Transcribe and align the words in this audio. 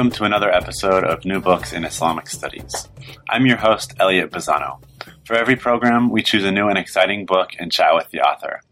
Welcome 0.00 0.16
to 0.16 0.24
another 0.24 0.50
episode 0.50 1.04
of 1.04 1.26
New 1.26 1.42
Books 1.42 1.74
in 1.74 1.84
Islamic 1.84 2.26
Studies. 2.26 2.88
I'm 3.28 3.44
your 3.44 3.58
host, 3.58 3.92
Elliot 4.00 4.30
Bazzano. 4.30 4.82
For 5.26 5.36
every 5.36 5.56
program, 5.56 6.08
we 6.08 6.22
choose 6.22 6.42
a 6.42 6.50
new 6.50 6.68
and 6.68 6.78
exciting 6.78 7.26
book 7.26 7.50
and 7.58 7.70
chat 7.70 7.94
with 7.94 8.08
the 8.08 8.22
author. 8.22 8.62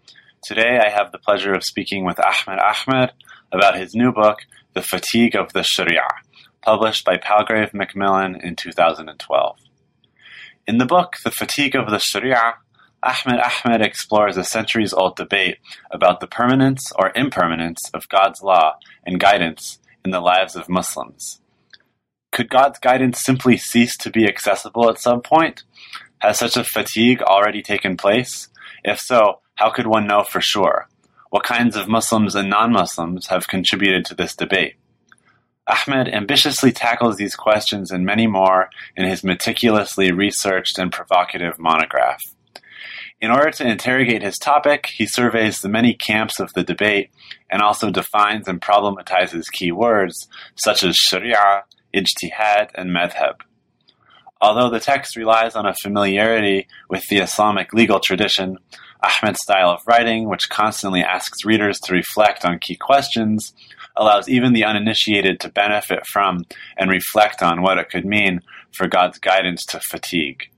Today, 0.43 0.81
I 0.83 0.89
have 0.89 1.13
the 1.13 1.19
pleasure 1.19 1.53
of 1.53 1.65
speaking 1.65 2.07
with 2.07 2.19
Ahmed 2.19 2.59
Ahmed 2.59 3.13
about 3.53 3.77
his 3.77 3.95
new 3.95 4.11
book, 4.11 4.39
The 4.73 4.81
Fatigue 4.81 5.37
of 5.37 5.53
the 5.53 5.63
Sharia, 5.65 6.09
published 6.63 7.05
by 7.05 7.19
Palgrave 7.19 7.75
Macmillan 7.75 8.41
in 8.43 8.57
2012. 8.57 9.59
In 10.67 10.79
the 10.79 10.87
book, 10.87 11.17
The 11.23 11.31
Fatigue 11.31 11.77
of 11.77 11.91
the 11.91 11.99
Sharia, 11.99 12.55
Ahmed 13.03 13.39
Ahmed 13.39 13.83
explores 13.83 14.39
a 14.39 14.45
centuries 14.45 14.95
old 14.95 15.17
debate 15.17 15.59
about 15.91 16.21
the 16.21 16.27
permanence 16.27 16.91
or 16.99 17.13
impermanence 17.15 17.83
of 17.93 18.09
God's 18.09 18.41
law 18.43 18.77
and 19.05 19.21
guidance 19.21 19.79
in 20.09 20.13
the 20.13 20.21
lives 20.21 20.57
of 20.57 20.71
Muslims. 20.71 21.39
Could 22.33 22.49
God's 22.49 22.79
guidance 22.79 23.23
simply 23.23 23.59
cease 23.59 23.95
to 23.99 24.11
be 24.11 24.27
accessible 24.27 24.89
at 24.89 24.99
some 24.99 25.21
point? 25.21 25.65
Has 26.21 26.39
such 26.39 26.57
a 26.57 26.65
fatigue 26.65 27.21
already 27.21 27.61
taken 27.61 27.99
place? 27.99 28.49
If 28.83 29.01
so, 29.01 29.41
how 29.57 29.71
could 29.71 29.87
one 29.87 30.07
know 30.07 30.25
for 30.25 30.41
sure? 30.41 30.89
What 31.29 31.45
kinds 31.45 31.77
of 31.77 31.89
Muslims 31.89 32.35
and 32.35 32.49
non 32.49 32.73
Muslims 32.73 33.27
have 33.27 33.49
contributed 33.49 34.07
to 34.07 34.15
this 34.15 34.35
debate? 34.35 34.77
Ahmed 35.67 36.09
ambitiously 36.09 36.73
tackles 36.73 37.19
these 37.19 37.35
questions 37.35 37.91
and 37.91 38.07
many 38.07 38.27
more 38.27 38.71
in 38.97 39.05
his 39.05 39.23
meticulously 39.23 40.11
researched 40.11 40.79
and 40.79 40.91
provocative 40.91 41.59
monograph. 41.59 42.23
In 43.21 43.33
order 43.33 43.51
to 43.51 43.69
interrogate 43.69 44.23
his 44.23 44.39
topic, 44.39 44.87
he 44.95 45.05
surveys 45.05 45.61
the 45.61 45.69
many 45.69 45.93
camps 45.93 46.39
of 46.39 46.53
the 46.53 46.63
debate 46.63 47.11
and 47.51 47.61
also 47.61 47.91
defines 47.91 48.47
and 48.47 48.61
problematizes 48.61 49.51
key 49.53 49.73
words 49.73 50.29
such 50.55 50.85
as 50.85 50.95
sharia, 50.95 51.65
ijtihad, 51.93 52.71
and 52.77 52.91
madhab. 52.91 53.41
Although 54.41 54.71
the 54.71 54.79
text 54.79 55.17
relies 55.17 55.57
on 55.57 55.67
a 55.67 55.75
familiarity 55.83 56.69
with 56.89 57.03
the 57.11 57.19
Islamic 57.19 57.73
legal 57.73 57.99
tradition, 57.99 58.57
Ahmed's 59.03 59.41
style 59.43 59.71
of 59.71 59.81
writing, 59.89 60.29
which 60.29 60.49
constantly 60.49 61.03
asks 61.03 61.45
readers 61.45 61.81
to 61.81 61.95
reflect 61.95 62.45
on 62.45 62.61
key 62.61 62.77
questions, 62.77 63.53
allows 63.97 64.29
even 64.29 64.53
the 64.53 64.65
uninitiated 64.65 65.41
to 65.41 65.49
benefit 65.49 66.07
from 66.07 66.45
and 66.77 66.89
reflect 66.89 67.43
on 67.43 67.63
what 67.63 67.79
it 67.79 67.91
could 67.91 68.05
mean 68.05 68.43
for 68.73 68.87
God's 68.87 69.19
guidance 69.19 69.65
to 69.67 69.81
fatigue. 69.91 70.51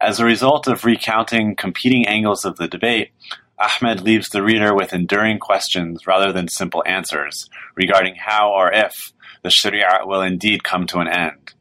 As 0.00 0.18
a 0.18 0.24
result 0.24 0.66
of 0.66 0.86
recounting 0.86 1.54
competing 1.54 2.06
angles 2.06 2.46
of 2.46 2.56
the 2.56 2.66
debate, 2.68 3.10
Ahmed 3.58 4.00
leaves 4.00 4.30
the 4.30 4.42
reader 4.42 4.74
with 4.74 4.94
enduring 4.94 5.38
questions 5.38 6.06
rather 6.06 6.32
than 6.32 6.48
simple 6.48 6.82
answers 6.86 7.50
regarding 7.76 8.14
how 8.14 8.50
or 8.50 8.72
if 8.72 9.12
the 9.42 9.50
Sharia 9.50 10.00
will 10.04 10.22
indeed 10.22 10.64
come 10.64 10.86
to 10.86 11.00
an 11.00 11.08
end. 11.08 11.52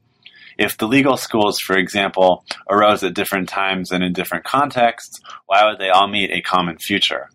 If 0.57 0.77
the 0.77 0.87
legal 0.87 1.17
schools, 1.17 1.59
for 1.59 1.77
example, 1.77 2.45
arose 2.69 3.03
at 3.03 3.13
different 3.13 3.49
times 3.49 3.91
and 3.91 4.05
in 4.05 4.13
different 4.13 4.45
contexts, 4.45 5.19
why 5.47 5.65
would 5.65 5.77
they 5.77 5.89
all 5.89 6.07
meet 6.07 6.31
a 6.31 6.41
common 6.41 6.77
future? 6.77 7.29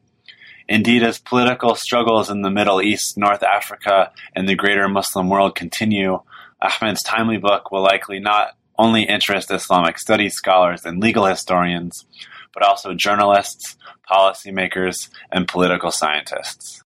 Indeed, 0.69 1.03
as 1.03 1.19
political 1.19 1.75
struggles 1.75 2.31
in 2.31 2.41
the 2.41 2.51
Middle 2.51 2.81
East, 2.81 3.19
North 3.19 3.43
Africa, 3.43 4.11
and 4.35 4.49
the 4.49 4.55
greater 4.55 4.89
Muslim 4.89 5.29
world 5.29 5.55
continue, 5.55 6.21
Ahmed's 6.63 7.03
timely 7.03 7.37
book 7.37 7.71
will 7.71 7.83
likely 7.83 8.21
not 8.21 8.57
only 8.79 9.05
interest 9.05 9.51
Islamic 9.51 9.99
studies 9.99 10.35
scholars 10.35 10.85
and 10.85 11.01
legal 11.01 11.27
historians, 11.27 12.05
but 12.53 12.63
also 12.63 12.95
journalists, 12.95 13.77
policymakers, 14.11 15.09
and 15.31 15.49
political 15.49 15.91
scientists. 15.91 16.83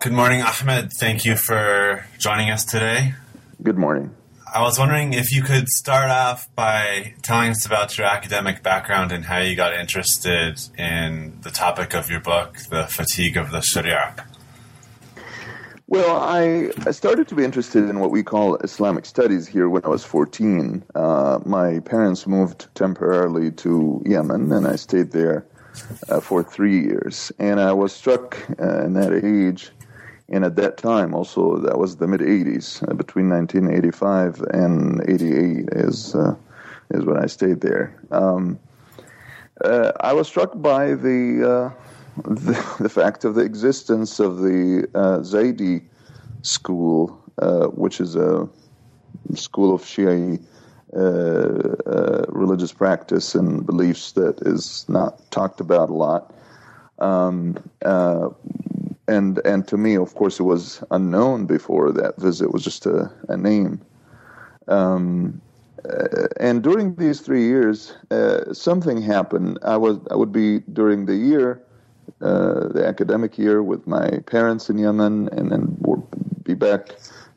Good 0.00 0.12
morning, 0.12 0.42
Ahmed. 0.42 0.90
Thank 0.98 1.24
you 1.24 1.36
for 1.36 2.06
joining 2.18 2.50
us 2.50 2.64
today. 2.64 3.14
Good 3.62 3.78
morning. 3.78 4.14
I 4.54 4.60
was 4.60 4.78
wondering 4.78 5.14
if 5.14 5.32
you 5.32 5.42
could 5.42 5.66
start 5.68 6.10
off 6.10 6.54
by 6.54 7.14
telling 7.22 7.52
us 7.52 7.64
about 7.64 7.96
your 7.96 8.06
academic 8.06 8.62
background 8.62 9.10
and 9.10 9.24
how 9.24 9.38
you 9.38 9.56
got 9.56 9.72
interested 9.72 10.60
in 10.76 11.38
the 11.42 11.50
topic 11.50 11.94
of 11.94 12.10
your 12.10 12.20
book, 12.20 12.58
The 12.68 12.84
Fatigue 12.84 13.38
of 13.38 13.50
the 13.50 13.62
Sharia. 13.62 14.14
Well, 15.92 16.16
I, 16.16 16.70
I 16.86 16.90
started 16.90 17.28
to 17.28 17.34
be 17.34 17.44
interested 17.44 17.86
in 17.86 18.00
what 18.00 18.10
we 18.10 18.22
call 18.22 18.56
Islamic 18.56 19.04
studies 19.04 19.46
here 19.46 19.68
when 19.68 19.84
I 19.84 19.88
was 19.88 20.02
14. 20.02 20.82
Uh, 20.94 21.38
my 21.44 21.80
parents 21.80 22.26
moved 22.26 22.74
temporarily 22.74 23.50
to 23.50 24.02
Yemen, 24.06 24.50
and 24.52 24.66
I 24.66 24.76
stayed 24.76 25.10
there 25.10 25.44
uh, 26.08 26.20
for 26.20 26.42
three 26.42 26.80
years. 26.80 27.30
And 27.38 27.60
I 27.60 27.74
was 27.74 27.92
struck 27.92 28.38
uh, 28.58 28.86
in 28.86 28.94
that 28.94 29.12
age, 29.22 29.70
and 30.30 30.46
at 30.46 30.56
that 30.56 30.78
time 30.78 31.12
also, 31.12 31.58
that 31.58 31.76
was 31.76 31.96
the 31.96 32.06
mid 32.06 32.22
80s, 32.22 32.82
uh, 32.90 32.94
between 32.94 33.28
1985 33.28 34.40
and 34.54 35.02
88 35.06 35.68
is, 35.72 36.14
uh, 36.14 36.34
is 36.88 37.04
when 37.04 37.18
I 37.22 37.26
stayed 37.26 37.60
there. 37.60 37.94
Um, 38.10 38.58
uh, 39.62 39.92
I 40.00 40.14
was 40.14 40.26
struck 40.26 40.52
by 40.54 40.94
the 40.94 41.70
the, 42.16 42.76
the, 42.80 42.88
fact 42.88 43.24
of 43.24 43.34
the 43.34 43.42
existence 43.42 44.20
of 44.20 44.38
the 44.38 44.88
uh, 44.94 45.18
Zaydi 45.20 45.82
school, 46.42 47.18
uh, 47.38 47.66
which 47.68 48.00
is 48.00 48.16
a 48.16 48.48
school 49.34 49.74
of 49.74 49.82
Shia 49.82 50.42
uh, 50.94 50.98
uh, 50.98 52.26
religious 52.28 52.72
practice 52.72 53.34
and 53.34 53.64
beliefs 53.64 54.12
that 54.12 54.40
is 54.42 54.84
not 54.88 55.30
talked 55.30 55.60
about 55.60 55.88
a 55.88 55.94
lot. 55.94 56.34
Um, 56.98 57.56
uh, 57.84 58.28
and 59.08 59.40
and 59.44 59.66
to 59.68 59.76
me, 59.76 59.96
of 59.96 60.14
course, 60.14 60.38
it 60.38 60.44
was 60.44 60.84
unknown 60.90 61.46
before 61.46 61.92
that 61.92 62.20
visit 62.20 62.52
was 62.52 62.62
just 62.62 62.86
a, 62.86 63.10
a 63.28 63.36
name. 63.36 63.80
Um, 64.68 65.40
uh, 65.88 66.28
and 66.38 66.62
during 66.62 66.94
these 66.94 67.20
three 67.20 67.44
years, 67.44 67.94
uh, 68.10 68.52
something 68.52 69.00
happened. 69.02 69.58
I 69.64 69.76
was 69.76 69.98
I 70.10 70.14
would 70.14 70.30
be 70.30 70.60
during 70.72 71.06
the 71.06 71.16
year 71.16 71.62
uh, 72.20 72.68
the 72.68 72.84
academic 72.86 73.36
year 73.36 73.62
with 73.62 73.86
my 73.86 74.08
parents 74.26 74.70
in 74.70 74.78
Yemen, 74.78 75.28
and 75.30 75.50
then 75.50 75.76
we'll 75.80 76.06
be 76.44 76.54
back 76.54 76.90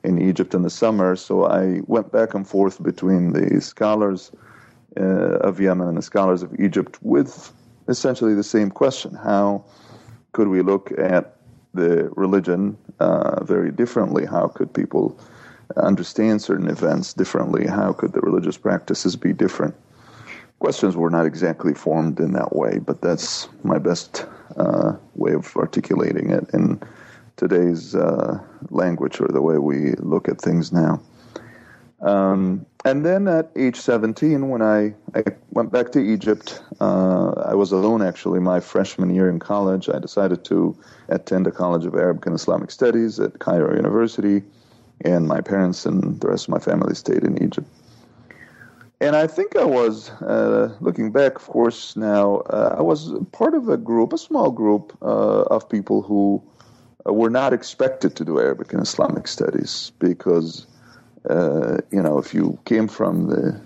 in 0.03 0.21
Egypt 0.21 0.53
in 0.53 0.61
the 0.61 0.69
summer. 0.69 1.15
So 1.15 1.45
I 1.45 1.81
went 1.87 2.11
back 2.11 2.33
and 2.33 2.47
forth 2.47 2.81
between 2.83 3.33
the 3.33 3.59
scholars 3.61 4.31
uh, 4.99 5.39
of 5.39 5.59
Yemen 5.59 5.87
and 5.87 5.97
the 5.97 6.03
scholars 6.03 6.43
of 6.43 6.53
Egypt 6.59 6.99
with 7.01 7.51
essentially 7.87 8.35
the 8.35 8.43
same 8.43 8.69
question: 8.69 9.15
How 9.15 9.65
could 10.33 10.49
we 10.49 10.61
look 10.61 10.91
at 10.97 11.37
the 11.73 12.09
religion 12.15 12.77
uh, 12.99 13.43
very 13.43 13.71
differently? 13.71 14.25
How 14.25 14.47
could 14.47 14.73
people 14.73 15.19
understand 15.77 16.41
certain 16.41 16.69
events 16.69 17.13
differently? 17.13 17.65
How 17.65 17.91
could 17.91 18.13
the 18.13 18.21
religious 18.21 18.57
practices 18.57 19.15
be 19.15 19.33
different? 19.33 19.75
Questions 20.59 20.95
were 20.95 21.09
not 21.09 21.25
exactly 21.25 21.73
formed 21.73 22.19
in 22.19 22.33
that 22.33 22.55
way, 22.55 22.79
but 22.79 23.01
that's 23.01 23.49
my 23.63 23.77
best 23.77 24.25
uh, 24.57 24.93
way 25.15 25.33
of 25.33 25.55
articulating 25.55 26.29
it 26.31 26.49
in 26.53 26.81
today's 27.37 27.95
uh, 27.95 28.39
language 28.69 29.19
or 29.19 29.27
the 29.27 29.41
way 29.41 29.57
we 29.57 29.93
look 29.95 30.29
at 30.29 30.39
things 30.39 30.71
now. 30.71 31.01
Um, 32.01 32.65
and 32.83 33.03
then 33.05 33.27
at 33.27 33.51
age 33.55 33.77
17, 33.77 34.49
when 34.49 34.61
I, 34.61 34.93
I 35.15 35.23
went 35.49 35.71
back 35.71 35.91
to 35.93 35.99
Egypt, 35.99 36.61
uh, 36.79 37.31
I 37.31 37.55
was 37.55 37.71
alone 37.71 38.01
actually 38.03 38.39
my 38.39 38.59
freshman 38.59 39.13
year 39.13 39.27
in 39.29 39.39
college. 39.39 39.89
I 39.89 39.97
decided 39.97 40.45
to 40.45 40.77
attend 41.09 41.47
a 41.47 41.51
College 41.51 41.85
of 41.85 41.95
Arabic 41.95 42.27
and 42.27 42.35
Islamic 42.35 42.69
Studies 42.69 43.19
at 43.19 43.39
Cairo 43.39 43.75
University, 43.75 44.43
and 45.01 45.27
my 45.27 45.41
parents 45.41 45.85
and 45.85 46.19
the 46.21 46.27
rest 46.27 46.47
of 46.47 46.49
my 46.49 46.59
family 46.59 46.93
stayed 46.93 47.23
in 47.23 47.41
Egypt 47.43 47.67
and 49.01 49.15
I 49.15 49.27
think 49.27 49.55
I 49.55 49.65
was 49.65 50.09
uh, 50.21 50.75
looking 50.79 51.11
back, 51.11 51.35
of 51.35 51.47
course. 51.47 51.95
Now 51.95 52.37
uh, 52.49 52.75
I 52.77 52.81
was 52.81 53.13
part 53.31 53.53
of 53.53 53.69
a 53.69 53.77
group, 53.77 54.13
a 54.13 54.17
small 54.17 54.51
group 54.51 54.97
uh, 55.01 55.43
of 55.43 55.67
people 55.67 56.01
who 56.01 56.41
uh, 57.07 57.13
were 57.13 57.29
not 57.29 57.53
expected 57.53 58.15
to 58.15 58.25
do 58.25 58.39
Arabic 58.39 58.71
and 58.73 58.81
Islamic 58.81 59.27
studies 59.27 59.91
because 59.99 60.65
uh, 61.29 61.77
you 61.91 62.01
know 62.01 62.17
if 62.17 62.33
you 62.33 62.57
came 62.65 62.87
from 62.87 63.27
the 63.27 63.59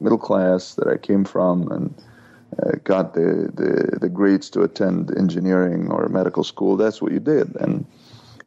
middle 0.00 0.18
class 0.18 0.74
that 0.74 0.88
I 0.88 0.96
came 0.96 1.24
from 1.24 1.70
and 1.72 1.94
uh, 2.62 2.72
got 2.84 3.14
the, 3.14 3.50
the, 3.54 3.98
the 4.00 4.08
grades 4.08 4.50
to 4.50 4.62
attend 4.62 5.16
engineering 5.16 5.90
or 5.90 6.08
medical 6.08 6.42
school, 6.42 6.76
that's 6.76 7.00
what 7.00 7.12
you 7.12 7.20
did. 7.20 7.54
And 7.56 7.86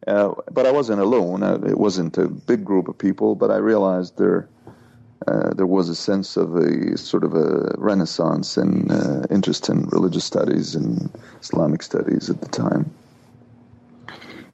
but 0.05 0.65
I 0.65 0.71
wasn't 0.71 0.99
alone. 0.99 1.43
It 1.43 1.77
wasn't 1.77 2.17
a 2.17 2.27
big 2.27 2.65
group 2.65 2.87
of 2.87 2.97
people, 2.97 3.35
but 3.35 3.51
I 3.51 3.57
realized 3.57 4.17
there 4.17 4.49
uh, 5.27 5.53
there 5.53 5.67
was 5.67 5.89
a 5.89 5.95
sense 5.95 6.35
of 6.35 6.55
a 6.55 6.97
sort 6.97 7.23
of 7.23 7.35
a 7.35 7.73
renaissance 7.77 8.57
and 8.57 8.91
uh, 8.91 9.21
interest 9.29 9.69
in 9.69 9.85
religious 9.87 10.25
studies 10.25 10.75
and 10.75 11.09
Islamic 11.41 11.83
studies 11.83 12.29
at 12.29 12.41
the 12.41 12.47
time. 12.47 12.91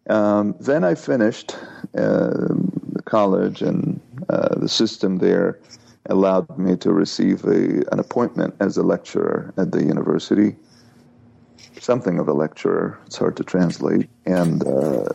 Um, 0.10 0.56
then 0.60 0.84
I 0.84 0.96
finished 0.96 1.56
uh, 1.98 2.48
college, 3.06 3.62
and 3.62 4.00
uh, 4.30 4.56
the 4.56 4.70
system 4.70 5.18
there 5.18 5.60
allowed 6.10 6.58
me 6.58 6.76
to 6.78 6.94
receive 6.94 7.44
a, 7.46 7.84
an 7.92 8.00
appointment 8.00 8.56
as 8.60 8.78
a 8.78 8.84
lecturer 8.84 9.54
at 9.58 9.72
the 9.72 9.84
university. 9.84 10.56
Something 11.80 12.20
of 12.20 12.28
a 12.28 12.34
lecturer, 12.34 12.98
it's 13.06 13.18
hard 13.18 13.38
to 13.38 13.44
translate, 13.44 14.10
and 14.26 14.66
uh, 14.66 15.06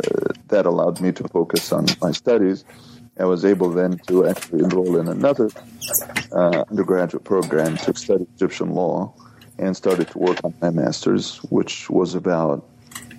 that 0.48 0.64
allowed 0.66 1.00
me 1.00 1.12
to 1.12 1.28
focus 1.28 1.72
on 1.72 1.86
my 2.00 2.12
studies. 2.12 2.64
I 3.18 3.24
was 3.24 3.44
able 3.44 3.70
then 3.70 3.98
to 4.06 4.26
actually 4.26 4.64
enroll 4.64 4.96
in 4.98 5.08
another 5.08 5.50
uh, 6.32 6.64
undergraduate 6.70 7.24
program 7.24 7.76
to 7.78 7.94
study 7.94 8.26
Egyptian 8.36 8.74
law 8.74 9.12
and 9.58 9.76
started 9.76 10.08
to 10.08 10.18
work 10.18 10.38
on 10.44 10.54
my 10.62 10.70
master's, 10.70 11.36
which 11.50 11.90
was 11.90 12.14
about 12.14 12.66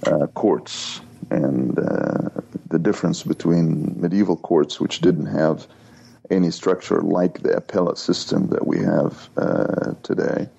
uh, 0.07 0.27
courts 0.27 0.99
and 1.29 1.77
uh, 1.77 2.29
the 2.69 2.79
difference 2.79 3.23
between 3.23 3.99
medieval 4.01 4.35
courts, 4.35 4.79
which 4.79 4.99
didn't 4.99 5.27
have 5.27 5.67
any 6.31 6.49
structure 6.51 7.01
like 7.01 7.43
the 7.43 7.55
appellate 7.55 7.97
system 7.97 8.47
that 8.47 8.65
we 8.65 8.79
have 8.79 9.29
uh, 9.37 9.93
today, 10.03 10.49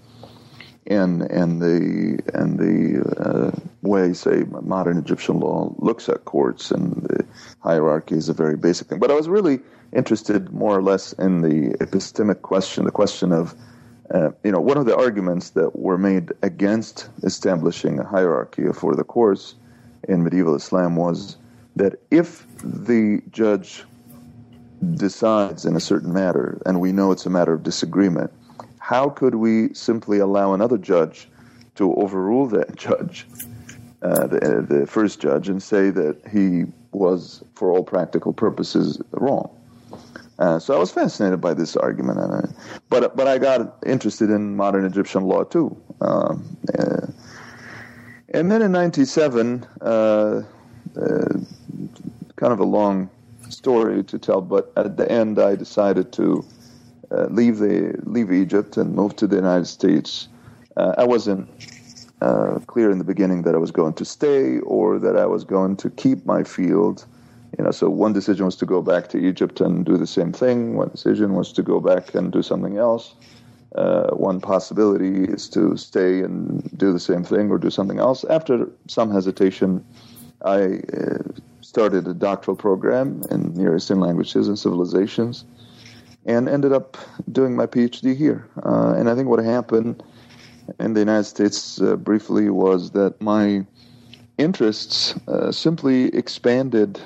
and 0.87 1.23
and 1.23 1.61
the 1.61 2.21
and 2.35 2.59
the 2.59 3.03
uh, 3.19 3.51
way, 3.83 4.13
say, 4.13 4.45
modern 4.63 4.99
Egyptian 4.99 5.41
law 5.41 5.75
looks 5.79 6.09
at 6.09 6.25
courts 6.25 6.71
and 6.71 7.03
the 7.03 7.24
hierarchy 7.65 8.15
is 8.15 8.29
a 8.29 8.35
very 8.35 8.57
basic 8.57 8.89
thing. 8.89 9.01
But 9.01 9.11
I 9.11 9.15
was 9.15 9.29
really 9.29 9.59
interested, 9.93 10.53
more 10.53 10.77
or 10.77 10.83
less, 10.83 11.15
in 11.15 11.41
the 11.41 11.77
epistemic 11.79 12.43
question, 12.43 12.85
the 12.85 12.93
question 12.93 13.33
of 13.33 13.55
uh, 14.13 14.31
you 14.45 14.53
know, 14.53 14.61
one 14.61 14.77
of 14.77 14.85
the 14.85 14.95
arguments 14.95 15.51
that 15.51 15.75
were 15.77 15.97
made 15.97 16.31
against 16.43 17.09
establishing 17.23 17.99
a 17.99 18.05
hierarchy 18.05 18.65
for 18.73 18.95
the 18.95 19.03
courts 19.03 19.55
in 20.09 20.23
medieval 20.23 20.55
Islam 20.55 20.95
was 20.95 21.39
that 21.75 21.95
if 22.11 22.47
the 22.63 23.23
judge 23.31 23.85
decides 24.95 25.65
in 25.65 25.75
a 25.75 25.81
certain 25.81 26.13
matter, 26.13 26.61
and 26.67 26.81
we 26.81 26.93
know 26.93 27.11
it's 27.13 27.25
a 27.25 27.31
matter 27.31 27.55
of 27.55 27.63
disagreement, 27.63 28.31
how 28.79 29.09
could 29.09 29.37
we 29.37 29.73
simply 29.73 30.19
allow 30.19 30.53
another 30.53 30.77
judge 30.77 31.29
to 31.77 31.95
overrule 31.95 32.47
that 32.49 32.77
judge, 32.87 33.27
uh, 34.05 34.27
the, 34.27 34.67
the 34.69 34.87
first 34.87 35.21
judge, 35.21 35.49
and 35.49 35.63
say 35.63 35.91
that 35.91 36.17
he 36.31 36.65
was, 36.93 37.43
for 37.55 37.73
all 37.73 37.83
practical 37.83 38.33
purposes, 38.33 39.01
wrong? 39.13 39.51
Uh, 40.39 40.59
so 40.59 40.75
I 40.75 40.79
was 40.79 40.91
fascinated 40.91 41.41
by 41.41 41.55
this 41.55 41.77
argument, 41.77 42.19
I, 42.19 42.49
but 42.89 43.17
but 43.17 43.29
I 43.29 43.39
got 43.39 43.77
interested 43.87 44.31
in 44.31 44.57
modern 44.57 44.85
Egyptian 44.85 45.25
law 45.25 45.45
too. 45.45 45.77
Um, 46.01 46.57
uh, 46.77 47.07
and 48.35 48.51
then 48.51 48.61
in 48.63 48.73
'97, 48.73 49.65
uh, 49.81 49.85
uh, 49.85 50.43
kind 52.37 52.53
of 52.53 52.59
a 52.59 52.65
long 52.65 53.09
story 53.49 54.03
to 54.05 54.19
tell, 54.19 54.41
but 54.41 54.73
at 54.77 54.97
the 54.97 55.11
end, 55.11 55.39
I 55.39 55.55
decided 55.55 56.13
to 56.15 56.45
uh, 57.13 57.27
leave 57.27 57.59
the 57.59 57.95
leave 58.03 58.33
Egypt 58.33 58.77
and 58.77 58.95
move 58.95 59.15
to 59.17 59.29
the 59.29 59.37
United 59.37 59.67
States. 59.67 60.29
Uh, 60.77 60.95
I 60.99 61.05
wasn't 61.05 61.49
uh, 62.21 62.59
clear 62.67 62.91
in 62.91 62.99
the 62.99 63.05
beginning 63.05 63.43
that 63.43 63.55
I 63.55 63.59
was 63.59 63.71
going 63.71 63.95
to 63.95 64.05
stay 64.05 64.59
or 64.61 64.99
that 64.99 65.17
I 65.17 65.27
was 65.27 65.45
going 65.45 65.77
to 65.79 65.91
keep 65.91 66.25
my 66.25 66.45
field. 66.45 67.05
You 67.59 67.65
know, 67.65 67.71
so 67.71 67.89
one 67.89 68.13
decision 68.13 68.47
was 68.47 68.57
to 68.57 68.67
go 68.67 68.83
back 68.83 69.09
to 69.09 69.19
Egypt 69.19 69.61
and 69.61 69.85
do 69.85 69.97
the 69.97 70.07
same 70.07 70.33
thing. 70.33 70.77
One 70.77 70.89
decision 70.89 71.35
was 71.35 71.53
to 71.53 71.63
go 71.63 71.81
back 71.81 72.15
and 72.15 72.33
do 72.33 72.43
something 72.43 72.79
else. 72.79 73.15
Uh, 73.75 74.11
one 74.11 74.41
possibility 74.41 75.25
is 75.25 75.49
to 75.49 75.77
stay 75.77 76.21
and 76.21 76.63
do 76.77 76.93
the 76.93 77.01
same 77.01 77.25
thing 77.25 77.51
or 77.51 77.59
do 77.59 77.71
something 77.71 77.99
else. 77.99 78.25
After 78.25 78.69
some 78.87 79.11
hesitation, 79.11 79.85
I 80.45 80.81
uh, 80.97 81.19
started 81.61 82.07
a 82.07 82.15
doctoral 82.15 82.57
program 82.57 83.23
in 83.31 83.55
Near 83.55 83.77
Eastern 83.77 84.01
languages 84.01 84.47
and 84.47 84.59
civilizations 84.59 85.45
and 86.27 86.49
ended 86.49 86.73
up 86.73 86.97
doing 87.33 87.57
my 87.57 87.67
PhD 87.67 88.17
here. 88.17 88.49
Uh, 88.65 88.95
and 88.97 89.11
I 89.11 89.15
think 89.15 89.29
what 89.29 89.45
happened 89.45 90.03
in 90.81 90.95
the 90.95 91.01
United 91.01 91.25
States 91.25 91.81
uh, 91.81 91.97
briefly 91.97 92.51
was 92.51 92.91
that 92.93 93.21
my 93.21 93.65
interests 94.39 95.15
uh, 95.29 95.53
simply 95.53 96.07
expanded 96.15 97.01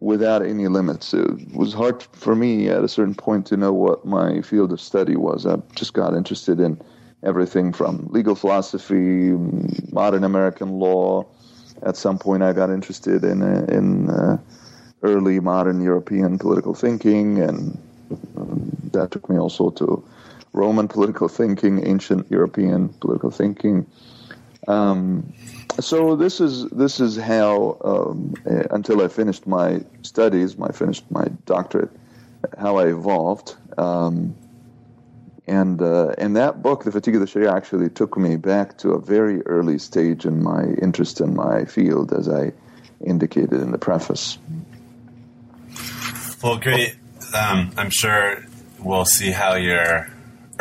without 0.00 0.44
any 0.44 0.66
limits. 0.66 1.14
It 1.14 1.54
was 1.54 1.72
hard 1.72 2.02
for 2.02 2.34
me 2.34 2.68
at 2.68 2.82
a 2.82 2.88
certain 2.88 3.14
point 3.14 3.46
to 3.46 3.56
know 3.56 3.72
what 3.72 4.04
my 4.04 4.42
field 4.42 4.72
of 4.72 4.80
study 4.80 5.16
was. 5.16 5.46
I 5.46 5.56
just 5.76 5.94
got 5.94 6.14
interested 6.14 6.58
in 6.58 6.80
everything 7.22 7.72
from 7.72 8.08
legal 8.10 8.34
philosophy, 8.34 9.30
modern 9.92 10.24
American 10.24 10.70
law. 10.70 11.26
At 11.84 11.96
some 11.96 12.18
point, 12.18 12.42
I 12.42 12.52
got 12.52 12.70
interested 12.70 13.24
in 13.24 13.42
uh, 13.42 13.66
in 13.68 14.10
uh, 14.10 14.38
early 15.02 15.40
modern 15.40 15.80
European 15.80 16.38
political 16.38 16.74
thinking, 16.74 17.38
and 17.40 17.78
um, 18.36 18.70
that 18.92 19.10
took 19.10 19.28
me 19.28 19.38
also 19.38 19.70
to 19.70 20.04
Roman 20.52 20.88
political 20.88 21.28
thinking, 21.28 21.86
ancient 21.86 22.30
European 22.30 22.90
political 22.90 23.30
thinking. 23.30 23.86
Um, 24.68 25.32
so 25.80 26.16
this 26.16 26.40
is 26.40 26.68
this 26.70 27.00
is 27.00 27.16
how 27.16 27.78
um, 27.82 28.34
uh, 28.48 28.64
until 28.70 29.02
I 29.02 29.08
finished 29.08 29.46
my 29.46 29.82
studies, 30.02 30.56
my 30.58 30.68
finished 30.68 31.10
my 31.10 31.26
doctorate, 31.46 31.90
how 32.58 32.76
I 32.76 32.88
evolved. 32.88 33.56
Um, 33.78 34.34
and 35.46 35.82
uh, 35.82 36.14
and 36.18 36.36
that 36.36 36.62
book, 36.62 36.84
The 36.84 36.92
Fatigue 36.92 37.16
of 37.16 37.20
the 37.20 37.26
Sharia, 37.26 37.52
actually 37.52 37.88
took 37.88 38.16
me 38.16 38.36
back 38.36 38.78
to 38.78 38.90
a 38.90 39.00
very 39.00 39.42
early 39.42 39.78
stage 39.78 40.24
in 40.24 40.42
my 40.42 40.64
interest 40.80 41.20
in 41.20 41.34
my 41.34 41.64
field, 41.64 42.12
as 42.12 42.28
I 42.28 42.52
indicated 43.04 43.54
in 43.54 43.72
the 43.72 43.78
preface. 43.78 44.38
Well, 46.42 46.58
great. 46.58 46.94
Um, 47.34 47.72
I'm 47.76 47.90
sure 47.90 48.44
we'll 48.78 49.04
see 49.04 49.30
how 49.30 49.54
your 49.54 50.08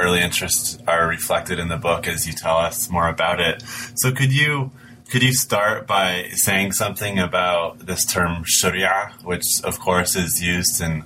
early 0.01 0.21
interests 0.21 0.77
are 0.87 1.07
reflected 1.07 1.59
in 1.59 1.67
the 1.69 1.77
book 1.77 2.07
as 2.07 2.27
you 2.27 2.33
tell 2.33 2.57
us 2.57 2.89
more 2.89 3.07
about 3.07 3.39
it. 3.39 3.63
So, 3.95 4.11
could 4.11 4.33
you 4.33 4.71
could 5.09 5.23
you 5.23 5.33
start 5.33 5.87
by 5.87 6.29
saying 6.33 6.71
something 6.71 7.19
about 7.19 7.79
this 7.79 8.05
term 8.05 8.43
Sharia, 8.45 9.11
which 9.23 9.43
of 9.63 9.79
course 9.79 10.15
is 10.15 10.41
used 10.41 10.81
and 10.81 11.03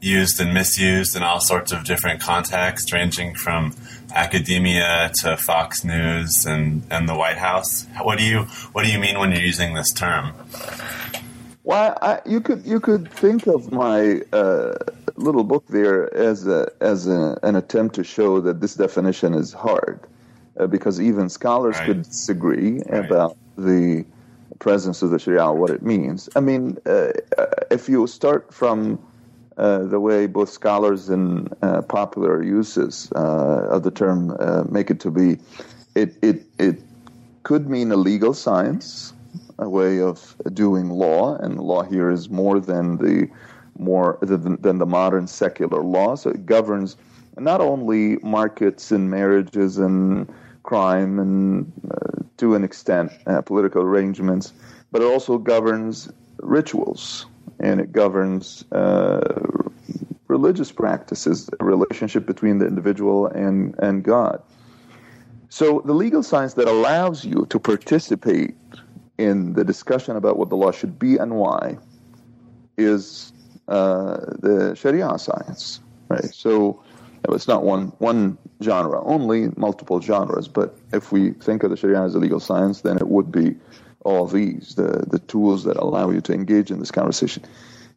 used 0.00 0.40
and 0.40 0.54
misused 0.54 1.16
in 1.16 1.24
all 1.24 1.40
sorts 1.40 1.72
of 1.72 1.82
different 1.84 2.20
contexts, 2.20 2.92
ranging 2.92 3.34
from 3.34 3.74
academia 4.14 5.10
to 5.22 5.36
Fox 5.36 5.84
News 5.84 6.44
and, 6.46 6.84
and 6.88 7.08
the 7.08 7.16
White 7.16 7.38
House? 7.38 7.86
What 8.00 8.18
do 8.18 8.24
you 8.24 8.42
what 8.72 8.84
do 8.84 8.92
you 8.92 8.98
mean 8.98 9.18
when 9.18 9.32
you're 9.32 9.42
using 9.42 9.74
this 9.74 9.92
term? 9.92 10.34
Well, 11.64 11.98
I, 12.00 12.20
you 12.24 12.40
could 12.40 12.64
you 12.64 12.80
could 12.80 13.10
think 13.12 13.46
of 13.46 13.72
my 13.72 14.22
uh, 14.32 14.74
little 15.18 15.44
book 15.44 15.64
there 15.68 16.12
as 16.14 16.46
a, 16.46 16.70
as 16.80 17.06
a, 17.06 17.38
an 17.42 17.56
attempt 17.56 17.94
to 17.96 18.04
show 18.04 18.40
that 18.40 18.60
this 18.60 18.74
definition 18.74 19.34
is 19.34 19.52
hard, 19.52 20.00
uh, 20.58 20.66
because 20.66 21.00
even 21.00 21.28
scholars 21.28 21.76
right. 21.76 21.86
could 21.86 22.02
disagree 22.02 22.80
right. 22.86 23.04
about 23.04 23.36
the 23.56 24.04
presence 24.58 25.02
of 25.02 25.10
the 25.10 25.18
Sharia, 25.18 25.52
what 25.52 25.70
it 25.70 25.82
means. 25.82 26.28
I 26.34 26.40
mean, 26.40 26.78
uh, 26.86 27.12
if 27.70 27.88
you 27.88 28.06
start 28.06 28.52
from 28.52 28.98
uh, 29.56 29.84
the 29.84 30.00
way 30.00 30.26
both 30.26 30.50
scholars 30.50 31.08
and 31.08 31.52
uh, 31.62 31.82
popular 31.82 32.42
uses 32.42 33.10
uh, 33.14 33.68
of 33.70 33.82
the 33.82 33.90
term 33.90 34.36
uh, 34.38 34.64
make 34.70 34.90
it 34.90 35.00
to 35.00 35.10
be, 35.10 35.38
it, 35.94 36.16
it, 36.22 36.42
it 36.58 36.80
could 37.42 37.68
mean 37.68 37.90
a 37.92 37.96
legal 37.96 38.34
science, 38.34 39.12
a 39.58 39.68
way 39.68 40.00
of 40.00 40.36
doing 40.54 40.90
law, 40.90 41.36
and 41.36 41.58
law 41.60 41.82
here 41.82 42.10
is 42.10 42.30
more 42.30 42.60
than 42.60 42.98
the 42.98 43.28
more 43.78 44.18
than, 44.20 44.60
than 44.60 44.78
the 44.78 44.86
modern 44.86 45.26
secular 45.26 45.82
law. 45.82 46.14
So 46.14 46.30
it 46.30 46.46
governs 46.46 46.96
not 47.38 47.60
only 47.60 48.16
markets 48.18 48.90
and 48.90 49.10
marriages 49.10 49.78
and 49.78 50.32
crime 50.62 51.18
and 51.18 51.72
uh, 51.90 52.22
to 52.36 52.54
an 52.54 52.64
extent 52.64 53.12
uh, 53.26 53.40
political 53.42 53.82
arrangements, 53.82 54.52
but 54.90 55.02
it 55.02 55.06
also 55.06 55.38
governs 55.38 56.10
rituals 56.40 57.26
and 57.60 57.80
it 57.80 57.92
governs 57.92 58.64
uh, 58.72 59.20
religious 60.28 60.70
practices, 60.70 61.48
a 61.58 61.64
relationship 61.64 62.26
between 62.26 62.58
the 62.58 62.66
individual 62.66 63.26
and, 63.26 63.74
and 63.78 64.04
God. 64.04 64.42
So 65.48 65.82
the 65.84 65.94
legal 65.94 66.22
science 66.22 66.54
that 66.54 66.68
allows 66.68 67.24
you 67.24 67.46
to 67.48 67.58
participate 67.58 68.54
in 69.16 69.54
the 69.54 69.64
discussion 69.64 70.16
about 70.16 70.36
what 70.38 70.50
the 70.50 70.56
law 70.56 70.70
should 70.70 70.98
be 70.98 71.16
and 71.16 71.36
why 71.36 71.78
is 72.76 73.32
uh, 73.68 74.16
the 74.40 74.74
Sharia 74.74 75.18
science, 75.18 75.80
right? 76.08 76.32
So 76.34 76.82
It's 77.34 77.48
not 77.48 77.64
one 77.64 77.92
one 77.98 78.38
genre 78.62 79.02
only, 79.04 79.50
multiple 79.56 80.00
genres. 80.00 80.48
But 80.48 80.76
if 80.92 81.12
we 81.12 81.32
think 81.32 81.62
of 81.62 81.70
the 81.70 81.76
Sharia 81.76 82.02
as 82.02 82.14
a 82.14 82.18
legal 82.18 82.40
science, 82.40 82.82
then 82.82 82.96
it 82.96 83.08
would 83.08 83.30
be 83.30 83.56
all 84.04 84.26
these 84.26 84.74
the 84.76 85.04
the 85.08 85.18
tools 85.20 85.64
that 85.64 85.76
allow 85.76 86.10
you 86.10 86.20
to 86.22 86.32
engage 86.32 86.70
in 86.70 86.78
this 86.78 86.90
conversation. 86.90 87.44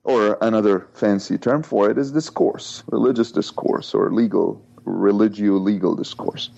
Or 0.03 0.37
another 0.41 0.87
fancy 0.93 1.37
term 1.37 1.61
for 1.61 1.89
it 1.91 1.97
is 1.97 2.11
discourse, 2.11 2.83
religious 2.87 3.31
discourse, 3.31 3.93
or 3.93 4.11
legal 4.11 4.63
religio 4.83 5.53
legal 5.53 5.95
discourse. 5.95 6.49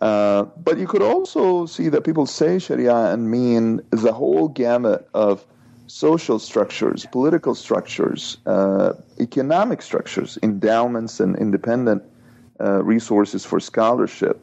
Uh, 0.00 0.44
but 0.56 0.78
you 0.78 0.86
could 0.86 1.02
also 1.02 1.66
see 1.66 1.90
that 1.90 2.04
people 2.04 2.24
say 2.24 2.58
Sharia 2.58 3.12
and 3.12 3.30
mean 3.30 3.82
the 3.90 4.12
whole 4.14 4.48
gamut 4.48 5.06
of 5.12 5.44
social 5.90 6.38
structures, 6.38 7.04
political 7.10 7.54
structures, 7.54 8.38
uh, 8.46 8.92
economic 9.18 9.82
structures, 9.82 10.38
endowments, 10.42 11.18
and 11.18 11.36
independent 11.36 12.02
uh, 12.60 12.82
resources 12.84 13.44
for 13.44 13.58
scholarship 13.58 14.40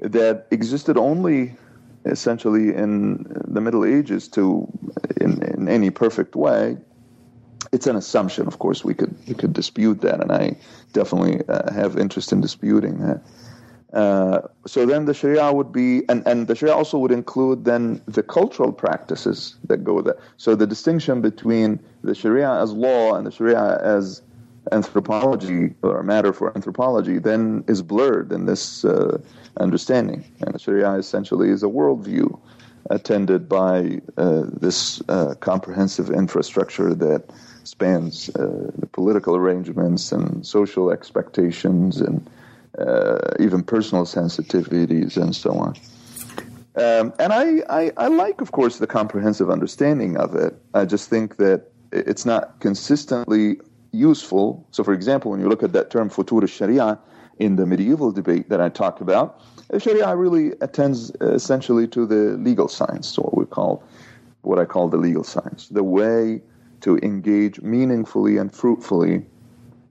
that 0.00 0.46
existed 0.50 0.98
only 0.98 1.56
essentially 2.04 2.74
in 2.74 3.24
the 3.46 3.60
Middle 3.60 3.84
Ages 3.84 4.28
to 4.28 4.68
in, 5.20 5.42
in 5.42 5.68
any 5.68 5.88
perfect 5.88 6.36
way. 6.36 6.76
It's 7.70 7.86
an 7.86 7.96
assumption, 7.96 8.46
of 8.46 8.58
course. 8.58 8.84
We 8.84 8.92
could 8.92 9.16
we 9.26 9.34
could 9.34 9.54
dispute 9.54 10.02
that, 10.02 10.20
and 10.20 10.30
I 10.30 10.58
definitely 10.92 11.40
uh, 11.48 11.72
have 11.72 11.96
interest 11.96 12.30
in 12.30 12.42
disputing 12.42 12.98
that. 12.98 13.22
Uh, 13.92 14.40
so 14.66 14.86
then 14.86 15.04
the 15.04 15.12
Sharia 15.12 15.52
would 15.52 15.70
be, 15.70 16.02
and, 16.08 16.26
and 16.26 16.46
the 16.46 16.54
Sharia 16.54 16.74
also 16.74 16.98
would 16.98 17.12
include 17.12 17.64
then 17.64 18.00
the 18.06 18.22
cultural 18.22 18.72
practices 18.72 19.56
that 19.66 19.84
go 19.84 19.94
with 19.94 20.06
there. 20.06 20.18
So 20.38 20.54
the 20.54 20.66
distinction 20.66 21.20
between 21.20 21.78
the 22.02 22.14
Sharia 22.14 22.50
as 22.62 22.72
law 22.72 23.14
and 23.14 23.26
the 23.26 23.30
Sharia 23.30 23.78
as 23.82 24.22
anthropology 24.70 25.74
or 25.82 26.02
matter 26.02 26.32
for 26.32 26.54
anthropology 26.54 27.18
then 27.18 27.64
is 27.66 27.82
blurred 27.82 28.32
in 28.32 28.46
this 28.46 28.84
uh, 28.84 29.18
understanding. 29.58 30.24
And 30.40 30.54
the 30.54 30.58
Sharia 30.58 30.92
essentially 30.92 31.50
is 31.50 31.62
a 31.62 31.66
worldview 31.66 32.38
attended 32.90 33.48
by 33.48 34.00
uh, 34.16 34.44
this 34.60 35.02
uh, 35.08 35.34
comprehensive 35.40 36.10
infrastructure 36.10 36.94
that 36.94 37.24
spans 37.64 38.28
uh, 38.30 38.70
the 38.76 38.86
political 38.86 39.36
arrangements 39.36 40.12
and 40.12 40.46
social 40.46 40.90
expectations 40.90 42.00
and 42.00 42.28
Uh, 42.78 43.18
even 43.38 43.62
personal 43.62 44.06
sensitivities 44.06 45.18
and 45.18 45.36
so 45.36 45.52
on. 45.52 45.74
Um, 46.74 47.12
and 47.18 47.30
I, 47.30 47.62
I, 47.68 47.92
I, 47.98 48.06
like, 48.06 48.40
of 48.40 48.52
course, 48.52 48.78
the 48.78 48.86
comprehensive 48.86 49.50
understanding 49.50 50.16
of 50.16 50.34
it. 50.34 50.56
I 50.72 50.86
just 50.86 51.10
think 51.10 51.36
that 51.36 51.70
it's 51.92 52.24
not 52.24 52.60
consistently 52.60 53.58
useful. 53.92 54.66
So, 54.70 54.82
for 54.82 54.94
example, 54.94 55.30
when 55.30 55.40
you 55.40 55.50
look 55.50 55.62
at 55.62 55.74
that 55.74 55.90
term 55.90 56.08
futur 56.08 56.46
sharia 56.46 56.98
in 57.38 57.56
the 57.56 57.66
medieval 57.66 58.10
debate 58.10 58.48
that 58.48 58.62
I 58.62 58.70
talked 58.70 59.02
about, 59.02 59.42
uh, 59.70 59.78
sharia 59.78 60.16
really 60.16 60.52
attends 60.62 61.12
uh, 61.20 61.34
essentially 61.34 61.86
to 61.88 62.06
the 62.06 62.38
legal 62.38 62.68
science, 62.68 63.06
so 63.06 63.22
what 63.22 63.36
we 63.36 63.44
call, 63.44 63.84
what 64.40 64.58
I 64.58 64.64
call 64.64 64.88
the 64.88 64.96
legal 64.96 65.24
science, 65.24 65.68
the 65.68 65.84
way 65.84 66.40
to 66.80 66.98
engage 67.02 67.60
meaningfully 67.60 68.38
and 68.38 68.50
fruitfully 68.50 69.26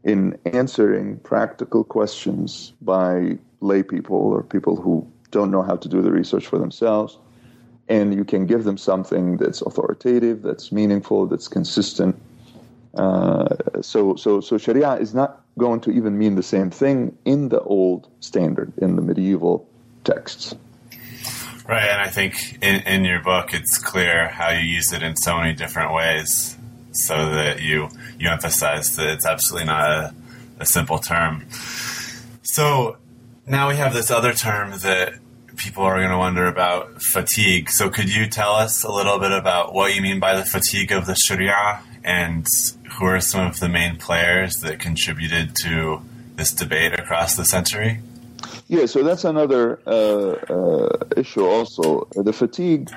in 0.03 0.37
answering 0.45 1.17
practical 1.19 1.83
questions 1.83 2.73
by 2.81 3.37
lay 3.59 3.83
people 3.83 4.17
or 4.17 4.43
people 4.43 4.75
who 4.75 5.07
don't 5.29 5.51
know 5.51 5.61
how 5.61 5.75
to 5.75 5.87
do 5.87 6.01
the 6.01 6.11
research 6.11 6.47
for 6.47 6.57
themselves. 6.57 7.17
And 7.87 8.13
you 8.13 8.23
can 8.23 8.45
give 8.45 8.63
them 8.63 8.77
something 8.77 9.37
that's 9.37 9.61
authoritative, 9.61 10.41
that's 10.41 10.71
meaningful, 10.71 11.27
that's 11.27 11.47
consistent. 11.47 12.19
Uh, 12.93 13.47
so, 13.81 14.15
so, 14.15 14.41
so 14.41 14.57
Sharia 14.57 14.93
is 14.93 15.13
not 15.13 15.41
going 15.57 15.81
to 15.81 15.91
even 15.91 16.17
mean 16.17 16.35
the 16.35 16.43
same 16.43 16.69
thing 16.69 17.17
in 17.25 17.49
the 17.49 17.61
old 17.61 18.07
standard, 18.19 18.73
in 18.77 18.95
the 18.95 19.01
medieval 19.01 19.67
texts. 20.03 20.55
Right, 21.67 21.87
and 21.87 22.01
I 22.01 22.07
think 22.07 22.57
in, 22.61 22.81
in 22.81 23.05
your 23.05 23.21
book 23.21 23.53
it's 23.53 23.77
clear 23.77 24.27
how 24.27 24.49
you 24.49 24.65
use 24.65 24.91
it 24.91 25.03
in 25.03 25.15
so 25.15 25.37
many 25.37 25.53
different 25.53 25.93
ways 25.93 26.57
so 26.91 27.31
that 27.31 27.61
you 27.61 27.89
you 28.19 28.29
emphasize 28.29 28.95
that 28.95 29.09
it's 29.09 29.25
absolutely 29.25 29.65
not 29.65 29.89
a, 29.89 30.15
a 30.59 30.65
simple 30.65 30.99
term. 30.99 31.45
So 32.43 32.97
now 33.47 33.69
we 33.69 33.75
have 33.75 33.93
this 33.93 34.11
other 34.11 34.33
term 34.33 34.71
that 34.79 35.13
people 35.57 35.83
are 35.83 35.97
going 35.97 36.09
to 36.09 36.17
wonder 36.17 36.47
about 36.47 37.01
fatigue. 37.01 37.69
So 37.69 37.89
could 37.89 38.13
you 38.13 38.27
tell 38.27 38.53
us 38.53 38.83
a 38.83 38.91
little 38.91 39.19
bit 39.19 39.31
about 39.31 39.73
what 39.73 39.95
you 39.95 40.01
mean 40.01 40.19
by 40.19 40.35
the 40.35 40.45
fatigue 40.45 40.91
of 40.91 41.05
the 41.05 41.15
Sharia 41.15 41.81
and 42.03 42.45
who 42.93 43.05
are 43.05 43.19
some 43.21 43.45
of 43.45 43.59
the 43.59 43.69
main 43.69 43.97
players 43.97 44.53
that 44.61 44.79
contributed 44.79 45.55
to 45.63 46.01
this 46.35 46.51
debate 46.51 46.93
across 46.99 47.35
the 47.35 47.45
century? 47.45 47.99
Yeah, 48.67 48.85
so 48.85 49.03
that's 49.03 49.25
another 49.25 49.79
uh, 49.85 50.31
uh, 50.49 50.97
issue 51.17 51.45
also. 51.45 52.07
The 52.15 52.33
fatigue 52.33 52.89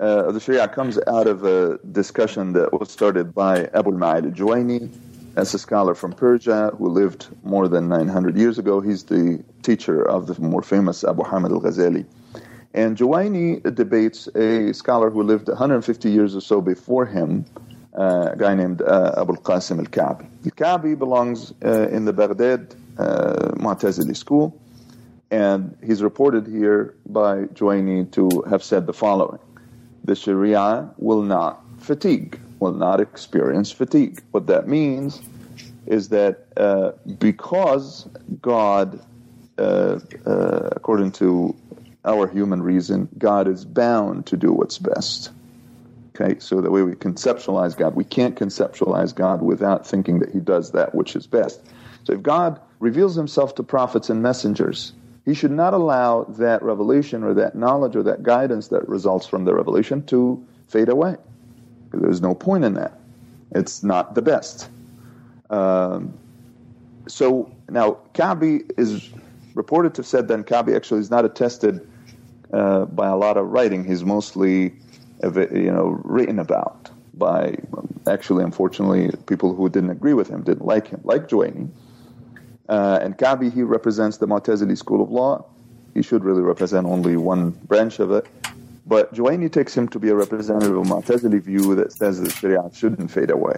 uh, 0.00 0.32
the 0.32 0.40
Sharia 0.40 0.66
comes 0.68 0.98
out 1.06 1.26
of 1.26 1.44
a 1.44 1.78
discussion 1.92 2.54
that 2.54 2.72
was 2.72 2.90
started 2.90 3.34
by 3.34 3.66
Abu 3.74 3.92
al-Juwayni, 3.92 4.90
as 5.36 5.54
a 5.54 5.58
scholar 5.58 5.94
from 5.94 6.12
Persia 6.12 6.72
who 6.76 6.88
lived 6.88 7.28
more 7.42 7.68
than 7.68 7.88
900 7.88 8.36
years 8.36 8.58
ago. 8.58 8.80
He's 8.80 9.04
the 9.04 9.42
teacher 9.62 10.02
of 10.02 10.26
the 10.26 10.40
more 10.40 10.62
famous 10.62 11.04
Abu 11.04 11.22
Hamid 11.22 11.52
al-Ghazali. 11.52 12.04
And 12.72 12.96
Juwayni 12.96 13.74
debates 13.74 14.28
a 14.34 14.72
scholar 14.72 15.10
who 15.10 15.22
lived 15.22 15.48
150 15.48 16.10
years 16.10 16.34
or 16.34 16.40
so 16.40 16.60
before 16.60 17.06
him, 17.06 17.44
uh, 17.98 18.30
a 18.32 18.36
guy 18.36 18.54
named 18.54 18.82
uh, 18.82 19.14
Abu 19.18 19.34
al-Qasim 19.34 19.78
al-Ka'bi. 19.78 20.26
Al-Ka'bi 20.46 20.94
belongs 20.94 21.52
uh, 21.64 21.88
in 21.88 22.04
the 22.04 22.12
Baghdad 22.12 22.74
uh, 22.98 23.52
Mu'tazili 23.56 24.16
school, 24.16 24.60
and 25.30 25.76
he's 25.84 26.02
reported 26.02 26.46
here 26.46 26.94
by 27.06 27.44
Juwayni 27.54 28.10
to 28.12 28.42
have 28.48 28.62
said 28.62 28.86
the 28.86 28.92
following 28.92 29.40
the 30.10 30.16
Sharia 30.16 30.90
will 30.98 31.22
not 31.22 31.62
fatigue, 31.78 32.36
will 32.58 32.72
not 32.72 33.00
experience 33.00 33.70
fatigue. 33.70 34.20
What 34.32 34.48
that 34.48 34.66
means 34.66 35.22
is 35.86 36.08
that 36.08 36.48
uh, 36.56 36.92
because 37.20 38.08
God, 38.42 39.00
uh, 39.56 40.00
uh, 40.26 40.68
according 40.72 41.12
to 41.12 41.54
our 42.04 42.26
human 42.26 42.60
reason, 42.60 43.08
God 43.18 43.46
is 43.46 43.64
bound 43.64 44.26
to 44.26 44.36
do 44.36 44.52
what's 44.52 44.78
best. 44.78 45.30
Okay, 46.16 46.40
so 46.40 46.60
the 46.60 46.72
way 46.72 46.82
we 46.82 46.94
conceptualize 46.94 47.76
God, 47.76 47.94
we 47.94 48.02
can't 48.02 48.34
conceptualize 48.34 49.14
God 49.14 49.42
without 49.42 49.86
thinking 49.86 50.18
that 50.18 50.32
He 50.32 50.40
does 50.40 50.72
that 50.72 50.92
which 50.92 51.14
is 51.14 51.28
best. 51.28 51.60
So 52.02 52.14
if 52.14 52.22
God 52.22 52.60
reveals 52.80 53.14
Himself 53.14 53.54
to 53.54 53.62
prophets 53.62 54.10
and 54.10 54.24
messengers, 54.24 54.92
he 55.24 55.34
should 55.34 55.50
not 55.50 55.74
allow 55.74 56.24
that 56.24 56.62
revelation 56.62 57.22
or 57.22 57.34
that 57.34 57.54
knowledge 57.54 57.94
or 57.96 58.02
that 58.02 58.22
guidance 58.22 58.68
that 58.68 58.88
results 58.88 59.26
from 59.26 59.44
the 59.44 59.54
revelation 59.54 60.04
to 60.06 60.42
fade 60.68 60.88
away. 60.88 61.16
There's 61.92 62.22
no 62.22 62.34
point 62.34 62.64
in 62.64 62.74
that. 62.74 62.98
It's 63.52 63.82
not 63.82 64.14
the 64.14 64.22
best. 64.22 64.68
Um, 65.50 66.14
so 67.08 67.50
now, 67.68 67.98
Ka'bi 68.14 68.60
is 68.78 69.10
reported 69.54 69.94
to 69.94 70.00
have 70.00 70.06
said 70.06 70.28
that 70.28 70.46
Ka'bi 70.46 70.74
actually 70.74 71.00
is 71.00 71.10
not 71.10 71.24
attested 71.24 71.86
uh, 72.52 72.84
by 72.86 73.08
a 73.08 73.16
lot 73.16 73.36
of 73.36 73.48
writing. 73.48 73.84
He's 73.84 74.04
mostly, 74.04 74.72
you 75.22 75.72
know, 75.72 76.00
written 76.04 76.38
about 76.38 76.90
by 77.14 77.56
actually, 78.06 78.44
unfortunately, 78.44 79.10
people 79.26 79.54
who 79.54 79.68
didn't 79.68 79.90
agree 79.90 80.14
with 80.14 80.28
him, 80.28 80.42
didn't 80.42 80.64
like 80.64 80.88
him, 80.88 81.00
like 81.04 81.28
Juwayni. 81.28 81.68
Uh, 82.70 83.00
and 83.02 83.18
Ka'bi, 83.18 83.50
he 83.50 83.64
represents 83.64 84.18
the 84.18 84.26
Mu'tazili 84.28 84.78
school 84.78 85.02
of 85.02 85.10
law. 85.10 85.44
He 85.92 86.02
should 86.02 86.22
really 86.22 86.40
represent 86.40 86.86
only 86.86 87.16
one 87.16 87.50
branch 87.50 87.98
of 87.98 88.12
it. 88.12 88.26
But 88.86 89.12
Juwayni 89.12 89.52
takes 89.52 89.76
him 89.76 89.88
to 89.88 89.98
be 89.98 90.08
a 90.08 90.14
representative 90.14 90.76
of 90.76 90.86
Mu'tazili 90.86 91.42
view 91.42 91.74
that 91.74 91.92
says 91.92 92.22
that 92.22 92.30
Sharia 92.30 92.70
shouldn't 92.72 93.10
fade 93.10 93.30
away. 93.30 93.56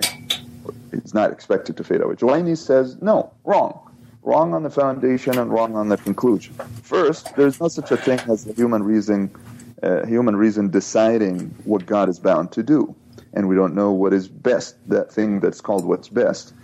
It's 0.92 1.12
not 1.12 1.31
expected 1.31 1.76
to 1.76 1.85
fade 1.85 2.00
away. 2.00 2.14
Juwayni 2.14 2.57
says, 2.57 3.00
no, 3.02 3.31
wrong. 3.45 3.78
Wrong 4.23 4.54
on 4.54 4.62
the 4.62 4.71
foundation 4.71 5.37
and 5.38 5.52
wrong 5.52 5.76
on 5.76 5.90
the 5.90 5.99
conclusion. 5.99 6.54
First, 6.83 7.37
there's 7.37 7.61
no 7.61 7.69
such 7.69 7.90
a 7.90 7.99
thing 7.99 8.19
as 8.31 8.45
the 8.45 8.54
human 8.54 8.83
reason, 8.83 9.31
uh, 9.83 10.07
human 10.07 10.37
reason 10.37 10.71
deciding 10.71 11.54
what 11.64 11.85
God 11.85 12.09
is 12.09 12.19
bound 12.19 12.50
to 12.52 12.62
do. 12.62 12.95
And 13.35 13.47
we 13.47 13.57
don't 13.57 13.75
know 13.75 13.92
what 13.92 14.14
is 14.14 14.26
best, 14.26 14.76
that 14.88 15.12
thing 15.12 15.40
that's 15.40 15.61
called 15.61 15.85
what's 15.85 16.09
best 16.09 16.54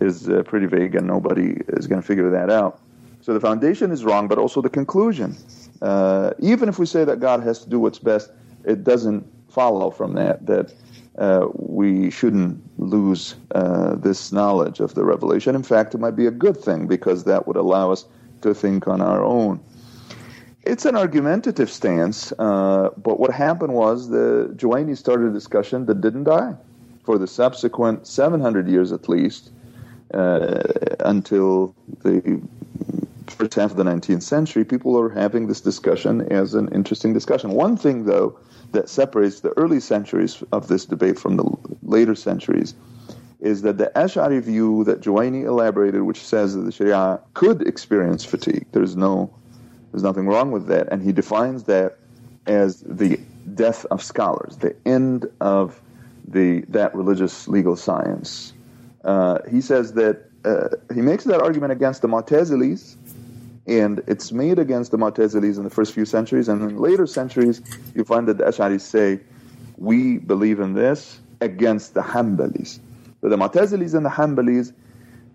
is 0.00 0.28
uh, 0.28 0.42
pretty 0.44 0.66
vague, 0.66 0.94
and 0.94 1.06
nobody 1.06 1.60
is 1.68 1.86
going 1.86 2.00
to 2.00 2.06
figure 2.06 2.30
that 2.30 2.50
out. 2.50 2.80
So 3.20 3.34
the 3.34 3.40
foundation 3.40 3.90
is 3.90 4.04
wrong, 4.04 4.28
but 4.28 4.38
also 4.38 4.62
the 4.62 4.70
conclusion. 4.70 5.36
Uh, 5.82 6.32
even 6.38 6.68
if 6.68 6.78
we 6.78 6.86
say 6.86 7.04
that 7.04 7.20
God 7.20 7.42
has 7.42 7.60
to 7.60 7.68
do 7.68 7.78
what's 7.78 7.98
best, 7.98 8.30
it 8.64 8.84
doesn't 8.84 9.26
follow 9.48 9.90
from 9.90 10.14
that 10.14 10.46
that 10.46 10.72
uh, 11.18 11.48
we 11.54 12.10
shouldn't 12.10 12.62
lose 12.78 13.34
uh, 13.54 13.96
this 13.96 14.30
knowledge 14.30 14.80
of 14.80 14.94
the 14.94 15.04
revelation. 15.04 15.54
In 15.54 15.62
fact, 15.64 15.94
it 15.94 15.98
might 15.98 16.16
be 16.16 16.26
a 16.26 16.30
good 16.30 16.56
thing 16.56 16.86
because 16.86 17.24
that 17.24 17.46
would 17.46 17.56
allow 17.56 17.90
us 17.90 18.04
to 18.42 18.54
think 18.54 18.86
on 18.86 19.00
our 19.00 19.22
own. 19.22 19.60
It's 20.62 20.84
an 20.84 20.96
argumentative 20.96 21.70
stance, 21.70 22.32
uh, 22.38 22.90
but 22.96 23.18
what 23.18 23.32
happened 23.32 23.72
was 23.74 24.10
the 24.10 24.52
Juwayni 24.56 24.96
started 24.96 25.30
a 25.30 25.32
discussion 25.32 25.86
that 25.86 26.00
didn't 26.00 26.24
die. 26.24 26.54
For 27.04 27.16
the 27.16 27.26
subsequent 27.26 28.06
700 28.06 28.68
years 28.68 28.92
at 28.92 29.08
least, 29.08 29.50
uh, 30.14 30.62
until 31.00 31.74
the 32.02 32.40
first 33.26 33.54
half 33.54 33.70
of 33.70 33.76
the 33.76 33.84
19th 33.84 34.22
century, 34.22 34.64
people 34.64 34.98
are 34.98 35.08
having 35.08 35.46
this 35.46 35.60
discussion 35.60 36.32
as 36.32 36.54
an 36.54 36.68
interesting 36.72 37.12
discussion. 37.12 37.50
One 37.50 37.76
thing, 37.76 38.04
though, 38.04 38.38
that 38.72 38.88
separates 38.88 39.40
the 39.40 39.50
early 39.56 39.80
centuries 39.80 40.42
of 40.52 40.68
this 40.68 40.84
debate 40.84 41.18
from 41.18 41.36
the 41.36 41.44
later 41.82 42.14
centuries 42.14 42.74
is 43.40 43.62
that 43.62 43.78
the 43.78 43.90
Ash'ari 43.94 44.42
view 44.42 44.84
that 44.84 45.00
Juwayni 45.00 45.44
elaborated, 45.44 46.02
which 46.02 46.24
says 46.24 46.54
that 46.54 46.62
the 46.62 46.72
Sharia 46.72 47.20
could 47.34 47.66
experience 47.66 48.24
fatigue. 48.24 48.66
There's 48.72 48.96
no, 48.96 49.30
there's 49.92 50.02
nothing 50.02 50.26
wrong 50.26 50.50
with 50.50 50.66
that, 50.66 50.88
and 50.90 51.02
he 51.02 51.12
defines 51.12 51.64
that 51.64 51.98
as 52.46 52.80
the 52.80 53.20
death 53.54 53.86
of 53.90 54.02
scholars, 54.02 54.56
the 54.56 54.74
end 54.84 55.26
of 55.40 55.80
the 56.26 56.60
that 56.68 56.94
religious 56.94 57.46
legal 57.48 57.76
science. 57.76 58.52
Uh, 59.08 59.38
he 59.50 59.62
says 59.62 59.94
that 59.94 60.16
uh, 60.44 60.68
he 60.94 61.00
makes 61.00 61.24
that 61.24 61.40
argument 61.40 61.72
against 61.72 62.02
the 62.02 62.08
Mu'tazilis, 62.08 62.96
and 63.66 64.02
it's 64.06 64.32
made 64.32 64.58
against 64.58 64.90
the 64.90 64.98
Mu'tazilis 64.98 65.56
in 65.56 65.64
the 65.64 65.70
first 65.70 65.94
few 65.94 66.04
centuries, 66.04 66.46
and 66.46 66.60
in 66.60 66.76
later 66.76 67.06
centuries, 67.06 67.62
you 67.94 68.04
find 68.04 68.28
that 68.28 68.36
the 68.36 68.44
Ash'aris 68.44 68.82
say, 68.82 69.18
"We 69.78 70.18
believe 70.18 70.60
in 70.60 70.74
this," 70.74 71.20
against 71.40 71.94
the 71.94 72.02
Hanbalis. 72.02 72.80
So 73.22 73.30
the 73.30 73.38
Mu'tazilis 73.38 73.94
and 73.94 74.04
the 74.04 74.10
Hanbalis 74.10 74.74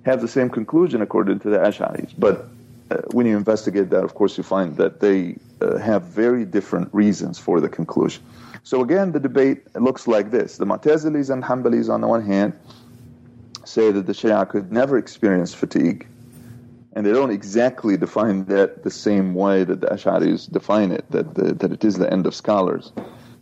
have 0.06 0.22
the 0.22 0.28
same 0.28 0.52
conclusion 0.52 1.02
according 1.02 1.40
to 1.40 1.50
the 1.50 1.58
Ash'aris, 1.58 2.14
but 2.20 2.36
uh, 2.92 2.98
when 3.10 3.26
you 3.26 3.36
investigate 3.36 3.90
that, 3.90 4.04
of 4.04 4.14
course, 4.14 4.38
you 4.38 4.44
find 4.44 4.78
that 4.78 5.00
they 5.00 5.36
uh, 5.62 5.80
have 5.80 6.04
very 6.04 6.46
different 6.46 6.94
reasons 6.94 7.40
for 7.40 7.60
the 7.60 7.70
conclusion. 7.70 8.22
So 8.62 8.82
again, 8.82 9.14
the 9.14 9.20
debate 9.20 9.60
looks 9.88 10.06
like 10.06 10.30
this: 10.30 10.58
the 10.58 10.66
Mu'tazilis 10.66 11.32
and 11.32 11.44
Hanbalis, 11.44 11.90
on 11.90 12.02
the 12.02 12.08
one 12.08 12.24
hand, 12.24 12.54
say 13.66 13.92
that 13.92 14.06
the 14.06 14.14
Sharia 14.14 14.46
could 14.46 14.72
never 14.72 14.98
experience 14.98 15.54
fatigue, 15.54 16.08
and 16.94 17.06
they 17.06 17.12
don't 17.12 17.32
exactly 17.32 17.98
define 17.98 18.46
that 18.46 18.84
the 18.84 18.92
same 18.92 19.34
way 19.34 19.64
that 19.64 19.82
the 19.82 19.88
Ash'aris 19.88 20.52
define 20.52 20.92
it, 20.92 21.06
that 21.12 21.34
the, 21.36 21.54
that 21.54 21.72
it 21.72 21.84
is 21.84 21.98
the 21.98 22.12
end 22.12 22.26
of 22.26 22.36
scholars 22.36 22.92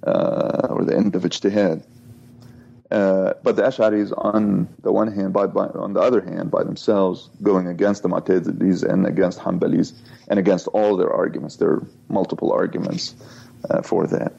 uh, 0.06 0.68
or 0.70 0.86
the 0.86 0.96
end 0.96 1.16
of 1.16 1.24
ijtihad. 1.24 1.84
Uh, 2.92 3.34
but 3.42 3.56
the 3.56 3.62
Ash'aris, 3.62 4.12
on 4.18 4.68
the 4.84 4.92
one 4.92 5.12
hand, 5.12 5.32
by, 5.32 5.48
by, 5.48 5.68
on 5.68 5.94
the 5.94 6.02
other 6.02 6.20
hand, 6.20 6.52
by 6.52 6.64
themselves, 6.64 7.30
going 7.42 7.68
against 7.68 8.04
the 8.04 8.10
Mu'tazilis 8.10 8.84
and 8.84 9.08
against 9.08 9.40
Hanbalis 9.40 9.94
and 10.28 10.38
against 10.38 10.68
all 10.68 10.98
their 10.98 11.12
arguments. 11.12 11.56
There 11.56 11.70
are 11.70 11.88
multiple 12.10 12.52
arguments 12.52 13.16
uh, 13.70 13.82
for 13.82 14.08
that. 14.08 14.34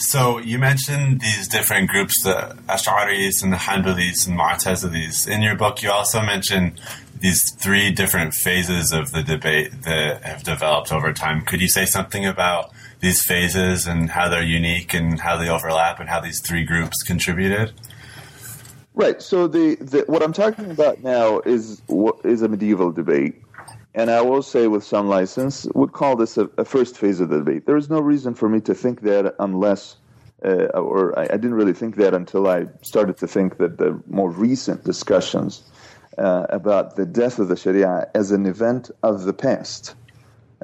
So 0.00 0.38
you 0.38 0.58
mentioned 0.58 1.20
these 1.20 1.46
different 1.46 1.90
groups, 1.90 2.22
the 2.22 2.56
Ash'aris 2.68 3.42
and 3.42 3.52
the 3.52 3.58
Hanbalis 3.58 4.26
and 4.26 4.38
Mu'tazilis. 4.38 5.28
In 5.28 5.42
your 5.42 5.56
book, 5.56 5.82
you 5.82 5.90
also 5.90 6.22
mention 6.22 6.78
these 7.20 7.52
three 7.52 7.92
different 7.92 8.32
phases 8.32 8.92
of 8.92 9.12
the 9.12 9.22
debate 9.22 9.82
that 9.82 10.24
have 10.24 10.42
developed 10.42 10.90
over 10.90 11.12
time. 11.12 11.42
Could 11.42 11.60
you 11.60 11.68
say 11.68 11.84
something 11.84 12.24
about 12.24 12.72
these 13.00 13.22
phases 13.22 13.86
and 13.86 14.08
how 14.08 14.30
they're 14.30 14.42
unique 14.42 14.94
and 14.94 15.20
how 15.20 15.36
they 15.36 15.50
overlap 15.50 16.00
and 16.00 16.08
how 16.08 16.18
these 16.18 16.40
three 16.40 16.64
groups 16.64 17.02
contributed? 17.02 17.74
Right. 18.94 19.20
So 19.20 19.46
the, 19.48 19.74
the 19.76 20.04
what 20.06 20.22
I'm 20.22 20.32
talking 20.32 20.70
about 20.70 21.02
now 21.02 21.40
is 21.40 21.82
is 22.24 22.40
a 22.40 22.48
medieval 22.48 22.90
debate, 22.90 23.34
and 23.94 24.10
I 24.10 24.20
will 24.22 24.42
say 24.42 24.66
with 24.66 24.84
some 24.84 25.08
license, 25.08 25.66
would 25.74 25.92
call 25.92 26.16
this 26.16 26.38
a, 26.38 26.48
a 26.58 26.64
first 26.64 26.96
phase 26.96 27.20
of 27.20 27.28
the 27.28 27.38
debate. 27.38 27.66
There 27.66 27.76
is 27.76 27.90
no 27.90 28.00
reason 28.00 28.34
for 28.34 28.48
me 28.48 28.60
to 28.62 28.74
think 28.74 29.02
that 29.02 29.34
unless. 29.38 29.96
Uh, 30.42 30.68
or 30.72 31.18
I, 31.18 31.24
I, 31.24 31.36
didn't 31.36 31.52
really 31.52 31.74
think 31.74 31.96
that 31.96 32.14
until 32.14 32.48
I 32.48 32.64
started 32.80 33.18
to 33.18 33.26
think 33.26 33.58
that 33.58 33.76
the 33.76 34.00
more 34.06 34.30
recent 34.30 34.84
discussions 34.84 35.62
uh, 36.16 36.46
about 36.48 36.96
the 36.96 37.04
death 37.04 37.38
of 37.38 37.48
the 37.48 37.56
Sharia 37.56 38.08
as 38.14 38.30
an 38.30 38.46
event 38.46 38.90
of 39.02 39.24
the 39.24 39.34
past 39.34 39.94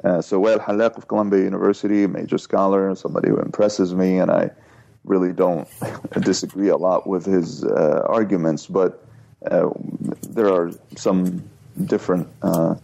uh, 0.03 0.21
so 0.21 0.39
Wael 0.39 0.59
Hallaq 0.59 0.97
of 0.97 1.07
Columbia 1.07 1.43
University, 1.43 2.05
major 2.05 2.37
scholar, 2.37 2.93
somebody 2.95 3.29
who 3.29 3.37
impresses 3.37 3.95
me, 3.95 4.19
and 4.19 4.29
I 4.29 4.51
really 5.05 5.33
don't 5.33 5.67
disagree 6.21 6.69
a 6.69 6.77
lot 6.77 7.07
with 7.07 7.25
his 7.25 7.63
uh, 7.63 8.03
arguments, 8.07 8.67
but 8.67 9.03
uh, 9.49 9.69
there 10.29 10.53
are 10.53 10.71
some 10.95 11.43
different 11.85 12.27
uh, 12.43 12.75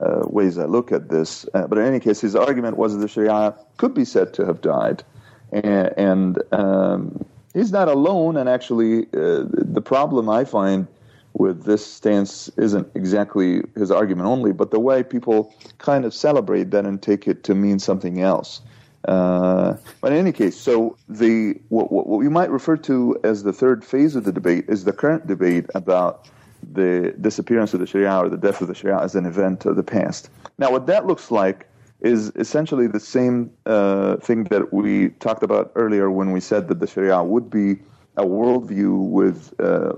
uh, 0.00 0.22
ways 0.26 0.58
I 0.58 0.64
look 0.64 0.92
at 0.92 1.08
this. 1.08 1.46
Uh, 1.54 1.66
but 1.66 1.78
in 1.78 1.84
any 1.84 2.00
case, 2.00 2.20
his 2.20 2.36
argument 2.36 2.76
was 2.76 2.94
that 2.94 2.98
the 2.98 3.08
Sharia 3.08 3.54
could 3.76 3.94
be 3.94 4.04
said 4.04 4.34
to 4.34 4.46
have 4.46 4.60
died, 4.60 5.02
and, 5.52 5.92
and 5.96 6.42
um, 6.52 7.24
he's 7.54 7.72
not 7.72 7.88
alone. 7.88 8.36
And 8.36 8.48
actually, 8.48 9.06
the 9.12 9.82
problem 9.84 10.28
I 10.28 10.44
find 10.44 10.86
with 11.38 11.64
this 11.64 11.84
stance 11.84 12.48
isn't 12.56 12.88
exactly 12.94 13.62
his 13.74 13.90
argument 13.90 14.26
only, 14.26 14.52
but 14.52 14.70
the 14.70 14.80
way 14.80 15.02
people 15.02 15.54
kind 15.78 16.04
of 16.04 16.14
celebrate 16.14 16.70
that 16.70 16.86
and 16.86 17.02
take 17.02 17.28
it 17.28 17.44
to 17.44 17.54
mean 17.54 17.78
something 17.78 18.22
else. 18.22 18.62
Uh, 19.06 19.76
but 20.00 20.12
in 20.12 20.18
any 20.18 20.32
case, 20.32 20.56
so 20.56 20.96
the 21.08 21.54
what, 21.68 21.92
what, 21.92 22.08
we 22.08 22.28
might 22.28 22.50
refer 22.50 22.76
to 22.76 23.18
as 23.22 23.42
the 23.42 23.52
third 23.52 23.84
phase 23.84 24.16
of 24.16 24.24
the 24.24 24.32
debate 24.32 24.64
is 24.68 24.84
the 24.84 24.92
current 24.92 25.26
debate 25.26 25.66
about 25.74 26.28
the 26.72 27.14
disappearance 27.20 27.74
of 27.74 27.80
the 27.80 27.86
Sharia 27.86 28.16
or 28.16 28.28
the 28.28 28.36
death 28.36 28.60
of 28.60 28.68
the 28.68 28.74
Sharia 28.74 28.98
as 29.00 29.14
an 29.14 29.26
event 29.26 29.66
of 29.66 29.76
the 29.76 29.82
past. 29.82 30.30
Now, 30.58 30.70
what 30.70 30.86
that 30.86 31.06
looks 31.06 31.30
like 31.30 31.68
is 32.00 32.30
essentially 32.36 32.86
the 32.86 33.00
same 33.00 33.50
uh, 33.64 34.16
thing 34.16 34.44
that 34.44 34.72
we 34.72 35.10
talked 35.20 35.42
about 35.42 35.72
earlier 35.74 36.10
when 36.10 36.32
we 36.32 36.40
said 36.40 36.68
that 36.68 36.80
the 36.80 36.86
Sharia 36.86 37.22
would 37.22 37.50
be 37.50 37.78
a 38.16 38.24
worldview 38.24 39.08
with 39.08 39.54
uh, 39.60 39.92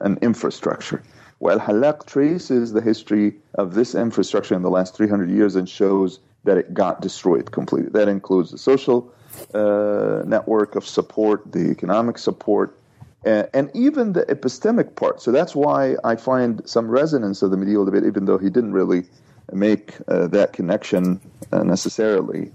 an 0.00 0.18
infrastructure. 0.22 1.02
Well, 1.40 1.58
Hallaq 1.58 2.06
traces 2.06 2.72
the 2.72 2.80
history 2.80 3.34
of 3.54 3.74
this 3.74 3.94
infrastructure 3.94 4.54
in 4.54 4.62
the 4.62 4.70
last 4.70 4.96
300 4.96 5.30
years 5.30 5.56
and 5.56 5.68
shows 5.68 6.20
that 6.44 6.56
it 6.56 6.72
got 6.74 7.00
destroyed 7.00 7.50
completely. 7.52 7.90
That 7.90 8.08
includes 8.08 8.50
the 8.50 8.58
social 8.58 9.12
uh, 9.52 10.22
network 10.26 10.76
of 10.76 10.86
support, 10.86 11.50
the 11.50 11.70
economic 11.70 12.18
support, 12.18 12.78
and, 13.24 13.48
and, 13.54 13.70
even 13.74 14.12
the 14.12 14.22
epistemic 14.26 14.96
part. 14.96 15.20
So 15.20 15.32
that's 15.32 15.54
why 15.54 15.96
I 16.04 16.16
find 16.16 16.60
some 16.68 16.88
resonance 16.88 17.42
of 17.42 17.50
the 17.50 17.56
medieval 17.56 17.84
debate, 17.84 18.04
even 18.04 18.26
though 18.26 18.38
he 18.38 18.50
didn't 18.50 18.72
really 18.72 19.04
make 19.52 19.94
uh, 20.08 20.26
that 20.28 20.52
connection 20.52 21.20
uh, 21.52 21.62
necessarily. 21.62 22.50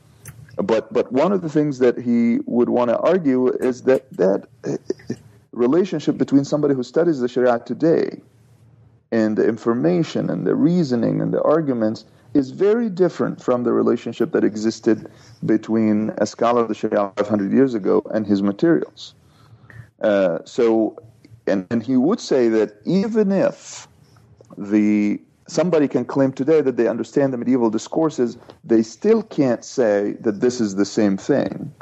But 0.57 0.91
but 0.91 1.11
one 1.11 1.31
of 1.31 1.41
the 1.41 1.49
things 1.49 1.79
that 1.79 1.97
he 1.97 2.39
would 2.45 2.69
want 2.69 2.89
to 2.89 2.97
argue 2.99 3.47
is 3.47 3.83
that 3.83 4.11
that 4.17 4.47
relationship 5.51 6.17
between 6.17 6.43
somebody 6.43 6.73
who 6.73 6.83
studies 6.83 7.19
the 7.19 7.27
Sharia 7.27 7.59
today 7.59 8.21
and 9.11 9.37
the 9.37 9.47
information 9.47 10.29
and 10.29 10.45
the 10.45 10.55
reasoning 10.55 11.21
and 11.21 11.33
the 11.33 11.41
arguments 11.41 12.05
is 12.33 12.51
very 12.51 12.89
different 12.89 13.41
from 13.41 13.63
the 13.63 13.71
relationship 13.71 14.31
that 14.33 14.43
existed 14.43 15.09
between 15.45 16.11
a 16.17 16.25
scholar 16.25 16.61
of 16.61 16.67
the 16.67 16.75
Sharia 16.75 17.11
500 17.17 17.51
years 17.51 17.73
ago 17.73 18.03
and 18.13 18.27
his 18.27 18.43
materials. 18.43 19.15
Uh, 20.01 20.39
so, 20.45 20.97
and, 21.47 21.67
and 21.69 21.83
he 21.83 21.97
would 21.97 22.19
say 22.19 22.47
that 22.47 22.77
even 22.85 23.31
if 23.31 23.87
the 24.57 25.19
somebody 25.47 25.87
can 25.87 26.05
claim 26.05 26.31
today 26.31 26.61
that 26.61 26.77
they 26.77 26.87
understand 26.87 27.33
the 27.33 27.37
medieval 27.37 27.69
discourses, 27.69 28.37
they 28.63 28.83
still 28.83 29.23
can't 29.23 29.65
say 29.65 30.13
that 30.21 30.41
this 30.41 30.61
is 30.61 30.75
the 30.75 30.85
same 30.85 31.17
thing, 31.17 31.73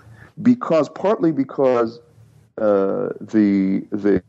because 0.41 0.87
partly 0.89 1.31
because 1.31 1.99
uh, 2.59 3.09
the 3.19 3.85
the 3.91 4.23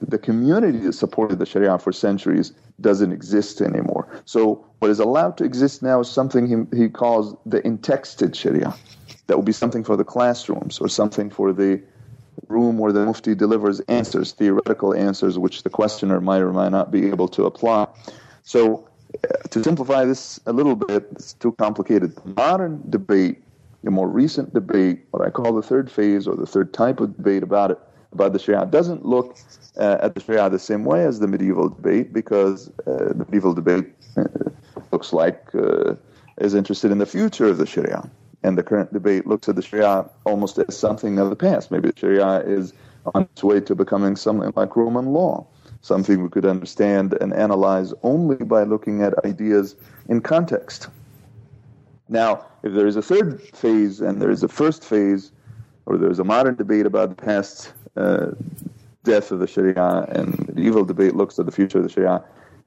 the 0.00 0.18
community 0.18 0.78
that 0.78 0.94
supported 0.94 1.38
the 1.38 1.46
Sharia 1.46 1.78
for 1.78 1.92
centuries 1.92 2.52
doesn't 2.80 3.12
exist 3.12 3.60
anymore. 3.60 4.08
So 4.24 4.64
what 4.78 4.90
is 4.90 5.00
allowed 5.00 5.36
to 5.38 5.44
exist 5.44 5.82
now 5.82 6.00
is 6.00 6.08
something 6.08 6.46
he, 6.46 6.76
he 6.76 6.88
calls 6.88 7.36
the 7.44 7.60
intexted 7.62 8.34
Sharia. 8.34 8.74
That 9.26 9.36
will 9.36 9.44
be 9.44 9.52
something 9.52 9.84
for 9.84 9.96
the 9.96 10.04
classrooms 10.04 10.78
or 10.78 10.88
something 10.88 11.28
for 11.28 11.52
the 11.52 11.82
room 12.48 12.78
where 12.78 12.92
the 12.92 13.04
Mufti 13.04 13.34
delivers 13.34 13.80
answers, 13.80 14.32
theoretical 14.32 14.94
answers, 14.94 15.38
which 15.38 15.62
the 15.62 15.70
questioner 15.70 16.20
might 16.20 16.40
or 16.40 16.52
might 16.52 16.70
not 16.70 16.90
be 16.90 17.06
able 17.08 17.28
to 17.28 17.44
apply. 17.44 17.86
So, 18.42 18.88
uh, 19.24 19.48
to 19.50 19.62
simplify 19.62 20.04
this 20.04 20.40
a 20.46 20.52
little 20.52 20.76
bit, 20.76 21.08
it's 21.12 21.32
too 21.34 21.52
complicated. 21.52 22.16
The 22.16 22.34
modern 22.34 22.82
debate, 22.90 23.42
the 23.82 23.90
more 23.90 24.08
recent 24.08 24.52
debate, 24.52 25.06
what 25.10 25.26
I 25.26 25.30
call 25.30 25.52
the 25.52 25.62
third 25.62 25.90
phase 25.90 26.26
or 26.26 26.36
the 26.36 26.46
third 26.46 26.72
type 26.72 27.00
of 27.00 27.16
debate 27.16 27.42
about 27.42 27.70
it, 27.70 27.78
about 28.12 28.32
the 28.32 28.38
Sharia, 28.38 28.66
doesn't 28.66 29.04
look 29.04 29.36
uh, 29.78 29.98
at 30.00 30.14
the 30.14 30.20
Sharia 30.20 30.50
the 30.50 30.58
same 30.58 30.84
way 30.84 31.04
as 31.04 31.20
the 31.20 31.28
medieval 31.28 31.68
debate 31.68 32.12
because 32.12 32.68
uh, 32.86 33.12
the 33.12 33.24
medieval 33.26 33.54
debate 33.54 33.92
uh, 34.16 34.24
looks 34.92 35.12
like 35.12 35.48
uh, 35.54 35.94
is 36.38 36.54
interested 36.54 36.90
in 36.90 36.98
the 36.98 37.06
future 37.06 37.46
of 37.46 37.58
the 37.58 37.66
Sharia. 37.66 38.08
And 38.46 38.56
the 38.56 38.62
current 38.62 38.92
debate 38.92 39.26
looks 39.26 39.48
at 39.48 39.56
the 39.56 39.62
Sharia 39.62 40.08
almost 40.24 40.58
as 40.58 40.78
something 40.78 41.18
of 41.18 41.30
the 41.30 41.36
past. 41.36 41.70
Maybe 41.70 41.90
the 41.90 41.98
Sharia 41.98 42.40
is 42.40 42.72
on 43.14 43.22
its 43.22 43.42
way 43.42 43.60
to 43.60 43.74
becoming 43.74 44.16
something 44.16 44.52
like 44.56 44.76
Roman 44.76 45.06
law 45.06 45.46
something 45.86 46.22
we 46.22 46.28
could 46.28 46.44
understand 46.44 47.16
and 47.20 47.32
analyze 47.32 47.94
only 48.02 48.36
by 48.36 48.64
looking 48.64 49.02
at 49.02 49.24
ideas 49.24 49.76
in 50.08 50.20
context. 50.20 50.88
Now, 52.08 52.44
if 52.62 52.72
there 52.74 52.86
is 52.86 52.96
a 52.96 53.02
third 53.02 53.40
phase 53.40 54.00
and 54.00 54.20
there 54.20 54.30
is 54.30 54.42
a 54.42 54.48
first 54.48 54.84
phase, 54.84 55.32
or 55.86 55.96
there's 55.96 56.18
a 56.18 56.24
modern 56.24 56.56
debate 56.56 56.86
about 56.86 57.10
the 57.10 57.14
past, 57.14 57.72
uh, 57.96 58.32
death 59.04 59.30
of 59.30 59.38
the 59.38 59.46
Sharia 59.46 60.06
and 60.10 60.34
the 60.52 60.62
evil 60.62 60.84
debate 60.84 61.14
looks 61.14 61.38
at 61.38 61.46
the 61.46 61.52
future 61.52 61.78
of 61.78 61.84
the 61.84 61.90
Sharia, 61.90 62.22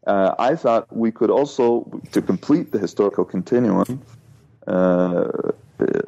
uh, 0.08 0.36
I 0.39 0.56
thought 0.56 0.88
we 0.96 1.12
could 1.12 1.30
also, 1.30 1.68
to 2.13 2.22
complete 2.22 2.72
the 2.72 2.80
historical 2.80 3.26
continuum, 3.26 4.02
uh, 4.68 5.52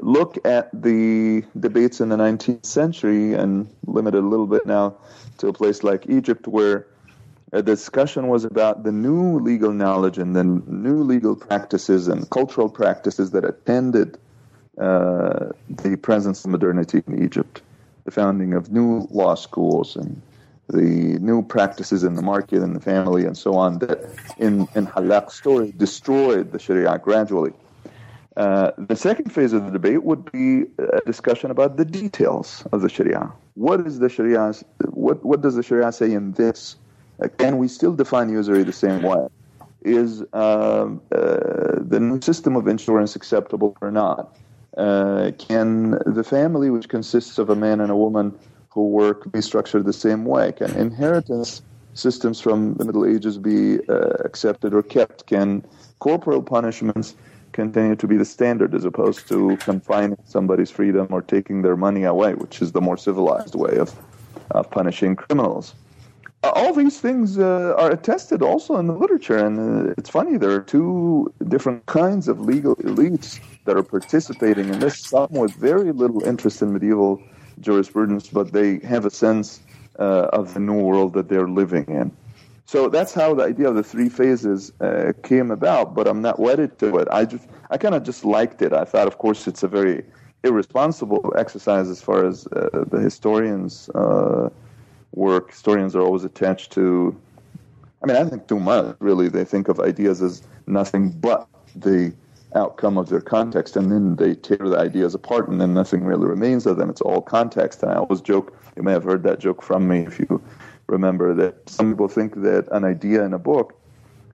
look 0.01 0.37
at 0.45 0.69
the 0.73 1.43
debates 1.59 2.01
in 2.01 2.09
the 2.09 2.17
19th 2.17 2.65
century 2.65 3.33
and 3.33 3.73
limit 3.85 4.15
it 4.15 4.23
a 4.23 4.27
little 4.27 4.47
bit 4.47 4.65
now 4.65 4.95
to 5.37 5.47
a 5.47 5.53
place 5.53 5.83
like 5.83 6.07
Egypt 6.09 6.47
where 6.47 6.87
a 7.53 7.61
discussion 7.61 8.27
was 8.27 8.45
about 8.45 8.83
the 8.83 8.91
new 8.91 9.39
legal 9.39 9.71
knowledge 9.71 10.17
and 10.17 10.35
the 10.35 10.43
new 10.43 11.03
legal 11.03 11.35
practices 11.35 12.07
and 12.07 12.29
cultural 12.29 12.69
practices 12.69 13.31
that 13.31 13.43
attended 13.43 14.17
uh, 14.77 15.49
the 15.69 15.97
presence 15.97 16.45
of 16.45 16.51
modernity 16.51 17.03
in 17.07 17.23
Egypt, 17.23 17.61
the 18.05 18.11
founding 18.11 18.53
of 18.53 18.71
new 18.71 19.07
law 19.11 19.35
schools 19.35 19.95
and 19.95 20.21
the 20.69 21.19
new 21.19 21.41
practices 21.41 22.03
in 22.03 22.13
the 22.15 22.21
market 22.21 22.61
and 22.61 22.73
the 22.73 22.79
family 22.79 23.25
and 23.25 23.37
so 23.37 23.55
on 23.55 23.79
that 23.79 23.99
in, 24.37 24.67
in 24.75 24.87
Hallaq's 24.87 25.35
story 25.35 25.73
destroyed 25.75 26.53
the 26.53 26.59
Sharia 26.59 26.97
gradually. 26.97 27.51
Uh, 28.37 28.71
the 28.77 28.95
second 28.95 29.29
phase 29.31 29.51
of 29.51 29.65
the 29.65 29.71
debate 29.71 30.03
would 30.03 30.31
be 30.31 30.63
a 30.77 31.01
discussion 31.05 31.51
about 31.51 31.75
the 31.75 31.83
details 31.83 32.65
of 32.71 32.81
the 32.81 32.87
Sharia. 32.87 33.31
What 33.55 33.85
is 33.85 33.99
the 33.99 34.07
Sharia? 34.07 34.53
What 34.91 35.25
what 35.25 35.41
does 35.41 35.55
the 35.55 35.63
Sharia 35.63 35.91
say 35.91 36.13
in 36.13 36.31
this? 36.33 36.77
Uh, 37.21 37.27
can 37.37 37.57
we 37.57 37.67
still 37.67 37.93
define 37.93 38.29
usury 38.29 38.63
the 38.63 38.71
same 38.71 39.01
way? 39.01 39.27
Is 39.81 40.23
uh, 40.31 40.35
uh, 40.35 40.87
the 41.11 41.99
new 41.99 42.21
system 42.21 42.55
of 42.55 42.67
insurance 42.67 43.15
acceptable 43.15 43.75
or 43.81 43.91
not? 43.91 44.37
Uh, 44.77 45.31
can 45.37 45.99
the 46.05 46.23
family, 46.23 46.69
which 46.69 46.87
consists 46.87 47.37
of 47.37 47.49
a 47.49 47.55
man 47.55 47.81
and 47.81 47.91
a 47.91 47.97
woman 47.97 48.33
who 48.69 48.87
work, 48.87 49.29
be 49.33 49.41
structured 49.41 49.83
the 49.85 49.91
same 49.91 50.23
way? 50.23 50.53
Can 50.53 50.71
inheritance 50.77 51.61
systems 51.95 52.39
from 52.39 52.75
the 52.75 52.85
Middle 52.85 53.05
Ages 53.05 53.37
be 53.37 53.79
accepted 54.23 54.73
or 54.73 54.81
kept? 54.81 55.25
Can 55.25 55.65
corporal 55.99 56.41
punishments 56.41 57.15
continue 57.51 57.95
to 57.95 58.07
be 58.07 58.17
the 58.17 58.25
standard 58.25 58.73
as 58.73 58.85
opposed 58.85 59.27
to 59.27 59.57
confining 59.57 60.17
somebody's 60.25 60.71
freedom 60.71 61.07
or 61.11 61.21
taking 61.21 61.61
their 61.61 61.75
money 61.75 62.03
away, 62.03 62.33
which 62.33 62.61
is 62.61 62.71
the 62.71 62.81
more 62.81 62.97
civilized 62.97 63.55
way 63.55 63.77
of, 63.77 63.93
punishing 64.71 65.15
criminals. 65.15 65.75
Uh, 66.43 66.51
all 66.55 66.73
these 66.73 66.99
things 66.99 67.37
uh, 67.37 67.75
are 67.77 67.91
attested 67.91 68.41
also 68.41 68.75
in 68.77 68.87
the 68.87 68.93
literature, 68.93 69.37
and 69.37 69.89
uh, 69.89 69.93
it's 69.97 70.09
funny, 70.09 70.37
there 70.37 70.51
are 70.51 70.61
two 70.61 71.31
different 71.47 71.85
kinds 71.85 72.27
of 72.27 72.39
legal 72.41 72.75
elites 72.77 73.39
that 73.65 73.77
are 73.77 73.83
participating 73.83 74.67
in 74.69 74.79
this, 74.79 74.99
some 74.99 75.29
with 75.29 75.53
very 75.53 75.91
little 75.91 76.23
interest 76.23 76.61
in 76.61 76.73
medieval 76.73 77.21
jurisprudence, 77.59 78.27
but 78.27 78.51
they 78.53 78.79
have 78.79 79.05
a 79.05 79.11
sense 79.11 79.61
uh, 79.99 80.29
of 80.33 80.53
the 80.53 80.59
new 80.59 80.81
world 80.81 81.13
that 81.13 81.29
they're 81.29 81.47
living 81.47 81.85
in. 81.85 82.11
So 82.71 82.87
that's 82.87 83.13
how 83.13 83.33
the 83.33 83.43
idea 83.43 83.67
of 83.67 83.75
the 83.75 83.83
three 83.83 84.07
phases 84.07 84.71
uh, 84.79 85.11
came 85.23 85.51
about. 85.51 85.93
But 85.93 86.07
I'm 86.07 86.21
not 86.21 86.39
wedded 86.39 86.79
to 86.79 86.99
it. 86.99 87.07
I 87.11 87.25
just 87.25 87.49
I 87.69 87.77
kind 87.77 87.93
of 87.93 88.03
just 88.03 88.23
liked 88.23 88.61
it. 88.61 88.71
I 88.71 88.85
thought, 88.85 89.07
of 89.07 89.17
course, 89.17 89.45
it's 89.45 89.61
a 89.61 89.67
very 89.67 90.05
irresponsible 90.45 91.33
exercise 91.37 91.89
as 91.89 92.01
far 92.01 92.25
as 92.25 92.47
uh, 92.47 92.85
the 92.89 93.01
historians' 93.01 93.89
uh, 93.89 94.49
work. 95.11 95.49
Historians 95.49 95.97
are 95.97 96.01
always 96.01 96.23
attached 96.23 96.71
to. 96.71 97.13
I 98.01 98.05
mean, 98.05 98.15
I 98.15 98.23
think 98.23 98.47
too 98.47 98.61
much. 98.61 98.95
Really, 98.99 99.27
they 99.27 99.43
think 99.43 99.67
of 99.67 99.81
ideas 99.81 100.21
as 100.21 100.41
nothing 100.65 101.11
but 101.11 101.49
the 101.75 102.13
outcome 102.55 102.97
of 102.97 103.09
their 103.09 103.19
context, 103.19 103.75
and 103.75 103.91
then 103.91 104.15
they 104.15 104.33
tear 104.33 104.65
the 104.73 104.79
ideas 104.79 105.13
apart, 105.13 105.49
and 105.49 105.59
then 105.59 105.73
nothing 105.73 106.05
really 106.05 106.25
remains 106.25 106.65
of 106.65 106.77
them. 106.77 106.89
It's 106.89 107.01
all 107.01 107.21
context. 107.21 107.83
And 107.83 107.91
I 107.91 107.95
always 107.95 108.21
joke. 108.21 108.57
You 108.77 108.83
may 108.83 108.93
have 108.93 109.03
heard 109.03 109.23
that 109.23 109.39
joke 109.39 109.61
from 109.61 109.89
me 109.89 110.05
if 110.07 110.19
you 110.19 110.41
remember 110.91 111.33
that 111.35 111.69
some 111.69 111.91
people 111.91 112.07
think 112.07 112.35
that 112.41 112.67
an 112.71 112.83
idea 112.83 113.23
in 113.23 113.33
a 113.33 113.39
book 113.39 113.79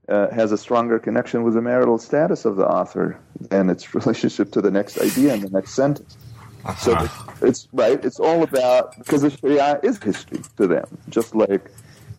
uh, 0.09 0.29
has 0.29 0.51
a 0.51 0.57
stronger 0.57 0.99
connection 0.99 1.43
with 1.43 1.53
the 1.53 1.61
marital 1.61 1.97
status 1.97 2.45
of 2.45 2.55
the 2.55 2.67
author 2.67 3.19
than 3.39 3.69
its 3.69 3.93
relationship 3.99 4.51
to 4.51 4.61
the 4.61 4.71
next 4.71 4.99
idea 4.99 5.33
in 5.33 5.41
the 5.41 5.49
next 5.49 5.71
sentence. 5.71 6.17
Uh-huh. 6.65 7.07
So 7.37 7.47
it's 7.47 7.67
right. 7.71 8.03
It's 8.03 8.19
all 8.19 8.43
about 8.43 8.97
because 8.97 9.21
the 9.21 9.29
Sharia 9.29 9.79
is 9.83 10.01
history 10.01 10.41
to 10.57 10.67
them, 10.67 10.85
just 11.09 11.35
like 11.35 11.69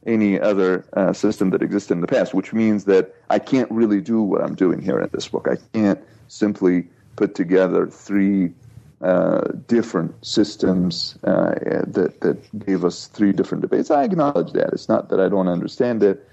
any 0.07 0.40
other 0.40 0.87
uh, 0.94 1.12
system 1.12 1.51
that 1.51 1.61
existed 1.61 1.94
in 1.94 2.01
the 2.01 2.07
past. 2.07 2.33
Which 2.33 2.53
means 2.53 2.85
that 2.85 3.14
I 3.29 3.38
can't 3.40 3.70
really 3.70 4.01
do 4.01 4.22
what 4.22 4.42
I'm 4.42 4.55
doing 4.55 4.81
here 4.81 5.01
in 5.01 5.11
this 5.12 5.29
book. 5.29 5.48
I 5.51 5.57
can't 5.77 6.01
simply 6.29 6.88
put 7.16 7.35
together 7.35 7.88
three 7.88 8.53
uh, 9.01 9.43
different 9.67 10.13
systems 10.27 11.19
uh, 11.25 11.55
that 11.87 12.21
that 12.21 12.67
gave 12.67 12.85
us 12.85 13.07
three 13.07 13.33
different 13.33 13.63
debates. 13.63 13.91
I 13.91 14.05
acknowledge 14.05 14.53
that. 14.53 14.73
It's 14.73 14.89
not 14.89 15.09
that 15.11 15.21
I 15.21 15.29
don't 15.29 15.49
understand 15.49 16.03
it, 16.03 16.29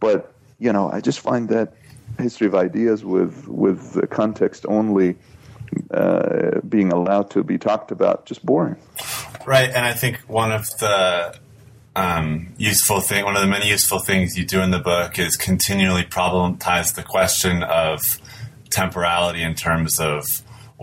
but 0.00 0.32
you 0.58 0.72
know, 0.72 0.90
I 0.90 1.00
just 1.00 1.20
find 1.20 1.48
that 1.48 1.74
history 2.18 2.46
of 2.46 2.54
ideas 2.54 3.04
with 3.04 3.48
with 3.48 3.94
the 3.94 4.06
context 4.06 4.64
only 4.68 5.16
uh, 5.90 6.60
being 6.68 6.92
allowed 6.92 7.30
to 7.30 7.42
be 7.42 7.58
talked 7.58 7.90
about 7.90 8.26
just 8.26 8.46
boring. 8.46 8.76
Right, 9.46 9.68
and 9.68 9.84
I 9.84 9.92
think 9.92 10.18
one 10.28 10.52
of 10.52 10.66
the 10.78 11.36
um, 11.96 12.54
useful 12.56 13.00
thing, 13.00 13.24
one 13.24 13.36
of 13.36 13.42
the 13.42 13.48
many 13.48 13.68
useful 13.68 13.98
things 13.98 14.36
you 14.38 14.44
do 14.44 14.60
in 14.60 14.70
the 14.70 14.78
book 14.78 15.18
is 15.18 15.36
continually 15.36 16.04
problematize 16.04 16.94
the 16.94 17.02
question 17.02 17.62
of 17.62 18.20
temporality 18.70 19.42
in 19.42 19.54
terms 19.54 20.00
of 20.00 20.24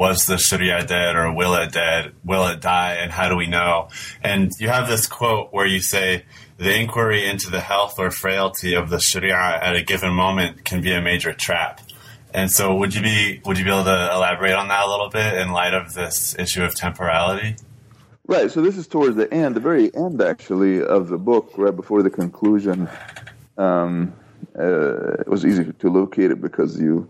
was 0.02 0.26
the 0.26 0.40
Sharia 0.40 0.84
dead 0.84 1.16
or 1.16 1.32
will 1.32 1.54
it 1.54 1.72
dead? 1.72 2.14
Will 2.26 2.48
it 2.48 2.60
die? 2.60 2.94
And 2.96 3.12
how 3.12 3.30
do 3.30 3.36
we 3.36 3.46
know? 3.46 3.90
And 4.24 4.50
you 4.60 4.68
have 4.68 4.88
this 4.88 5.06
quote 5.06 5.54
where 5.54 5.68
you 5.68 5.80
say, 5.80 6.26
the 6.58 6.76
inquiry 6.76 7.28
into 7.28 7.52
the 7.52 7.60
health 7.60 8.00
or 8.00 8.10
frailty 8.10 8.74
of 8.74 8.90
the 8.90 9.00
Sharia 9.00 9.36
at 9.36 9.76
a 9.76 9.84
given 9.84 10.12
moment 10.12 10.66
can 10.66 10.82
be 10.82 10.92
a 10.92 11.04
major 11.04 11.34
trap. 11.34 11.82
And 12.34 12.50
so, 12.50 12.76
would 12.78 12.96
you 12.96 13.04
be 13.04 13.42
would 13.46 13.60
you 13.60 13.64
be 13.64 13.70
able 13.70 13.84
to 13.84 14.10
elaborate 14.12 14.54
on 14.54 14.70
that 14.70 14.88
a 14.88 14.90
little 14.90 15.10
bit 15.10 15.36
in 15.36 15.52
light 15.52 15.76
of 15.76 15.94
this 15.94 16.36
issue 16.40 16.64
of 16.64 16.74
temporality? 16.74 17.58
Right. 18.26 18.50
So 18.50 18.60
this 18.64 18.78
is 18.78 18.88
towards 18.88 19.18
the 19.18 19.32
end, 19.32 19.56
the 19.56 19.60
very 19.60 19.94
end, 19.94 20.20
actually, 20.20 20.82
of 20.82 21.10
the 21.10 21.18
book, 21.20 21.52
right 21.58 21.76
before 21.76 22.02
the 22.02 22.10
conclusion. 22.10 22.90
Um, 23.56 24.14
uh, 24.58 25.14
it 25.20 25.28
was 25.28 25.46
easy 25.46 25.72
to 25.72 25.90
locate 25.92 26.32
it 26.32 26.42
because 26.42 26.82
you 26.82 27.08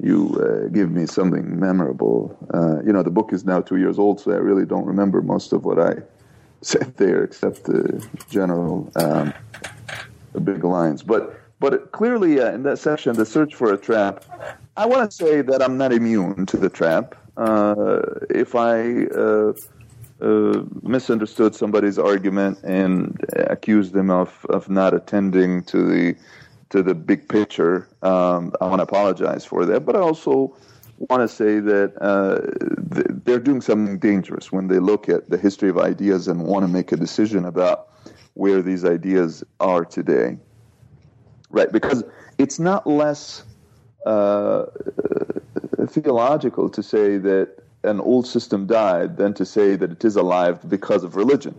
you 0.00 0.38
uh, 0.40 0.68
give 0.68 0.90
me 0.90 1.06
something 1.06 1.58
memorable. 1.58 2.36
Uh, 2.54 2.80
you 2.82 2.92
know, 2.92 3.02
the 3.02 3.10
book 3.10 3.32
is 3.32 3.44
now 3.44 3.60
two 3.60 3.76
years 3.76 3.98
old, 3.98 4.20
so 4.20 4.32
I 4.32 4.36
really 4.36 4.64
don't 4.64 4.86
remember 4.86 5.22
most 5.22 5.52
of 5.52 5.64
what 5.64 5.78
I 5.78 5.94
said 6.62 6.96
there, 6.96 7.22
except 7.24 7.64
the 7.64 8.06
general 8.30 8.90
um, 8.96 9.32
the 10.32 10.40
big 10.40 10.64
lines. 10.64 11.02
But 11.02 11.40
but 11.60 11.90
clearly, 11.92 12.40
uh, 12.40 12.52
in 12.52 12.62
that 12.62 12.78
section, 12.78 13.14
the 13.14 13.26
search 13.26 13.54
for 13.54 13.72
a 13.72 13.76
trap, 13.76 14.24
I 14.76 14.86
want 14.86 15.10
to 15.10 15.16
say 15.16 15.42
that 15.42 15.60
I'm 15.62 15.76
not 15.76 15.92
immune 15.92 16.46
to 16.46 16.56
the 16.56 16.68
trap. 16.68 17.16
Uh, 17.36 18.02
if 18.30 18.54
I 18.54 19.06
uh, 19.06 19.52
uh, 20.20 20.62
misunderstood 20.82 21.54
somebody's 21.54 21.98
argument 21.98 22.58
and 22.64 23.18
accused 23.34 23.92
them 23.92 24.10
of, 24.10 24.44
of 24.48 24.68
not 24.68 24.94
attending 24.94 25.62
to 25.64 25.84
the 25.84 26.16
to 26.70 26.82
the 26.82 26.94
big 26.94 27.28
picture. 27.28 27.88
Um, 28.02 28.52
I 28.60 28.66
want 28.66 28.80
to 28.80 28.84
apologize 28.84 29.44
for 29.44 29.64
that, 29.66 29.84
but 29.84 29.96
I 29.96 30.00
also 30.00 30.56
want 30.98 31.22
to 31.22 31.28
say 31.28 31.60
that 31.60 31.94
uh, 32.00 32.40
they're 33.24 33.38
doing 33.38 33.60
something 33.60 33.98
dangerous 33.98 34.50
when 34.50 34.68
they 34.68 34.78
look 34.78 35.08
at 35.08 35.30
the 35.30 35.38
history 35.38 35.70
of 35.70 35.78
ideas 35.78 36.28
and 36.28 36.44
want 36.44 36.64
to 36.64 36.68
make 36.68 36.92
a 36.92 36.96
decision 36.96 37.44
about 37.44 37.88
where 38.34 38.62
these 38.62 38.84
ideas 38.84 39.44
are 39.60 39.84
today. 39.84 40.36
Right, 41.50 41.72
because 41.72 42.04
it's 42.36 42.58
not 42.58 42.86
less 42.86 43.42
uh, 44.04 44.66
theological 45.86 46.68
to 46.68 46.82
say 46.82 47.16
that 47.16 47.58
an 47.84 48.00
old 48.00 48.26
system 48.26 48.66
died 48.66 49.16
than 49.16 49.32
to 49.34 49.44
say 49.44 49.76
that 49.76 49.90
it 49.90 50.04
is 50.04 50.16
alive 50.16 50.68
because 50.68 51.04
of 51.04 51.16
religion. 51.16 51.58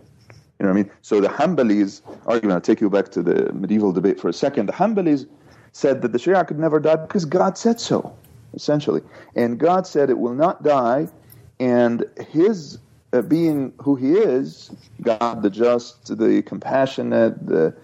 You 0.60 0.66
know 0.66 0.72
what 0.72 0.80
I 0.80 0.82
mean? 0.82 0.92
So 1.00 1.22
the 1.22 1.28
Hanbalis 1.28 2.02
argument, 2.26 2.52
I'll 2.54 2.60
take 2.60 2.82
you 2.82 2.90
back 2.90 3.08
to 3.12 3.22
the 3.22 3.50
medieval 3.54 3.92
debate 3.92 4.20
for 4.20 4.28
a 4.28 4.32
second. 4.32 4.66
The 4.66 4.74
Hanbalis 4.74 5.26
said 5.72 6.02
that 6.02 6.12
the 6.12 6.18
Sharia 6.18 6.44
could 6.44 6.58
never 6.58 6.78
die 6.78 6.96
because 6.96 7.24
God 7.24 7.56
said 7.56 7.80
so, 7.80 8.14
essentially. 8.52 9.00
And 9.34 9.58
God 9.58 9.86
said 9.86 10.10
it 10.10 10.18
will 10.18 10.34
not 10.34 10.62
die, 10.62 11.08
and 11.60 12.04
His 12.28 12.78
uh, 13.14 13.22
being 13.22 13.72
who 13.80 13.96
He 13.96 14.12
is, 14.12 14.70
God 15.00 15.42
the 15.42 15.48
just, 15.48 16.18
the 16.18 16.42
compassionate, 16.42 17.46
the 17.46 17.74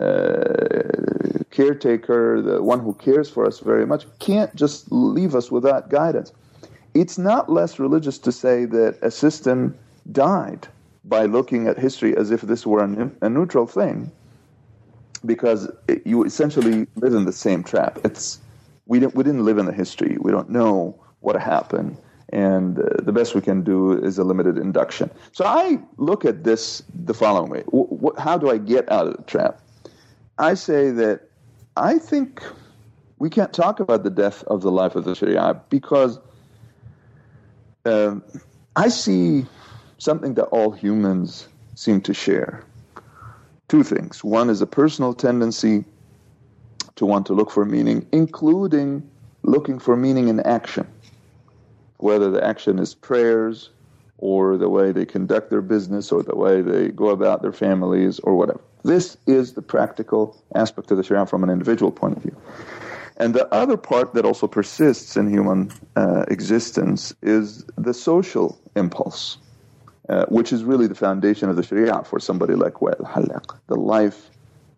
uh, 0.00 1.44
caretaker, 1.50 2.40
the 2.40 2.62
one 2.62 2.80
who 2.80 2.94
cares 2.94 3.28
for 3.28 3.46
us 3.46 3.58
very 3.58 3.86
much, 3.86 4.06
can't 4.18 4.54
just 4.54 4.90
leave 4.90 5.34
us 5.34 5.50
without 5.50 5.90
guidance. 5.90 6.32
It's 6.94 7.18
not 7.18 7.52
less 7.52 7.78
religious 7.78 8.16
to 8.20 8.32
say 8.32 8.64
that 8.64 8.96
a 9.02 9.10
system 9.10 9.76
died 10.10 10.68
by 11.04 11.26
looking 11.26 11.68
at 11.68 11.78
history 11.78 12.16
as 12.16 12.30
if 12.30 12.42
this 12.42 12.66
were 12.66 12.82
a, 13.20 13.28
neutral 13.28 13.66
thing, 13.66 14.10
because 15.24 15.70
it, 15.88 16.06
you 16.06 16.24
essentially 16.24 16.86
live 16.96 17.14
in 17.14 17.24
the 17.24 17.32
same 17.32 17.62
trap. 17.62 17.98
It's 18.04 18.38
we 18.86 19.00
didn't 19.00 19.14
we 19.14 19.24
didn't 19.24 19.44
live 19.44 19.58
in 19.58 19.66
the 19.66 19.72
history. 19.72 20.16
We 20.20 20.30
don't 20.30 20.50
know 20.50 20.98
what 21.20 21.40
happened, 21.40 21.96
and 22.30 22.78
uh, 22.78 22.84
the 23.02 23.12
best 23.12 23.34
we 23.34 23.40
can 23.40 23.62
do 23.62 23.92
is 23.92 24.18
a 24.18 24.24
limited 24.24 24.58
induction. 24.58 25.10
So 25.32 25.44
I 25.44 25.78
look 25.98 26.24
at 26.24 26.44
this 26.44 26.82
the 27.04 27.14
following 27.14 27.50
way: 27.50 27.62
w- 27.66 27.88
w- 27.88 28.14
How 28.18 28.38
do 28.38 28.50
I 28.50 28.58
get 28.58 28.90
out 28.90 29.06
of 29.06 29.16
the 29.16 29.22
trap? 29.24 29.60
I 30.38 30.54
say 30.54 30.90
that 30.90 31.28
I 31.76 31.98
think 31.98 32.42
we 33.18 33.30
can't 33.30 33.52
talk 33.52 33.80
about 33.80 34.04
the 34.04 34.10
death 34.10 34.42
of 34.44 34.62
the 34.62 34.70
life 34.70 34.96
of 34.96 35.04
the 35.04 35.14
Sharia 35.14 35.60
because 35.70 36.18
uh, 37.84 38.16
I 38.76 38.88
see 38.88 39.46
something 39.98 40.34
that 40.34 40.44
all 40.46 40.70
humans 40.70 41.48
seem 41.74 42.00
to 42.02 42.14
share. 42.14 42.64
Two 43.68 43.82
things. 43.82 44.22
One 44.22 44.50
is 44.50 44.60
a 44.60 44.66
personal 44.66 45.14
tendency 45.14 45.84
to 46.96 47.06
want 47.06 47.26
to 47.26 47.32
look 47.32 47.50
for 47.50 47.64
meaning, 47.64 48.06
including 48.12 49.08
looking 49.42 49.78
for 49.78 49.96
meaning 49.96 50.28
in 50.28 50.40
action, 50.40 50.86
whether 51.98 52.30
the 52.30 52.44
action 52.44 52.78
is 52.78 52.94
prayers 52.94 53.70
or 54.18 54.56
the 54.56 54.68
way 54.68 54.92
they 54.92 55.04
conduct 55.04 55.50
their 55.50 55.60
business 55.60 56.12
or 56.12 56.22
the 56.22 56.36
way 56.36 56.62
they 56.62 56.88
go 56.88 57.08
about 57.08 57.42
their 57.42 57.52
families 57.52 58.20
or 58.20 58.36
whatever. 58.36 58.60
This 58.84 59.16
is 59.26 59.54
the 59.54 59.62
practical 59.62 60.40
aspect 60.54 60.90
of 60.90 60.96
the 60.96 61.02
Sharia 61.02 61.26
from 61.26 61.42
an 61.42 61.50
individual 61.50 61.90
point 61.90 62.16
of 62.16 62.22
view. 62.22 62.36
And 63.16 63.34
the 63.34 63.52
other 63.54 63.76
part 63.76 64.14
that 64.14 64.24
also 64.24 64.46
persists 64.46 65.16
in 65.16 65.30
human 65.30 65.70
uh, 65.96 66.24
existence 66.28 67.14
is 67.22 67.64
the 67.76 67.94
social 67.94 68.58
impulse, 68.76 69.38
uh, 70.08 70.26
which 70.26 70.52
is 70.52 70.64
really 70.64 70.86
the 70.86 70.94
foundation 70.94 71.48
of 71.48 71.56
the 71.56 71.62
Sharia 71.62 72.02
for 72.04 72.20
somebody 72.20 72.54
like 72.54 72.74
Wa'il 72.74 73.00
Hallaq, 73.00 73.58
the 73.66 73.76
life 73.76 74.30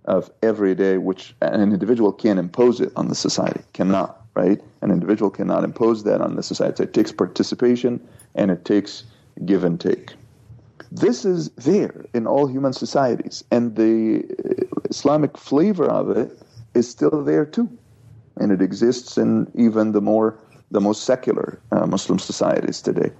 of 0.04 0.30
every 0.42 0.74
day, 0.74 0.98
which 0.98 1.34
an 1.42 1.60
individual 1.60 2.12
can't 2.12 2.38
impose 2.38 2.80
it 2.80 2.92
on 2.96 3.08
the 3.08 3.14
society, 3.14 3.60
cannot, 3.72 4.24
right? 4.34 4.60
An 4.82 4.90
individual 4.90 5.30
cannot 5.30 5.64
impose 5.64 6.04
that 6.04 6.20
on 6.20 6.36
the 6.36 6.42
society. 6.42 6.84
It 6.84 6.94
takes 6.94 7.10
participation 7.10 8.06
and 8.34 8.50
it 8.50 8.64
takes 8.64 9.04
give 9.44 9.64
and 9.64 9.80
take. 9.80 10.14
This 10.92 11.24
is 11.24 11.48
there 11.50 12.04
in 12.14 12.26
all 12.26 12.46
human 12.46 12.72
societies, 12.72 13.42
and 13.50 13.74
the 13.74 14.24
Islamic 14.88 15.36
flavor 15.36 15.86
of 15.86 16.16
it 16.16 16.38
is 16.74 16.88
still 16.88 17.24
there 17.24 17.44
too 17.44 17.68
and 18.38 18.52
it 18.52 18.62
exists 18.62 19.16
in 19.16 19.50
even 19.54 19.92
the 19.92 20.00
more 20.00 20.38
the 20.70 20.80
most 20.80 21.04
secular 21.04 21.60
uh, 21.72 21.86
Muslim 21.86 22.18
societies 22.18 22.82
today. 22.82 23.10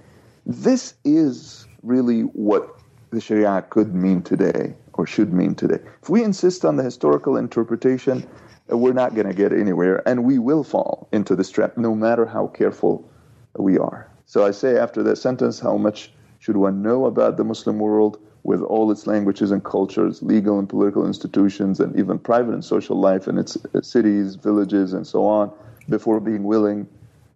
This 0.45 0.93
is 1.03 1.66
really 1.87 2.21
what 2.21 2.79
the 3.11 3.21
Sharia 3.21 3.63
could 3.69 3.95
mean 3.95 4.21
today 4.21 4.75
or 4.93 5.07
should 5.07 5.31
mean 5.33 5.55
today. 5.55 5.79
If 6.01 6.09
we 6.09 6.23
insist 6.23 6.65
on 6.65 6.75
the 6.75 6.83
historical 6.83 7.37
interpretation, 7.37 8.27
uh, 8.71 8.77
we're 8.77 8.93
not 8.93 9.15
going 9.15 9.27
to 9.27 9.33
get 9.33 9.53
anywhere, 9.53 10.07
and 10.07 10.23
we 10.23 10.39
will 10.39 10.63
fall 10.63 11.07
into 11.11 11.35
this 11.35 11.49
trap 11.49 11.77
no 11.77 11.95
matter 11.95 12.25
how 12.25 12.47
careful 12.47 13.09
we 13.57 13.77
are. 13.77 14.09
So 14.25 14.45
I 14.45 14.51
say 14.51 14.77
after 14.77 15.03
that 15.03 15.15
sentence, 15.15 15.59
how 15.59 15.77
much 15.77 16.11
should 16.39 16.57
one 16.57 16.81
know 16.81 17.05
about 17.05 17.37
the 17.37 17.43
Muslim 17.43 17.79
world? 17.79 18.19
with 18.47 18.61
all 18.61 18.89
its 18.91 19.05
languages 19.05 19.51
and 19.51 19.61
cultures, 19.65 20.23
legal 20.23 20.57
and 20.57 20.69
political 20.69 21.05
institutions, 21.05 21.81
and 21.81 21.93
even 21.99 22.17
private 22.17 22.53
and 22.53 22.63
social 22.63 22.97
life 22.97 23.27
in 23.27 23.37
its 23.37 23.57
cities, 23.81 24.35
villages, 24.35 24.93
and 24.93 25.05
so 25.05 25.25
on, 25.25 25.51
before 25.89 26.21
being 26.21 26.43
willing 26.43 26.87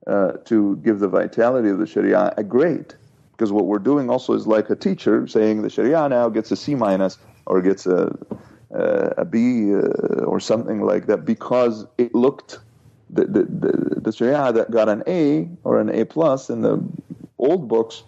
uh, 0.07 0.31
to 0.45 0.77
give 0.77 0.99
the 0.99 1.09
vitality 1.09 1.67
of 1.67 1.79
the 1.79 1.85
Sharia 1.85 2.33
a 2.37 2.43
grade. 2.45 2.95
Because 3.41 3.51
what 3.51 3.65
we're 3.65 3.79
doing 3.79 4.07
also 4.07 4.33
is 4.33 4.45
like 4.45 4.69
a 4.69 4.75
teacher 4.75 5.25
saying 5.25 5.63
the 5.63 5.69
Sharia 5.71 6.07
now 6.07 6.29
gets 6.29 6.51
a 6.51 6.55
C 6.55 6.75
minus 6.75 7.17
or 7.47 7.59
gets 7.59 7.87
a, 7.87 8.15
a, 8.69 9.13
a 9.17 9.25
B 9.25 9.73
uh, 9.73 9.79
or 10.25 10.39
something 10.39 10.83
like 10.83 11.07
that 11.07 11.25
because 11.25 11.87
it 11.97 12.13
looked 12.13 12.59
the, 13.09 13.25
the, 13.25 13.43
the, 13.45 13.99
the 13.99 14.11
Sharia 14.11 14.53
that 14.53 14.69
got 14.69 14.89
an 14.89 15.01
A 15.07 15.49
or 15.63 15.79
an 15.79 15.89
A 15.89 16.05
plus 16.05 16.51
in 16.51 16.61
the 16.61 16.79
old 17.39 17.67
books 17.67 18.03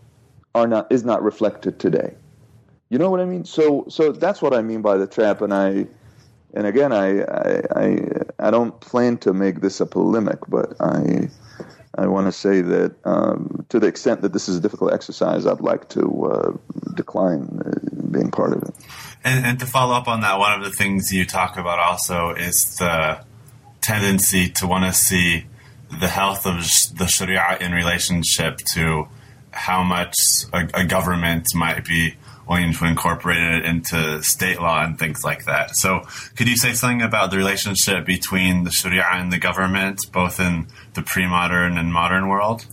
are 0.54 0.68
not 0.68 0.92
is 0.92 1.04
not 1.04 1.24
reflected 1.24 1.80
today. 1.80 2.14
You 2.90 3.00
know 3.00 3.10
what 3.10 3.20
I 3.20 3.26
mean? 3.26 3.44
So 3.44 3.86
so 3.90 4.12
that's 4.12 4.40
what 4.40 4.54
I 4.54 4.62
mean 4.62 4.84
by 4.84 4.98
the 4.98 5.08
trap, 5.08 5.42
and 5.42 5.52
I 5.52 5.88
and 6.54 6.68
again 6.68 6.92
I 6.92 7.24
I 7.24 7.62
I, 7.76 8.08
I 8.38 8.52
don't 8.52 8.80
plan 8.82 9.18
to 9.26 9.34
make 9.34 9.62
this 9.62 9.82
a 9.82 9.88
polemic, 9.88 10.38
but 10.48 10.80
I. 10.80 11.30
I 11.96 12.08
want 12.08 12.26
to 12.28 12.32
say 12.32 12.62
that 12.62 12.96
um, 13.06 13.66
to 13.70 13.80
the 13.80 13.88
extent 13.88 14.22
that 14.22 14.34
this 14.34 14.50
is 14.50 14.58
a 14.58 14.60
difficult 14.60 14.94
exercise, 14.94 15.46
I'd 15.46 15.62
like 15.62 15.90
to 15.90 16.26
uh, 16.26 16.52
decline 16.96 17.62
uh, 17.64 18.10
being 18.10 18.32
part 18.32 18.54
of 18.54 18.64
it. 18.64 18.76
And, 19.24 19.46
and, 19.46 19.60
to 19.60 19.66
follow 19.66 19.94
up 19.94 20.08
on 20.08 20.22
that, 20.22 20.40
one 20.40 20.60
of 20.60 20.66
the 20.66 20.72
things 20.72 21.12
you 21.12 21.26
talk 21.26 21.58
about 21.58 21.80
also 21.80 22.32
is 22.32 22.78
the 22.80 23.24
tendency 23.82 24.50
to 24.50 24.68
want 24.68 24.86
to 24.86 24.94
see 24.94 25.46
the 26.00 26.08
health 26.08 26.48
of 26.48 26.56
the 26.98 27.06
Sharia 27.08 27.58
in 27.62 27.72
relationship 27.72 28.58
to 28.74 29.08
how 29.52 29.84
much 29.84 30.16
a, 30.52 30.68
a 30.74 30.86
government 30.86 31.46
might 31.54 31.86
be 31.86 32.16
wanting 32.48 32.74
to 32.74 32.86
incorporate 32.86 33.42
it 33.42 33.66
into 33.66 34.22
state 34.24 34.60
law 34.60 34.84
and 34.84 34.98
things 35.00 35.24
like 35.24 35.46
that. 35.46 35.76
So, 35.76 36.02
could 36.36 36.48
you 36.48 36.58
say 36.58 36.74
something 36.74 37.02
about 37.02 37.32
the 37.32 37.38
relationship 37.38 38.06
between 38.06 38.64
the 38.64 38.72
Sharia 38.72 39.06
and 39.12 39.32
the 39.32 39.38
government, 39.38 40.00
both 40.12 40.40
in 40.40 40.68
the 40.94 41.02
pre-modern 41.02 41.78
and 41.78 41.94
modern 41.94 42.28
world? 42.28 42.66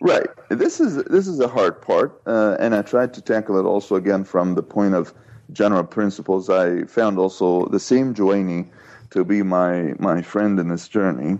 Right. 0.00 0.26
This 0.48 0.80
is 0.80 1.02
this 1.04 1.26
is 1.26 1.40
a 1.40 1.48
hard 1.48 1.80
part, 1.80 2.20
uh, 2.26 2.56
and 2.58 2.74
I 2.74 2.82
tried 2.82 3.14
to 3.14 3.20
tackle 3.20 3.58
it 3.58 3.64
also 3.64 3.96
again 3.96 4.24
from 4.24 4.54
the 4.54 4.62
point 4.62 4.94
of 4.94 5.12
general 5.52 5.84
principles. 5.84 6.48
I 6.48 6.84
found 6.84 7.18
also 7.18 7.66
the 7.66 7.80
same 7.80 8.14
Juwayni 8.14 8.68
to 9.10 9.24
be 9.24 9.42
my 9.42 9.94
my 9.98 10.22
friend 10.22 10.58
in 10.58 10.68
this 10.68 10.88
journey, 10.88 11.38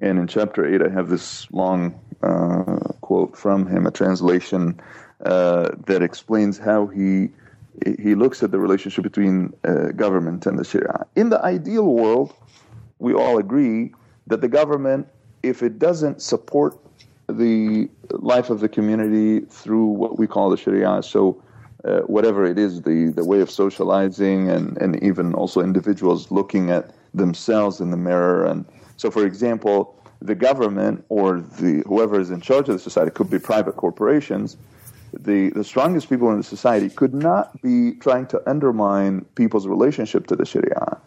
and 0.00 0.18
in 0.18 0.26
chapter 0.26 0.66
eight, 0.66 0.82
I 0.82 0.90
have 0.90 1.08
this 1.08 1.50
long 1.52 1.98
uh, 2.22 2.78
quote 3.00 3.36
from 3.36 3.66
him, 3.66 3.86
a 3.86 3.90
translation 3.90 4.80
uh, 5.24 5.70
that 5.86 6.02
explains 6.02 6.58
how 6.58 6.86
he 6.86 7.28
he 7.98 8.14
looks 8.14 8.42
at 8.42 8.50
the 8.50 8.58
relationship 8.58 9.02
between 9.02 9.52
uh, 9.64 9.92
government 9.92 10.46
and 10.46 10.58
the 10.58 10.64
Sharia. 10.64 11.06
In 11.16 11.30
the 11.30 11.42
ideal 11.42 11.86
world, 11.86 12.34
we 12.98 13.14
all 13.14 13.38
agree 13.38 13.92
that 14.26 14.40
the 14.40 14.48
government, 14.48 15.08
if 15.42 15.62
it 15.62 15.78
doesn't 15.78 16.20
support 16.20 16.78
the 17.28 17.88
life 18.10 18.50
of 18.50 18.60
the 18.60 18.68
community 18.68 19.40
through 19.46 19.86
what 19.86 20.18
we 20.18 20.26
call 20.26 20.50
the 20.50 20.56
Sharia, 20.56 21.02
so 21.02 21.42
uh, 21.84 22.00
whatever 22.00 22.44
it 22.44 22.58
is, 22.58 22.82
the, 22.82 23.12
the 23.16 23.24
way 23.24 23.40
of 23.40 23.50
socializing 23.50 24.50
and, 24.50 24.76
and 24.78 25.02
even 25.02 25.34
also 25.34 25.60
individuals 25.60 26.30
looking 26.30 26.70
at 26.70 26.90
themselves 27.14 27.80
in 27.80 27.90
the 27.90 27.96
mirror. 27.96 28.44
And 28.44 28.64
so, 28.96 29.10
for 29.10 29.26
example, 29.26 29.96
the 30.20 30.34
government 30.34 31.04
or 31.08 31.40
the 31.40 31.82
whoever 31.86 32.20
is 32.20 32.30
in 32.30 32.40
charge 32.40 32.68
of 32.68 32.74
the 32.74 32.78
society 32.78 33.10
could 33.10 33.30
be 33.30 33.38
private 33.38 33.76
corporations 33.76 34.56
the, 35.18 35.50
the 35.50 35.64
strongest 35.64 36.08
people 36.08 36.30
in 36.30 36.38
the 36.38 36.42
society 36.44 36.88
could 36.88 37.14
not 37.14 37.60
be 37.62 37.92
trying 37.92 38.26
to 38.28 38.42
undermine 38.48 39.24
people's 39.34 39.66
relationship 39.66 40.26
to 40.28 40.36
the 40.36 40.44
Sharia. 40.44 40.98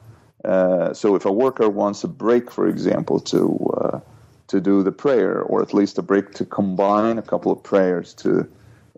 Uh, 0.44 0.94
so 0.94 1.16
if 1.16 1.26
a 1.26 1.32
worker 1.32 1.70
wants 1.70 2.04
a 2.04 2.08
break, 2.08 2.52
for 2.52 2.68
example, 2.68 3.20
to 3.20 3.58
uh, 3.78 4.00
to 4.48 4.62
do 4.62 4.84
the 4.84 4.92
prayer, 4.92 5.42
or 5.42 5.64
at 5.64 5.74
least 5.74 5.98
a 5.98 6.04
break 6.04 6.32
to 6.34 6.46
combine 6.46 7.18
a 7.18 7.22
couple 7.24 7.52
of 7.52 7.64
prayers 7.64 8.14
to 8.14 8.48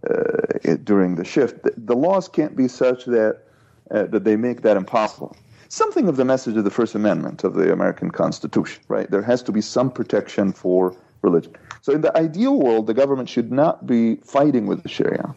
uh, 0.09 0.75
during 0.83 1.15
the 1.15 1.23
shift, 1.23 1.63
the, 1.63 1.73
the, 1.77 1.95
laws 1.95 2.27
can't 2.27 2.55
be 2.57 2.67
such 2.67 3.05
that 3.05 3.43
uh, 3.91 4.03
that 4.03 4.25
they 4.25 4.35
make 4.35 4.61
that 4.61 4.75
impossible. 4.75 5.37
Something 5.69 6.09
of 6.09 6.17
the 6.17 6.25
message 6.25 6.57
of 6.57 6.65
the 6.65 6.69
First 6.69 6.95
Amendment 6.95 7.45
of 7.45 7.53
the 7.53 7.71
American 7.71 8.11
Constitution, 8.11 8.83
right? 8.89 9.09
There 9.09 9.21
has 9.21 9.41
to 9.43 9.53
be 9.53 9.61
some 9.61 9.89
protection 9.89 10.51
for 10.51 10.97
religion. 11.21 11.55
So, 11.81 11.93
in 11.93 12.01
the 12.01 12.15
ideal 12.17 12.59
world, 12.59 12.87
the 12.87 12.93
government 12.93 13.29
should 13.29 13.51
not 13.51 13.85
be 13.85 14.15
fighting 14.17 14.67
with 14.67 14.83
the 14.83 14.89
Sharia. 14.89 15.35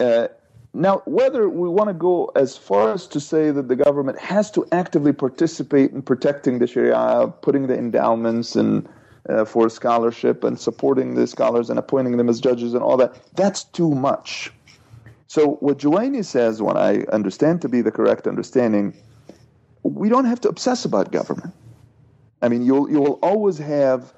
Uh, 0.00 0.28
now, 0.72 1.02
whether 1.06 1.48
we 1.48 1.68
want 1.68 1.88
to 1.88 1.94
go 1.94 2.32
as 2.34 2.56
far 2.56 2.92
as 2.92 3.06
to 3.08 3.20
say 3.20 3.52
that 3.52 3.68
the 3.68 3.76
government 3.76 4.18
has 4.18 4.50
to 4.52 4.66
actively 4.72 5.12
participate 5.12 5.92
in 5.92 6.02
protecting 6.02 6.58
the 6.58 6.66
Sharia, 6.66 7.32
putting 7.42 7.68
the 7.68 7.78
endowments 7.78 8.56
and 8.56 8.88
uh, 9.28 9.44
for 9.44 9.68
scholarship 9.68 10.44
and 10.44 10.58
supporting 10.58 11.14
the 11.14 11.26
scholars 11.26 11.70
and 11.70 11.78
appointing 11.78 12.16
them 12.16 12.28
as 12.28 12.40
judges 12.40 12.74
and 12.74 12.82
all 12.82 12.96
that, 12.96 13.14
that's 13.34 13.64
too 13.64 13.90
much. 13.90 14.52
So, 15.28 15.52
what 15.60 15.78
Juwayni 15.78 16.24
says, 16.24 16.60
what 16.60 16.76
I 16.76 17.04
understand 17.12 17.62
to 17.62 17.68
be 17.68 17.80
the 17.80 17.90
correct 17.90 18.26
understanding, 18.26 18.94
we 19.82 20.08
don't 20.08 20.26
have 20.26 20.40
to 20.42 20.48
obsess 20.48 20.84
about 20.84 21.12
government. 21.12 21.54
I 22.42 22.48
mean, 22.48 22.62
you'll 22.62 22.90
you'll 22.90 23.18
always 23.22 23.58
have 23.58 24.12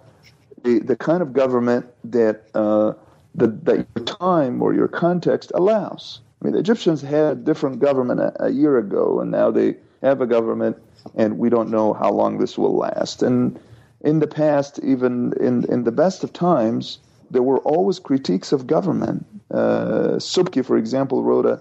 the, 0.63 0.81
the 0.81 0.97
kind 0.97 1.23
of 1.23 1.33
government 1.33 1.87
that, 2.05 2.49
uh, 2.55 2.93
that, 3.35 3.65
that 3.65 3.87
your 3.95 4.05
time 4.05 4.63
or 4.63 4.75
your 4.75 4.89
context 4.89 5.53
allows. 5.55 6.21
I 6.41 6.45
mean, 6.45 6.53
the 6.55 6.61
Egyptians 6.61 7.03
had 7.03 7.25
a 7.25 7.35
different 7.35 7.79
government 7.81 8.21
a, 8.21 8.47
a 8.47 8.51
year 8.51 8.79
ago, 8.79 9.21
and 9.21 9.31
now 9.31 9.51
they 9.51 9.77
have 10.03 10.21
a 10.21 10.27
government, 10.27 10.77
and 11.15 11.39
we 11.39 11.49
don't 11.49 11.71
know 11.71 11.93
how 11.93 12.11
long 12.11 12.39
this 12.39 12.59
will 12.59 12.77
last. 12.77 13.23
And 13.23 13.59
in 14.03 14.21
the 14.21 14.27
past, 14.27 14.79
even 14.83 15.33
in, 15.41 15.65
in 15.73 15.85
the 15.85 15.93
best 15.93 16.23
of 16.25 16.33
times, 16.33 16.99
there 17.31 17.43
were 17.43 17.59
always 17.59 17.99
critiques 17.99 18.53
of 18.53 18.67
government. 18.67 19.27
Uh, 19.51 20.17
Subki, 20.19 20.65
for 20.65 20.77
example, 20.77 21.23
wrote 21.23 21.47
a, 21.47 21.61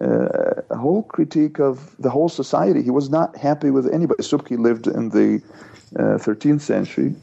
uh, 0.00 0.62
a 0.70 0.76
whole 0.76 1.02
critique 1.02 1.58
of 1.58 1.94
the 1.98 2.10
whole 2.10 2.28
society. 2.28 2.82
He 2.82 2.90
was 2.90 3.10
not 3.10 3.36
happy 3.36 3.70
with 3.70 3.92
anybody. 3.92 4.22
Subki 4.22 4.58
lived 4.58 4.86
in 4.86 5.10
the 5.10 5.42
uh, 5.96 6.16
13th 6.18 6.62
century, 6.62 7.14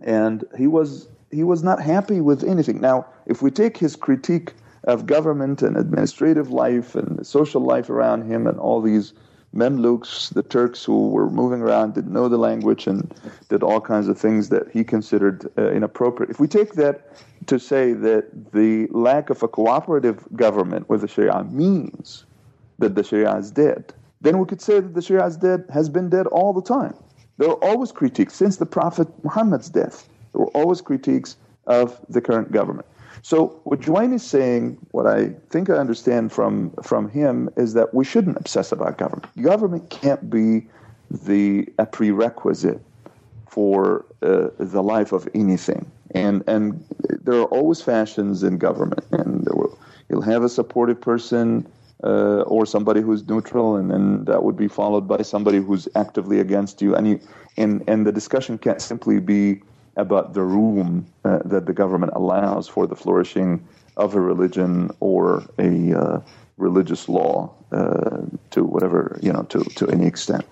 and 0.00 0.44
he 0.56 0.66
was 0.66 1.08
he 1.30 1.42
was 1.42 1.62
not 1.62 1.82
happy 1.82 2.20
with 2.20 2.44
anything. 2.44 2.80
Now, 2.80 3.06
if 3.26 3.42
we 3.42 3.50
take 3.50 3.76
his 3.76 3.96
critique 3.96 4.52
of 4.84 5.06
government 5.06 5.62
and 5.62 5.76
administrative 5.76 6.50
life 6.50 6.94
and 6.94 7.26
social 7.26 7.60
life 7.60 7.90
around 7.90 8.30
him 8.30 8.46
and 8.46 8.58
all 8.58 8.80
these 8.80 9.12
Mamluks, 9.54 10.32
the 10.34 10.42
Turks 10.42 10.84
who 10.84 11.08
were 11.08 11.30
moving 11.30 11.62
around, 11.62 11.94
didn't 11.94 12.12
know 12.12 12.28
the 12.28 12.36
language 12.36 12.86
and 12.86 13.12
did 13.48 13.62
all 13.62 13.80
kinds 13.80 14.06
of 14.06 14.18
things 14.18 14.50
that 14.50 14.70
he 14.70 14.84
considered 14.84 15.50
uh, 15.58 15.70
inappropriate. 15.70 16.30
If 16.30 16.38
we 16.38 16.46
take 16.46 16.74
that 16.74 17.16
to 17.46 17.58
say 17.58 17.92
that 17.92 18.52
the 18.52 18.86
lack 18.90 19.30
of 19.30 19.42
a 19.42 19.48
cooperative 19.48 20.26
government 20.36 20.88
with 20.88 21.00
the 21.00 21.08
Sharia 21.08 21.44
means 21.44 22.26
that 22.78 22.94
the 22.94 23.02
Sharia 23.02 23.34
is 23.36 23.50
dead, 23.50 23.94
then 24.20 24.38
we 24.38 24.46
could 24.46 24.60
say 24.60 24.80
that 24.80 24.94
the 24.94 25.02
Sharia 25.02 25.26
is 25.26 25.36
dead, 25.36 25.64
has 25.72 25.88
been 25.88 26.10
dead 26.10 26.26
all 26.26 26.52
the 26.52 26.62
time. 26.62 26.94
There 27.38 27.48
were 27.48 27.64
always 27.64 27.92
critiques 27.92 28.34
since 28.34 28.56
the 28.56 28.66
Prophet 28.66 29.08
Muhammad's 29.24 29.68
death. 29.68 30.08
There 30.32 30.40
were 30.42 30.50
always 30.50 30.80
critiques 30.80 31.36
of 31.66 32.00
the 32.08 32.20
current 32.20 32.52
government. 32.52 32.86
So 33.22 33.60
what 33.64 33.80
Juwayni 33.80 34.14
is 34.14 34.22
saying, 34.22 34.78
what 34.92 35.06
I 35.06 35.30
think 35.50 35.68
I 35.70 35.74
understand 35.74 36.32
from 36.32 36.70
from 36.82 37.08
him, 37.08 37.50
is 37.56 37.74
that 37.74 37.92
we 37.94 38.04
shouldn't 38.04 38.36
obsess 38.36 38.72
about 38.72 38.98
government. 38.98 39.26
Government 39.42 39.90
can't 39.90 40.30
be 40.30 40.66
the 41.10 41.68
a 41.78 41.86
prerequisite 41.86 42.80
for 43.48 44.04
uh, 44.22 44.48
the 44.58 44.82
life 44.82 45.12
of 45.12 45.28
anything. 45.34 45.90
And 46.12 46.44
and 46.46 46.84
there 47.22 47.40
are 47.40 47.46
always 47.46 47.80
fashions 47.82 48.42
in 48.42 48.58
government, 48.58 49.04
and 49.10 49.46
will, 49.50 49.78
you'll 50.08 50.22
have 50.22 50.44
a 50.44 50.48
supportive 50.48 51.00
person 51.00 51.66
uh, 52.04 52.42
or 52.42 52.66
somebody 52.66 53.00
who's 53.00 53.26
neutral, 53.26 53.76
and 53.76 53.90
then 53.90 54.24
that 54.24 54.42
would 54.42 54.56
be 54.56 54.68
followed 54.68 55.08
by 55.08 55.22
somebody 55.22 55.58
who's 55.58 55.88
actively 55.94 56.40
against 56.40 56.82
you. 56.82 56.94
And 56.94 57.08
you, 57.08 57.20
and 57.56 57.82
and 57.88 58.06
the 58.06 58.12
discussion 58.12 58.58
can't 58.58 58.82
simply 58.82 59.20
be 59.20 59.62
about 59.96 60.34
the 60.34 60.42
room 60.42 61.06
uh, 61.24 61.38
that 61.44 61.66
the 61.66 61.72
government 61.72 62.12
allows 62.14 62.68
for 62.68 62.86
the 62.86 62.96
flourishing 62.96 63.66
of 63.96 64.14
a 64.14 64.20
religion 64.20 64.90
or 65.00 65.42
a 65.58 65.94
uh, 65.94 66.20
religious 66.58 67.08
law 67.08 67.52
uh, 67.72 68.22
to 68.50 68.64
whatever 68.64 69.18
you 69.22 69.32
know 69.32 69.42
to 69.44 69.64
to 69.64 69.88
any 69.88 70.06
extent. 70.06 70.44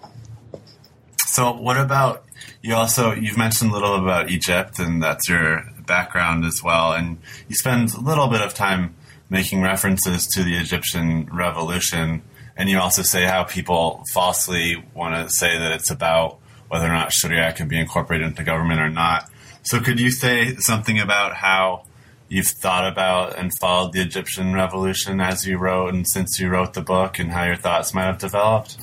So, 1.27 1.53
what 1.53 1.77
about 1.77 2.25
you? 2.63 2.75
Also, 2.75 3.13
you've 3.13 3.37
mentioned 3.37 3.71
a 3.71 3.75
little 3.75 3.97
about 3.97 4.31
Egypt, 4.31 4.79
and 4.79 5.03
that's 5.03 5.29
your 5.29 5.65
background 5.87 6.45
as 6.45 6.63
well. 6.63 6.93
And 6.93 7.19
you 7.49 7.57
spend 7.57 7.93
a 7.93 8.01
little 8.01 8.29
bit 8.29 8.41
of 8.41 8.55
time 8.55 8.95
making 9.31 9.63
references 9.63 10.27
to 10.29 10.43
the 10.43 10.57
Egyptian 10.57 11.29
revolution. 11.33 12.23
And 12.57 12.69
you 12.69 12.79
also 12.79 13.03
say 13.03 13.25
how 13.25 13.45
people 13.45 14.03
falsely 14.13 14.85
want 14.95 15.15
to 15.15 15.35
say 15.35 15.59
that 15.59 15.73
it's 15.73 15.91
about 15.91 16.39
whether 16.69 16.87
or 16.87 16.93
not 16.93 17.13
Sharia 17.13 17.53
can 17.53 17.69
be 17.69 17.79
incorporated 17.79 18.27
into 18.27 18.45
government 18.45 18.81
or 18.81 18.91
not. 18.91 19.31
So, 19.63 19.81
could 19.81 19.99
you 19.99 20.11
say 20.11 20.57
something 20.57 20.99
about 21.01 21.35
how 21.35 21.85
you've 22.29 22.47
thought 22.47 22.91
about 22.91 23.39
and 23.39 23.51
followed 23.61 23.93
the 23.93 24.03
Egyptian 24.03 24.53
revolution 24.53 25.21
as 25.21 25.47
you 25.47 25.59
wrote 25.59 25.95
and 25.95 26.07
since 26.07 26.39
you 26.39 26.49
wrote 26.49 26.75
the 26.75 26.83
book, 26.83 27.19
and 27.19 27.31
how 27.31 27.45
your 27.45 27.57
thoughts 27.57 27.95
might 27.95 28.05
have 28.05 28.19
developed? 28.19 28.79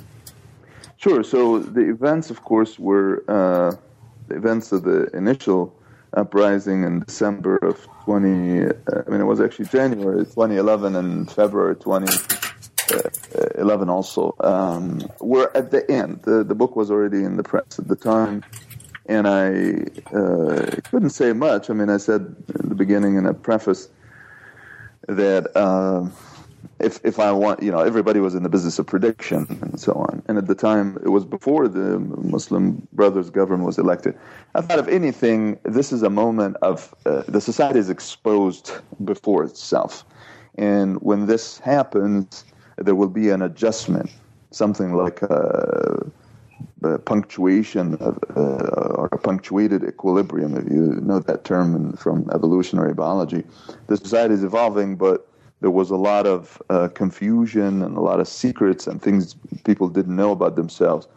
Sure. 0.97 1.23
So, 1.23 1.59
the 1.59 1.89
events, 1.89 2.29
of 2.29 2.43
course, 2.43 2.79
were 2.79 3.23
uh, 3.27 3.75
the 4.27 4.35
events 4.35 4.71
of 4.71 4.83
the 4.83 5.09
initial 5.15 5.75
uprising 6.13 6.83
in 6.83 7.01
December 7.01 7.57
of 7.57 7.87
20. 8.05 8.63
Uh, 8.63 8.71
I 9.05 9.09
mean, 9.09 9.21
it 9.21 9.25
was 9.25 9.41
actually 9.41 9.65
January 9.65 10.25
2011 10.25 10.95
and 10.95 11.31
February 11.31 11.75
2011 11.75 13.89
also. 13.89 14.35
Um, 14.39 15.01
were 15.19 15.51
at 15.55 15.71
the 15.71 15.89
end. 15.89 16.21
The, 16.23 16.43
the 16.43 16.55
book 16.55 16.75
was 16.75 16.91
already 16.91 17.23
in 17.23 17.37
the 17.37 17.43
press 17.43 17.79
at 17.79 17.87
the 17.87 17.95
time 17.95 18.43
and 19.11 19.27
I 19.27 19.83
uh, 20.15 20.79
couldn't 20.89 21.09
say 21.09 21.33
much. 21.33 21.69
I 21.69 21.73
mean, 21.73 21.89
I 21.89 21.97
said 21.97 22.33
in 22.61 22.69
the 22.69 22.75
beginning 22.75 23.17
in 23.17 23.25
a 23.25 23.33
preface 23.33 23.89
that 25.07 25.51
uh, 25.55 26.07
if 26.83 26.99
if 27.03 27.19
I 27.19 27.31
want, 27.31 27.61
you 27.61 27.71
know, 27.71 27.79
everybody 27.79 28.19
was 28.19 28.35
in 28.35 28.43
the 28.43 28.49
business 28.49 28.79
of 28.79 28.87
prediction 28.87 29.45
and 29.61 29.79
so 29.79 29.93
on. 29.93 30.21
And 30.27 30.37
at 30.37 30.47
the 30.47 30.55
time, 30.55 30.97
it 31.03 31.09
was 31.09 31.25
before 31.25 31.67
the 31.67 31.99
Muslim 31.99 32.87
Brothers 32.93 33.29
government 33.29 33.65
was 33.65 33.77
elected. 33.77 34.17
I 34.55 34.61
thought, 34.61 34.79
if 34.79 34.87
anything, 34.87 35.59
this 35.63 35.91
is 35.91 36.03
a 36.03 36.09
moment 36.09 36.57
of 36.61 36.93
uh, 37.05 37.23
the 37.27 37.41
society 37.41 37.79
is 37.79 37.89
exposed 37.89 38.71
before 39.03 39.43
itself, 39.43 40.05
and 40.57 41.01
when 41.01 41.25
this 41.25 41.59
happens, 41.59 42.45
there 42.77 42.95
will 42.95 43.09
be 43.09 43.29
an 43.29 43.41
adjustment, 43.41 44.09
something 44.51 44.93
like. 44.93 45.21
A, 45.21 46.11
uh, 46.83 46.97
punctuation 47.05 47.95
of, 47.95 48.17
uh, 48.35 48.99
or 48.99 49.09
a 49.11 49.17
punctuated 49.17 49.83
equilibrium, 49.83 50.55
if 50.55 50.65
you 50.65 50.99
know 51.01 51.19
that 51.19 51.43
term 51.43 51.93
from 51.93 52.29
evolutionary 52.33 52.93
biology. 52.93 53.43
The 53.87 53.97
society 53.97 54.33
is 54.33 54.43
evolving, 54.43 54.95
but 54.95 55.27
there 55.61 55.71
was 55.71 55.91
a 55.91 55.95
lot 55.95 56.27
of 56.27 56.61
uh, 56.69 56.89
confusion 56.89 57.81
and 57.81 57.95
a 57.95 58.01
lot 58.01 58.19
of 58.19 58.27
secrets 58.27 58.87
and 58.87 59.01
things 59.01 59.35
people 59.63 59.87
didn't 59.87 60.15
know 60.15 60.31
about 60.31 60.55
themselves. 60.55 61.07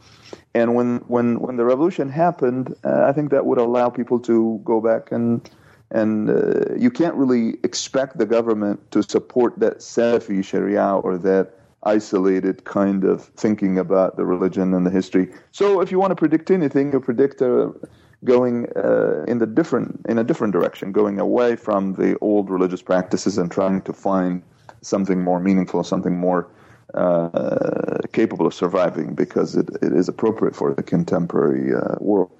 And 0.55 0.75
when 0.75 0.99
when 1.09 1.41
when 1.41 1.57
the 1.57 1.65
revolution 1.65 2.09
happened, 2.09 2.75
uh, 2.85 3.05
I 3.09 3.13
think 3.13 3.31
that 3.31 3.47
would 3.47 3.59
allow 3.59 3.89
people 3.89 4.21
to 4.21 4.61
go 4.65 4.81
back 4.81 5.11
and 5.11 5.49
and 5.91 6.31
uh, 6.31 6.75
you 6.77 6.91
can't 6.91 7.15
really 7.15 7.57
expect 7.63 8.19
the 8.19 8.27
government 8.27 8.91
to 8.91 9.03
support 9.03 9.59
that 9.59 9.79
Salafi 9.79 10.45
Sharia 10.45 10.97
or 11.03 11.19
that 11.19 11.55
isolated 11.85 12.65
kind 12.65 13.05
of 13.05 13.25
thinking 13.37 13.79
about 13.79 14.17
the 14.17 14.25
religion 14.25 14.75
and 14.75 14.87
the 14.87 14.91
history. 14.91 15.29
So 15.53 15.81
if 15.81 15.91
you 15.93 15.99
want 15.99 16.11
to 16.11 16.17
predict 16.17 16.51
anything, 16.51 16.93
you 16.93 17.01
predict 17.01 17.43
uh, 17.43 17.71
going 18.25 18.67
uh, 18.77 19.25
in 19.29 19.39
the 19.39 19.47
different 19.47 20.05
in 20.09 20.19
a 20.19 20.25
different 20.25 20.53
direction, 20.53 20.93
going 20.93 21.19
away 21.21 21.57
from 21.57 21.95
the 21.95 22.19
old 22.21 22.51
religious 22.51 22.83
practices 22.83 23.39
and 23.39 23.51
trying 23.51 23.83
to 23.83 23.93
find 23.93 24.43
something 24.81 25.23
more 25.23 25.41
meaningful, 25.41 25.85
something 25.85 26.17
more 26.17 26.49
uh, 26.95 27.99
capable 28.13 28.47
of 28.47 28.55
surviving, 28.55 29.15
because 29.15 29.57
it, 29.57 29.69
it 29.83 29.93
is 29.93 30.09
appropriate 30.09 30.55
for 30.55 30.75
the 30.75 30.83
contemporary 30.83 31.75
uh, 31.75 31.97
world. 32.01 32.31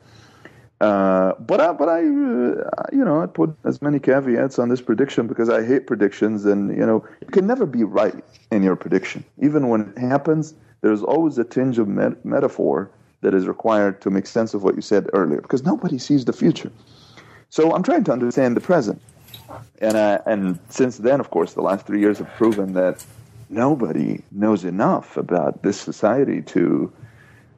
Uh, 0.81 1.33
but 1.39 1.61
I, 1.61 1.73
but 1.73 1.89
I, 1.89 2.01
uh, 2.01 2.87
you 2.93 3.05
know, 3.05 3.23
I 3.23 3.27
put 3.27 3.57
as 3.65 3.81
many 3.81 3.99
caveats 3.99 4.59
on 4.59 4.69
this 4.69 4.83
prediction 4.83 5.27
because 5.27 5.49
I 5.49 5.65
hate 5.65 5.87
predictions, 5.87 6.45
and 6.45 6.77
you 6.77 6.85
know, 6.85 7.05
you 7.21 7.29
can 7.29 7.47
never 7.47 7.67
be 7.67 7.85
right 7.85 8.15
in 8.51 8.63
your 8.63 8.77
prediction. 8.77 9.25
Even 9.41 9.69
when 9.69 9.93
it 9.97 9.99
happens, 9.99 10.55
there's 10.83 11.03
always 11.03 11.39
a 11.39 11.45
tinge 11.45 11.79
of 11.79 11.89
met- 11.89 12.25
metaphor 12.25 12.91
that 13.25 13.35
is 13.35 13.49
required 13.49 14.01
to 14.03 14.11
make 14.11 14.27
sense 14.27 14.55
of 14.55 14.63
what 14.63 14.77
you 14.77 14.83
said 14.83 15.09
earlier, 15.13 15.41
because 15.41 15.65
nobody 15.65 15.99
sees 15.99 16.25
the 16.27 16.33
future. 16.33 16.71
So 17.49 17.75
I'm 17.75 17.83
trying 17.83 18.05
to 18.05 18.13
understand 18.13 18.57
the 18.57 18.61
present, 18.61 19.01
and 19.81 19.97
uh, 19.97 20.19
and 20.27 20.59
since 20.69 20.99
then, 20.99 21.21
of 21.21 21.31
course, 21.31 21.55
the 21.55 21.63
last 21.63 21.87
three 21.87 22.01
years 22.01 22.19
have 22.19 22.29
proven 22.37 22.75
that 22.75 23.05
nobody 23.49 24.23
knows 24.31 24.65
enough 24.65 25.17
about 25.17 25.63
this 25.63 25.81
society 25.81 26.43
to 26.43 26.93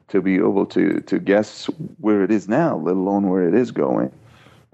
to 0.07 0.21
be 0.21 0.35
able 0.35 0.65
to 0.67 1.01
to 1.01 1.19
guess 1.19 1.65
where 1.99 2.23
it 2.23 2.31
is 2.31 2.47
now, 2.47 2.77
let 2.77 2.95
alone 2.95 3.29
where 3.29 3.47
it 3.47 3.53
is 3.53 3.71
going. 3.71 4.11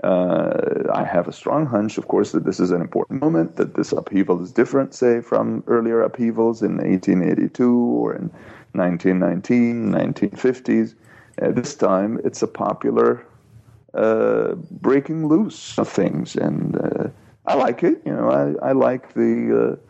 Uh, 0.04 0.84
I 0.94 1.06
have 1.06 1.30
a 1.30 1.32
strong 1.32 1.66
hunch, 1.66 1.98
of 1.98 2.10
course, 2.10 2.34
that 2.34 2.44
this 2.44 2.60
is 2.60 2.72
an 2.72 2.82
important 2.82 3.22
moment, 3.22 3.56
that 3.56 3.76
this 3.76 3.94
upheaval 3.94 4.44
is 4.44 4.52
different, 4.52 4.94
say, 4.94 5.22
from 5.22 5.64
earlier 5.68 6.02
upheavals 6.02 6.62
in 6.62 6.78
1882 6.78 7.74
or 7.74 8.14
in 8.14 8.30
1919, 8.74 9.92
1950s. 9.92 10.96
At 11.40 11.56
this 11.56 11.76
time, 11.76 12.20
it's 12.24 12.42
a 12.42 12.48
popular 12.48 13.26
uh, 13.94 14.54
breaking 14.72 15.28
loose 15.28 15.78
of 15.78 15.88
things, 15.88 16.36
and 16.36 16.76
uh, 16.76 17.08
I 17.46 17.56
like 17.56 17.84
it. 17.84 18.02
You 18.06 18.14
know, 18.14 18.30
I, 18.30 18.70
I 18.70 18.72
like 18.74 19.14
the 19.14 19.78
uh, 19.78 19.90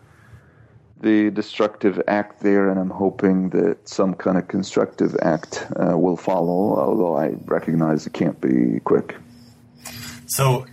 the 1.01 1.31
destructive 1.31 2.01
act 2.07 2.39
there, 2.41 2.69
and 2.69 2.79
I'm 2.79 2.89
hoping 2.89 3.49
that 3.49 3.87
some 3.87 4.13
kind 4.13 4.37
of 4.37 4.47
constructive 4.47 5.15
act 5.21 5.67
uh, 5.75 5.97
will 5.97 6.15
follow, 6.15 6.77
although 6.79 7.17
I 7.17 7.35
recognize 7.45 8.07
it 8.07 8.13
can't 8.13 8.39
be 8.39 8.79
quick. 8.85 9.17
So, 10.27 10.65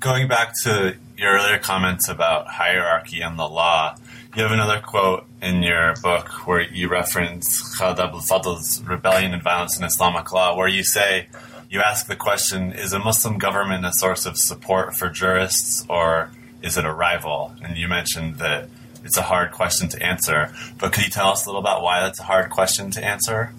going 0.00 0.28
back 0.28 0.52
to 0.64 0.96
your 1.16 1.32
earlier 1.32 1.58
comments 1.58 2.08
about 2.08 2.46
hierarchy 2.46 3.20
and 3.20 3.38
the 3.38 3.48
law, 3.48 3.96
you 4.34 4.42
have 4.42 4.52
another 4.52 4.80
quote 4.80 5.24
in 5.40 5.62
your 5.62 5.94
book 6.02 6.46
where 6.46 6.60
you 6.60 6.88
reference 6.88 7.76
Khalid 7.76 7.98
Fadl's 7.98 8.82
Rebellion 8.82 9.32
and 9.32 9.42
Violence 9.42 9.78
in 9.78 9.84
Islamic 9.84 10.30
Law, 10.32 10.56
where 10.56 10.68
you 10.68 10.84
say, 10.84 11.28
you 11.70 11.80
ask 11.80 12.06
the 12.06 12.16
question, 12.16 12.72
is 12.72 12.92
a 12.92 12.98
Muslim 12.98 13.38
government 13.38 13.84
a 13.84 13.92
source 13.92 14.26
of 14.26 14.36
support 14.36 14.94
for 14.94 15.08
jurists 15.08 15.84
or 15.88 16.30
is 16.62 16.76
it 16.76 16.84
a 16.84 16.92
rival? 16.92 17.54
And 17.62 17.76
you 17.76 17.88
mentioned 17.88 18.36
that 18.36 18.68
it's 19.04 19.16
a 19.16 19.22
hard 19.22 19.52
question 19.52 19.88
to 19.88 20.02
answer. 20.02 20.52
But 20.78 20.92
could 20.92 21.04
you 21.04 21.10
tell 21.10 21.28
us 21.28 21.46
a 21.46 21.48
little 21.48 21.60
about 21.60 21.82
why 21.82 22.00
that's 22.00 22.20
a 22.20 22.24
hard 22.24 22.50
question 22.50 22.90
to 22.92 23.04
answer? 23.04 23.52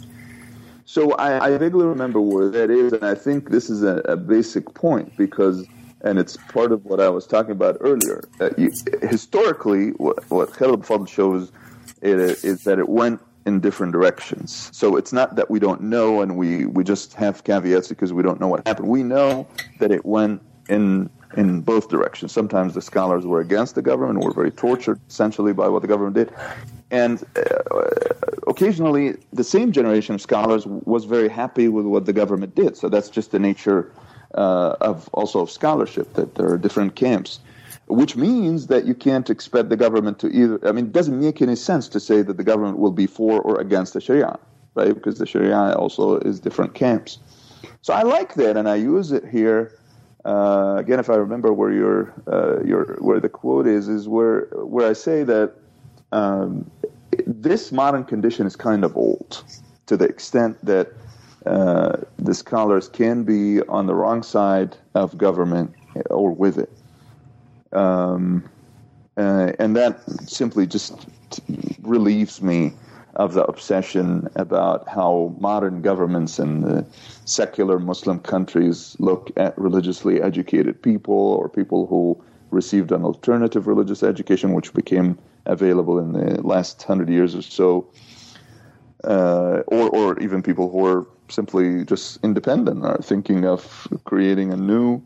So 0.86 1.12
I, 1.14 1.45
I 1.45 1.58
vaguely 1.58 1.86
remember 1.86 2.22
where 2.22 2.49
that 2.49 2.70
is, 2.70 2.93
and 2.93 3.03
I 3.03 3.16
think 3.16 3.49
this 3.49 3.70
is 3.70 3.84
a, 3.84 3.97
a, 4.05 4.16
basic 4.16 4.74
point 4.74 5.16
because, 5.18 5.68
and 6.08 6.18
it's 6.20 6.38
part 6.38 6.72
of 6.72 6.86
what 6.86 6.99
I 7.01 7.10
was 7.10 7.28
talking 7.28 7.51
about 7.51 7.78
earlier. 7.82 8.24
Uh, 8.39 8.49
you, 8.58 8.72
historically, 9.01 9.89
what, 9.91 10.24
what 10.30 11.10
shows 11.10 11.51
is, 12.01 12.43
is 12.43 12.64
that 12.64 12.80
it 12.80 12.88
went 12.88 13.22
in 13.45 13.60
different 13.60 13.91
directions. 13.91 14.70
So 14.72 14.95
it's 14.95 15.12
not 15.12 15.36
that 15.36 15.49
we 15.51 15.60
don't 15.60 15.82
know 15.82 16.22
and 16.22 16.38
we, 16.38 16.66
we 16.66 16.84
just 16.84 17.14
have 17.16 17.43
caveats 17.43 17.89
because 17.89 18.14
we 18.14 18.24
don't 18.24 18.39
know 18.39 18.47
what 18.47 18.66
happened. 18.66 18.88
We 18.88 19.03
know 19.03 19.47
that 19.80 19.91
it 19.91 20.05
went 20.05 20.41
in 20.70 21.10
in 21.36 21.60
both 21.60 21.89
directions. 21.89 22.32
Sometimes 22.32 22.74
the 22.74 22.82
scholars 22.82 23.26
were 23.26 23.41
against 23.41 23.76
the 23.76 23.82
government, 23.82 24.24
were 24.24 24.34
very 24.34 24.49
tortured 24.49 24.99
essentially 25.10 25.51
by 25.51 25.68
what 25.68 25.82
the 25.82 25.88
government 25.88 26.16
did. 26.16 26.34
And 26.89 27.22
uh, 27.36 27.82
occasionally, 28.47 29.18
the 29.34 29.43
same 29.43 29.74
generation 29.74 30.16
of 30.16 30.22
scholars 30.22 30.66
was 30.66 31.03
very 31.03 31.28
happy 31.28 31.68
with 31.68 31.86
what 31.86 32.05
the 32.05 32.14
government 32.14 32.55
did. 32.55 32.78
So 32.78 32.88
that's 32.88 33.10
just 33.10 33.32
the 33.32 33.39
nature 33.39 33.91
uh, 34.36 34.76
of 34.82 35.10
also 35.14 35.40
of 35.42 35.50
scholarship 35.50 36.14
that 36.14 36.36
there 36.36 36.50
are 36.50 36.58
different 36.58 36.96
camps, 36.96 37.40
which 37.88 38.16
means 38.16 38.68
that 38.68 38.86
you 38.86 38.94
can't 38.94 39.30
expect 39.30 39.70
the 39.70 39.78
government 39.78 40.20
to 40.20 40.28
either. 40.28 40.60
I 40.68 40.72
mean, 40.72 40.86
it 40.86 40.92
doesn't 40.92 41.20
make 41.20 41.42
any 41.42 41.56
sense 41.56 41.88
to 41.90 42.00
say 42.00 42.22
that 42.22 42.38
the 42.38 42.44
government 42.44 42.80
will 42.80 42.92
be 42.92 43.08
for 43.08 43.42
or 43.42 43.60
against 43.60 43.94
the 43.94 44.02
Sharia, 44.02 44.38
right? 44.76 44.94
Because 44.94 45.20
the 45.20 45.26
Sharia 45.26 45.74
also 45.74 46.18
is 46.20 46.40
different 46.40 46.74
camps. 46.74 47.20
So 47.82 47.94
I 47.94 48.04
like 48.04 48.36
that, 48.36 48.58
and 48.58 48.68
I 48.68 48.76
use 48.76 49.12
it 49.12 49.26
here. 49.26 49.74
Uh, 50.26 50.76
again, 50.78 51.00
if 51.00 51.10
I 51.10 51.16
remember 51.16 51.54
where 51.54 51.72
your 51.72 52.14
uh, 52.28 52.62
your 52.64 52.98
where 53.00 53.20
the 53.20 53.30
quote 53.30 53.68
is, 53.68 53.88
is 53.88 54.08
where 54.08 54.42
where 54.52 54.90
I 54.90 54.94
say 54.94 55.24
that 55.24 55.54
um, 56.12 56.70
this 57.26 57.72
modern 57.72 58.04
condition 58.04 58.46
is 58.46 58.56
kind 58.56 58.84
of 58.84 58.96
old 58.98 59.44
to 59.86 59.96
the 59.96 60.06
extent 60.06 60.58
that 60.66 60.92
uh, 61.48 61.98
the 62.20 62.34
scholars 62.34 62.89
can 62.89 63.24
be 63.24 63.62
on 63.64 63.88
the 63.88 63.95
wrong 63.95 64.22
side 64.22 64.76
of 64.95 65.18
government 65.18 65.74
or 66.10 66.32
with 66.32 66.58
it. 66.58 66.72
Um, 67.72 68.43
uh, 69.18 69.54
and 69.58 69.76
that 69.76 70.02
simply 70.30 70.68
just 70.68 71.08
relieves 71.82 72.41
me 72.41 72.74
of 73.16 73.34
the 73.34 73.43
obsession 73.45 74.28
about 74.36 74.88
how 74.88 75.36
modern 75.39 75.82
governments 75.82 76.38
and 76.38 76.64
the 76.64 76.86
secular 77.26 77.80
Muslim 77.80 78.20
countries 78.20 78.95
look 79.00 79.32
at 79.38 79.58
religiously 79.58 80.22
educated 80.22 80.80
people 80.82 81.16
or 81.16 81.50
people 81.50 81.88
who 81.88 82.22
received 82.52 82.91
an 82.91 83.04
alternative 83.04 83.68
religious 83.68 84.04
education, 84.04 84.54
which 84.54 84.74
became 84.74 85.18
available 85.45 85.98
in 85.98 86.12
the 86.12 86.41
last 86.41 86.84
hundred 86.84 87.10
years 87.10 87.36
or 87.36 87.41
so, 87.41 87.88
uh, 89.06 89.62
or, 89.68 89.89
or 89.89 90.20
even 90.20 90.43
people 90.43 90.70
who 90.70 90.86
are 90.86 91.08
simply 91.30 91.86
just 91.86 92.20
independent, 92.24 92.86
are 92.86 92.98
thinking 93.02 93.46
of 93.46 93.88
creating 94.06 94.52
a 94.54 94.58
new 94.58 95.02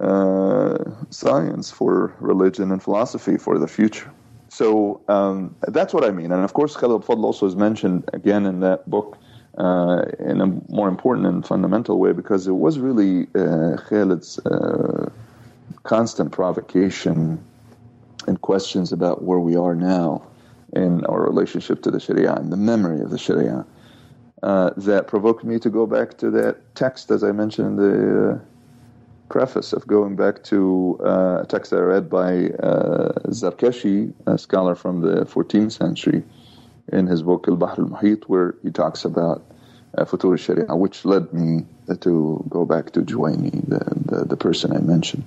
uh, 0.00 0.78
science 1.10 1.70
for 1.70 2.14
religion 2.20 2.72
and 2.72 2.82
philosophy 2.82 3.36
for 3.36 3.58
the 3.58 3.68
future. 3.68 4.10
So 4.48 5.00
um, 5.08 5.54
that's 5.68 5.94
what 5.94 6.04
I 6.04 6.10
mean. 6.10 6.32
And 6.32 6.42
of 6.42 6.54
course, 6.54 6.76
Khalil 6.76 7.00
Fadl 7.00 7.24
also 7.24 7.46
is 7.46 7.54
mentioned 7.54 8.08
again 8.12 8.46
in 8.46 8.60
that 8.60 8.88
book 8.88 9.16
uh, 9.58 10.02
in 10.18 10.40
a 10.40 10.46
more 10.68 10.88
important 10.88 11.26
and 11.26 11.46
fundamental 11.46 11.98
way 11.98 12.12
because 12.12 12.46
it 12.46 12.52
was 12.52 12.78
really 12.78 13.26
uh, 13.34 13.76
Khalid's 13.88 14.38
uh, 14.46 15.10
constant 15.82 16.32
provocation 16.32 17.42
and 18.26 18.40
questions 18.40 18.92
about 18.92 19.22
where 19.22 19.38
we 19.38 19.56
are 19.56 19.74
now 19.74 20.22
in 20.74 21.04
our 21.06 21.22
relationship 21.22 21.82
to 21.82 21.90
the 21.90 22.00
Sharia 22.00 22.34
and 22.34 22.52
the 22.52 22.56
memory 22.56 23.00
of 23.00 23.10
the 23.10 23.18
Sharia 23.18 23.64
uh, 24.42 24.70
that 24.76 25.06
provoked 25.06 25.44
me 25.44 25.58
to 25.58 25.70
go 25.70 25.86
back 25.86 26.16
to 26.18 26.30
that 26.30 26.74
text, 26.74 27.10
as 27.10 27.22
I 27.22 27.32
mentioned 27.32 27.68
in 27.68 27.76
the 27.76 28.30
uh, 28.30 28.38
preface, 29.28 29.72
of 29.72 29.86
going 29.86 30.16
back 30.16 30.42
to 30.44 30.98
uh, 31.04 31.42
a 31.42 31.46
text 31.46 31.72
I 31.72 31.78
read 31.78 32.08
by 32.08 32.48
uh, 32.48 33.12
Zarkashi, 33.28 34.12
a 34.26 34.38
scholar 34.38 34.74
from 34.74 35.02
the 35.02 35.24
14th 35.26 35.72
century, 35.72 36.22
in 36.92 37.06
his 37.06 37.22
book 37.22 37.46
Al 37.48 37.56
Bahr 37.56 37.76
al 37.78 37.86
Muhit, 37.86 38.24
where 38.24 38.54
he 38.62 38.70
talks 38.70 39.04
about 39.04 39.44
uh, 39.96 40.04
Futur 40.04 40.36
Sharia, 40.38 40.74
which 40.74 41.04
led 41.04 41.32
me 41.32 41.66
to 42.00 42.44
go 42.48 42.64
back 42.64 42.92
to 42.92 43.02
Juwayni, 43.02 43.68
the, 43.68 44.16
the, 44.16 44.24
the 44.24 44.36
person 44.36 44.74
I 44.74 44.80
mentioned. 44.80 45.24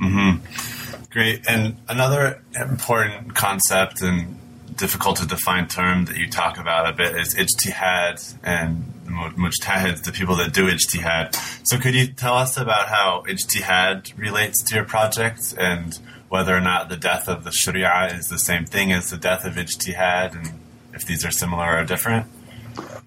Mm-hmm. 0.00 1.04
Great. 1.10 1.44
And 1.48 1.76
another 1.88 2.42
important 2.54 3.34
concept 3.34 4.00
and 4.02 4.39
difficult 4.76 5.16
to 5.16 5.26
define 5.26 5.68
term 5.68 6.06
that 6.06 6.16
you 6.16 6.28
talk 6.28 6.58
about 6.58 6.88
a 6.88 6.92
bit 6.92 7.16
is 7.16 7.34
ijtihad 7.34 8.36
and 8.42 8.84
mujtahids, 9.06 10.02
the 10.04 10.12
people 10.12 10.36
that 10.36 10.52
do 10.52 10.66
ijtihad. 10.66 11.34
So 11.66 11.78
could 11.78 11.94
you 11.94 12.06
tell 12.06 12.34
us 12.34 12.56
about 12.56 12.88
how 12.88 13.24
ijtihad 13.26 14.16
relates 14.18 14.62
to 14.64 14.74
your 14.74 14.84
project 14.84 15.54
and 15.58 15.98
whether 16.28 16.56
or 16.56 16.60
not 16.60 16.88
the 16.88 16.96
death 16.96 17.28
of 17.28 17.44
the 17.44 17.50
sharia 17.50 18.06
is 18.14 18.28
the 18.28 18.38
same 18.38 18.64
thing 18.64 18.92
as 18.92 19.10
the 19.10 19.16
death 19.16 19.44
of 19.44 19.54
ijtihad 19.54 20.36
and 20.36 20.60
if 20.94 21.04
these 21.06 21.24
are 21.24 21.30
similar 21.30 21.78
or 21.78 21.84
different? 21.84 22.26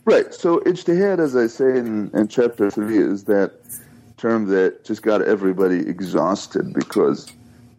Right. 0.06 0.34
So 0.34 0.60
ijtihad, 0.60 1.20
as 1.20 1.36
I 1.36 1.48
say 1.48 1.78
in, 1.78 2.12
in 2.14 2.28
chapter 2.28 2.70
three, 2.70 2.98
is 2.98 3.24
that 3.26 3.54
term 4.18 4.48
that 4.48 4.84
just 4.84 5.02
got 5.02 5.22
everybody 5.22 5.80
exhausted 5.80 6.74
because 6.74 7.32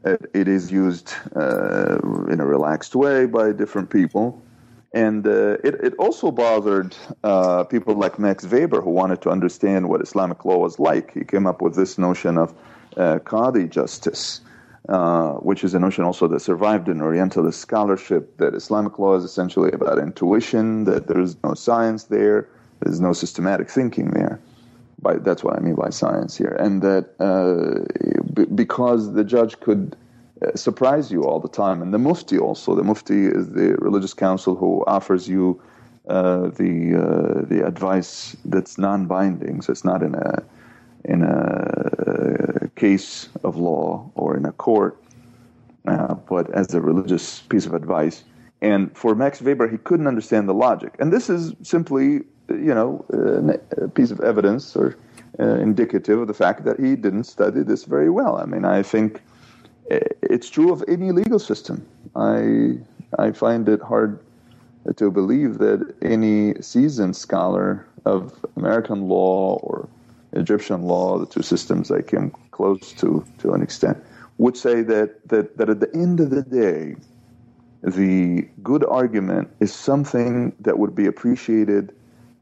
it 0.05 0.48
is 0.48 0.70
used 0.70 1.14
uh, 1.34 1.98
in 2.28 2.40
a 2.40 2.46
relaxed 2.46 2.94
way 2.94 3.26
by 3.26 3.52
different 3.52 3.90
people. 3.90 4.42
And 4.92 5.26
uh, 5.26 5.57
it, 5.64 5.74
it 5.82 5.94
also 5.98 6.30
bothered 6.30 6.96
uh, 7.24 7.64
people 7.64 7.94
like 7.94 8.18
Max 8.18 8.44
Weber, 8.44 8.80
who 8.80 8.90
wanted 8.90 9.20
to 9.22 9.30
understand 9.30 9.88
what 9.88 10.00
Islamic 10.00 10.44
law 10.44 10.59
was 10.59 10.78
like. 10.78 11.12
He 11.12 11.24
came 11.24 11.46
up 11.46 11.61
with 11.61 11.74
this 11.74 11.98
notion 11.98 12.38
of 12.38 12.55
uh, 12.96 13.18
Qadi 13.24 13.68
justice, 13.68 14.40
uh, 14.88 15.32
which 15.32 15.64
is 15.64 15.74
a 15.74 15.80
notion 15.80 16.05
also 16.05 16.28
that 16.28 16.40
survived 16.40 16.88
in 16.88 17.00
Orientalist 17.00 17.61
scholarship, 17.61 18.36
that 18.36 18.55
Islamic 18.55 18.98
law 18.98 19.16
is 19.16 19.24
essentially 19.24 19.72
about 19.72 19.98
intuition, 19.98 20.84
that 20.84 21.09
there's 21.09 21.36
no 21.42 21.55
science 21.55 22.05
there, 22.05 22.48
there's 22.80 23.00
no 23.00 23.12
systematic 23.12 23.68
thinking 23.68 24.11
there 24.11 24.38
by 25.01 25.16
that's 25.16 25.42
what 25.45 25.57
I 25.57 25.61
mean 25.61 25.74
by 25.74 25.90
science 25.90 26.36
here, 26.36 26.57
and 26.59 26.82
that 26.82 27.11
uh, 27.20 27.84
b- 28.32 28.47
because 28.55 29.12
the 29.14 29.24
judge 29.24 29.59
could 29.61 29.97
uh, 30.42 30.57
surprise 30.57 31.11
you 31.11 31.24
all 31.24 31.40
the 31.40 31.49
time, 31.49 31.82
and 31.82 31.92
the 31.92 31.99
mufti 31.99 32.38
also. 32.38 32.74
The 32.74 32.82
mufti 32.82 33.26
is 33.26 33.51
the 33.51 33.76
religious 33.78 34.14
council 34.14 34.57
who 34.57 34.84
offers 34.86 35.28
you 35.28 35.61
uh, 36.09 36.49
the 36.49 36.95
uh, 36.97 37.47
the 37.47 37.66
advice 37.66 38.36
that's 38.45 38.78
non-binding, 38.78 39.62
so 39.62 39.72
it's 39.72 39.84
not 39.84 40.03
in 40.03 40.14
a 40.14 40.42
in 41.05 41.22
a 41.22 42.68
case 42.76 43.28
of 43.42 43.57
law 43.57 44.11
or 44.14 44.36
in 44.36 44.45
a 44.47 44.53
court, 44.53 44.97
uh, 45.86 46.14
but 46.14 46.51
as 46.51 46.74
a 46.74 46.80
religious 46.80 47.40
piece 47.40 47.66
of 47.66 47.74
advice. 47.74 48.24
And 48.62 48.97
for 48.97 49.14
Max 49.14 49.42
Weber, 49.42 49.68
he 49.68 49.76
couldn't 49.76 50.07
understand 50.07 50.49
the 50.49 50.55
logic, 50.55 50.95
and 50.99 51.12
this 51.12 51.28
is 51.28 51.53
simply 51.62 52.22
you 52.49 52.74
know, 52.74 53.05
a 53.78 53.88
piece 53.88 54.11
of 54.11 54.20
evidence 54.20 54.76
or 54.76 54.97
uh, 55.40 55.45
indicative 55.57 56.20
of 56.20 56.28
the 56.28 56.34
fact 56.34 56.64
that 56.64 56.78
he 56.78 56.97
didn't 56.97 57.24
study 57.24 57.62
this 57.62 57.84
very 57.84 58.11
well. 58.11 58.36
I 58.36 58.45
mean, 58.45 58.64
I 58.64 58.82
think 58.82 59.22
it's 59.90 60.49
true 60.49 60.72
of 60.72 60.82
any 60.88 61.12
legal 61.12 61.38
system. 61.38 61.86
I 62.16 62.78
I 63.18 63.32
find 63.32 63.68
it 63.68 63.80
hard 63.80 64.18
to 64.97 65.11
believe 65.11 65.59
that 65.59 65.95
any 66.03 66.55
seasoned 66.61 67.16
scholar 67.16 67.86
of 68.05 68.45
American 68.57 69.09
law 69.09 69.59
or 69.62 69.88
Egyptian 70.32 70.82
law, 70.82 71.18
the 71.18 71.26
two 71.26 71.42
systems 71.42 71.90
I 71.90 72.03
came 72.03 72.30
close 72.51 72.92
to 72.95 73.24
to 73.38 73.53
an 73.53 73.62
extent, 73.62 73.99
would 74.38 74.57
say 74.57 74.82
that 74.82 75.28
that, 75.28 75.57
that 75.59 75.68
at 75.70 75.80
the 75.80 75.95
end 75.95 76.20
of 76.20 76.30
the 76.30 76.42
day, 76.42 76.97
the 77.82 78.49
good 78.62 78.84
argument 78.84 79.51
is 79.61 79.72
something 79.74 80.55
that 80.61 80.78
would 80.78 80.95
be 80.95 81.07
appreciated 81.07 81.95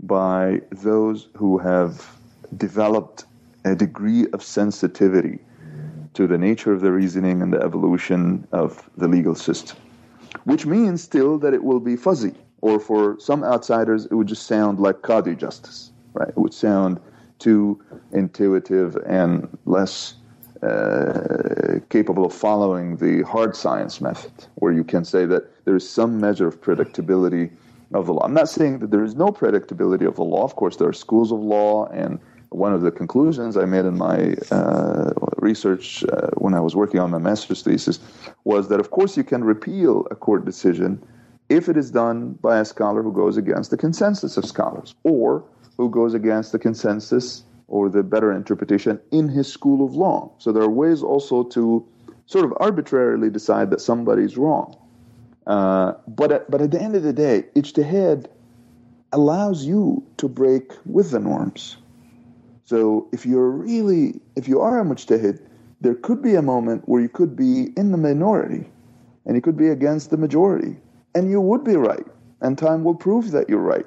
by 0.03 0.61
those 0.71 1.29
who 1.37 1.59
have 1.59 2.19
developed 2.57 3.25
a 3.65 3.75
degree 3.75 4.27
of 4.33 4.43
sensitivity 4.43 5.39
to 6.15 6.27
the 6.27 6.37
nature 6.37 6.73
of 6.73 6.81
the 6.81 6.93
reasoning 6.93 7.41
and 7.41 7.53
the 7.53 7.61
evolution 7.61 8.47
of 8.53 8.89
the 8.97 9.09
legal 9.09 9.35
system. 9.35 9.77
Which 10.45 10.67
means 10.67 11.03
still 11.03 11.39
that 11.39 11.55
it 11.55 11.65
will 11.65 11.81
be 11.81 11.97
fuzzy, 11.97 12.35
or 12.61 12.79
for 12.79 13.17
some 13.19 13.45
outsiders, 13.45 14.07
it 14.07 14.15
would 14.15 14.27
just 14.27 14.47
sound 14.47 14.81
like 14.81 14.97
Qadi 15.03 15.39
justice, 15.39 15.93
right? 16.15 16.29
It 16.29 16.39
would 16.39 16.55
sound 16.55 17.01
too 17.39 17.83
intuitive 18.13 18.97
and 19.07 19.49
less 19.65 20.15
uh, 20.63 21.81
capable 21.91 22.25
of 22.25 22.33
following 22.33 22.97
the 22.97 23.23
hard 23.23 23.57
science 23.57 24.01
method, 24.01 24.33
where 24.57 24.73
you 24.73 24.85
can 24.85 25.05
say 25.05 25.27
that 25.27 25.65
there 25.65 25.75
is 25.75 25.89
some 25.89 26.21
measure 26.21 26.47
of 26.47 26.61
predictability 26.61 27.51
of 27.95 28.07
the 28.07 28.15
law. 28.15 28.25
I'm 28.25 28.35
not 28.35 28.49
saying 28.49 28.79
that 28.81 28.91
there 28.91 29.05
is 29.05 29.15
no 29.15 29.29
predictability 29.29 30.07
of 30.07 30.17
the 30.17 30.25
law. 30.25 30.45
Of 30.45 30.57
course, 30.57 30.77
there 30.77 30.89
are 30.89 30.93
schools 30.93 31.33
of 31.33 31.41
law, 31.41 31.87
and 31.87 32.19
one 32.51 32.73
of 32.73 32.83
the 32.83 32.91
conclusions 32.91 33.57
I 33.57 33.65
made 33.65 33.85
in 33.85 33.97
my 33.97 34.35
uh, 34.51 35.13
research 35.39 36.05
uh, 36.05 36.29
when 36.37 36.55
I 36.55 36.61
was 36.61 36.77
working 36.77 37.01
on 37.01 37.11
my 37.11 37.19
master's 37.19 37.63
thesis 37.63 37.99
was 38.45 38.69
that, 38.69 38.81
of 38.81 38.91
course, 38.91 39.17
you 39.17 39.25
can 39.25 39.45
repeal 39.45 40.07
a 40.11 40.15
court 40.15 40.45
decision 40.45 41.03
if 41.49 41.69
it 41.69 41.77
is 41.77 41.91
done 41.91 42.33
by 42.41 42.59
a 42.59 42.65
scholar 42.65 43.03
who 43.03 43.13
goes 43.13 43.37
against 43.37 43.71
the 43.71 43.77
consensus 43.77 44.37
of 44.37 44.45
scholars, 44.45 44.95
or 45.03 45.45
who 45.77 45.89
goes 45.91 46.15
against 46.15 46.53
the 46.53 46.59
consensus 46.59 47.45
or 47.69 47.89
the 47.89 48.03
better 48.03 48.33
interpretation 48.33 49.01
in 49.11 49.29
his 49.29 49.51
school 49.51 49.85
of 49.85 49.95
law. 49.95 50.31
So 50.39 50.53
there 50.53 50.63
are 50.63 50.71
ways 50.71 51.03
also 51.03 51.43
to 51.45 51.87
sort 52.27 52.45
of 52.45 52.53
arbitrarily 52.61 53.31
decide 53.31 53.71
that 53.71 53.81
somebody's 53.81 54.37
wrong. 54.37 54.77
Uh, 55.47 55.93
but 56.07 56.33
at, 56.33 56.51
but 56.51 56.61
at 56.61 56.71
the 56.71 56.81
end 56.81 56.95
of 56.95 57.03
the 57.03 57.13
day, 57.13 57.45
ijtihad 57.57 58.27
allows 59.13 59.65
you 59.65 60.05
to 60.17 60.29
break 60.29 60.73
with 60.87 61.11
the 61.11 61.21
norms. 61.21 61.77
So 62.65 63.09
if 63.13 63.27
you're 63.27 63.51
really, 63.51 64.21
if 64.37 64.49
you 64.49 64.61
are 64.61 64.81
a 64.81 64.85
mujtahid, 64.85 65.41
there 65.81 65.95
could 65.95 66.23
be 66.23 66.37
a 66.37 66.43
moment 66.43 66.89
where 66.89 67.03
you 67.03 67.09
could 67.09 67.37
be 67.37 67.73
in 67.77 67.91
the 67.91 67.99
minority 67.99 68.71
and 69.27 69.37
you 69.37 69.43
could 69.43 69.57
be 69.57 69.69
against 69.69 70.11
the 70.11 70.17
majority. 70.17 70.77
And 71.15 71.29
you 71.29 71.41
would 71.41 71.65
be 71.65 71.77
right. 71.77 72.07
And 72.41 72.57
time 72.57 72.85
will 72.85 72.95
prove 72.95 73.33
that 73.33 73.49
you're 73.49 73.59
right. 73.59 73.87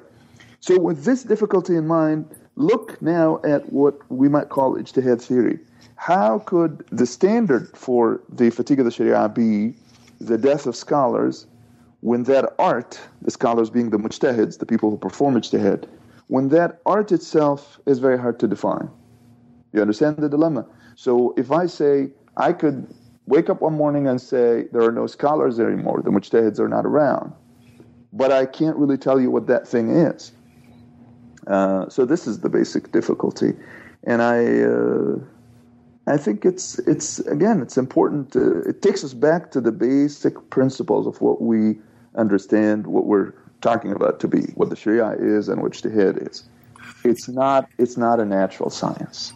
So, 0.60 0.78
with 0.78 1.04
this 1.04 1.22
difficulty 1.22 1.76
in 1.76 1.86
mind, 1.86 2.26
look 2.54 3.00
now 3.02 3.40
at 3.44 3.72
what 3.72 3.98
we 4.10 4.28
might 4.28 4.48
call 4.48 4.76
ijtihad 4.76 5.20
theory. 5.20 5.58
How 5.96 6.40
could 6.40 6.84
the 6.90 7.06
standard 7.06 7.76
for 7.76 8.20
the 8.28 8.50
fatigue 8.50 8.78
of 8.78 8.84
the 8.84 8.90
Sharia 8.90 9.28
be 9.28 9.74
the 10.20 10.38
death 10.38 10.66
of 10.66 10.76
scholars 10.76 11.46
when 12.00 12.22
that 12.24 12.54
art, 12.58 13.00
the 13.22 13.30
scholars 13.30 13.70
being 13.70 13.90
the 13.90 13.98
mujtahids, 13.98 14.58
the 14.58 14.66
people 14.66 14.90
who 14.90 14.96
perform 14.96 15.34
ijtihad, 15.34 15.88
when 16.28 16.48
that 16.50 16.80
art 16.86 17.12
itself 17.12 17.80
is 17.86 17.98
very 17.98 18.18
hard 18.18 18.38
to 18.40 18.48
define? 18.48 18.88
You 19.72 19.80
understand 19.80 20.18
the 20.18 20.28
dilemma? 20.28 20.66
So 20.94 21.34
if 21.36 21.50
I 21.50 21.66
say 21.66 22.10
I 22.36 22.52
could 22.52 22.92
wake 23.26 23.50
up 23.50 23.60
one 23.60 23.74
morning 23.74 24.06
and 24.06 24.20
say 24.20 24.68
there 24.72 24.82
are 24.82 24.92
no 24.92 25.06
scholars 25.06 25.58
anymore, 25.58 26.00
the 26.02 26.10
mujtahids 26.10 26.58
are 26.58 26.68
not 26.68 26.86
around, 26.86 27.32
but 28.12 28.32
I 28.32 28.46
can't 28.46 28.76
really 28.76 28.98
tell 28.98 29.20
you 29.20 29.30
what 29.30 29.46
that 29.48 29.66
thing 29.66 29.90
is. 29.90 30.32
Uh, 31.46 31.88
so 31.88 32.04
this 32.04 32.26
is 32.26 32.40
the 32.40 32.48
basic 32.48 32.92
difficulty, 32.92 33.54
and 34.04 34.22
I. 34.22 34.62
Uh, 34.62 35.18
I 36.06 36.16
think 36.16 36.44
it's 36.44 36.78
it's 36.80 37.18
again 37.20 37.60
it's 37.60 37.76
important. 37.76 38.32
To, 38.32 38.60
it 38.60 38.80
takes 38.80 39.02
us 39.02 39.12
back 39.12 39.50
to 39.52 39.60
the 39.60 39.72
basic 39.72 40.50
principles 40.50 41.06
of 41.06 41.20
what 41.20 41.42
we 41.42 41.78
understand, 42.14 42.86
what 42.86 43.06
we're 43.06 43.32
talking 43.60 43.92
about 43.92 44.20
to 44.20 44.28
be, 44.28 44.42
what 44.54 44.70
the 44.70 44.76
Sharia 44.76 45.16
is, 45.18 45.48
and 45.48 45.60
ijtihad 45.60 46.30
is. 46.30 46.44
It's 47.04 47.28
not 47.28 47.68
it's 47.78 47.96
not 47.96 48.20
a 48.20 48.24
natural 48.24 48.70
science. 48.70 49.32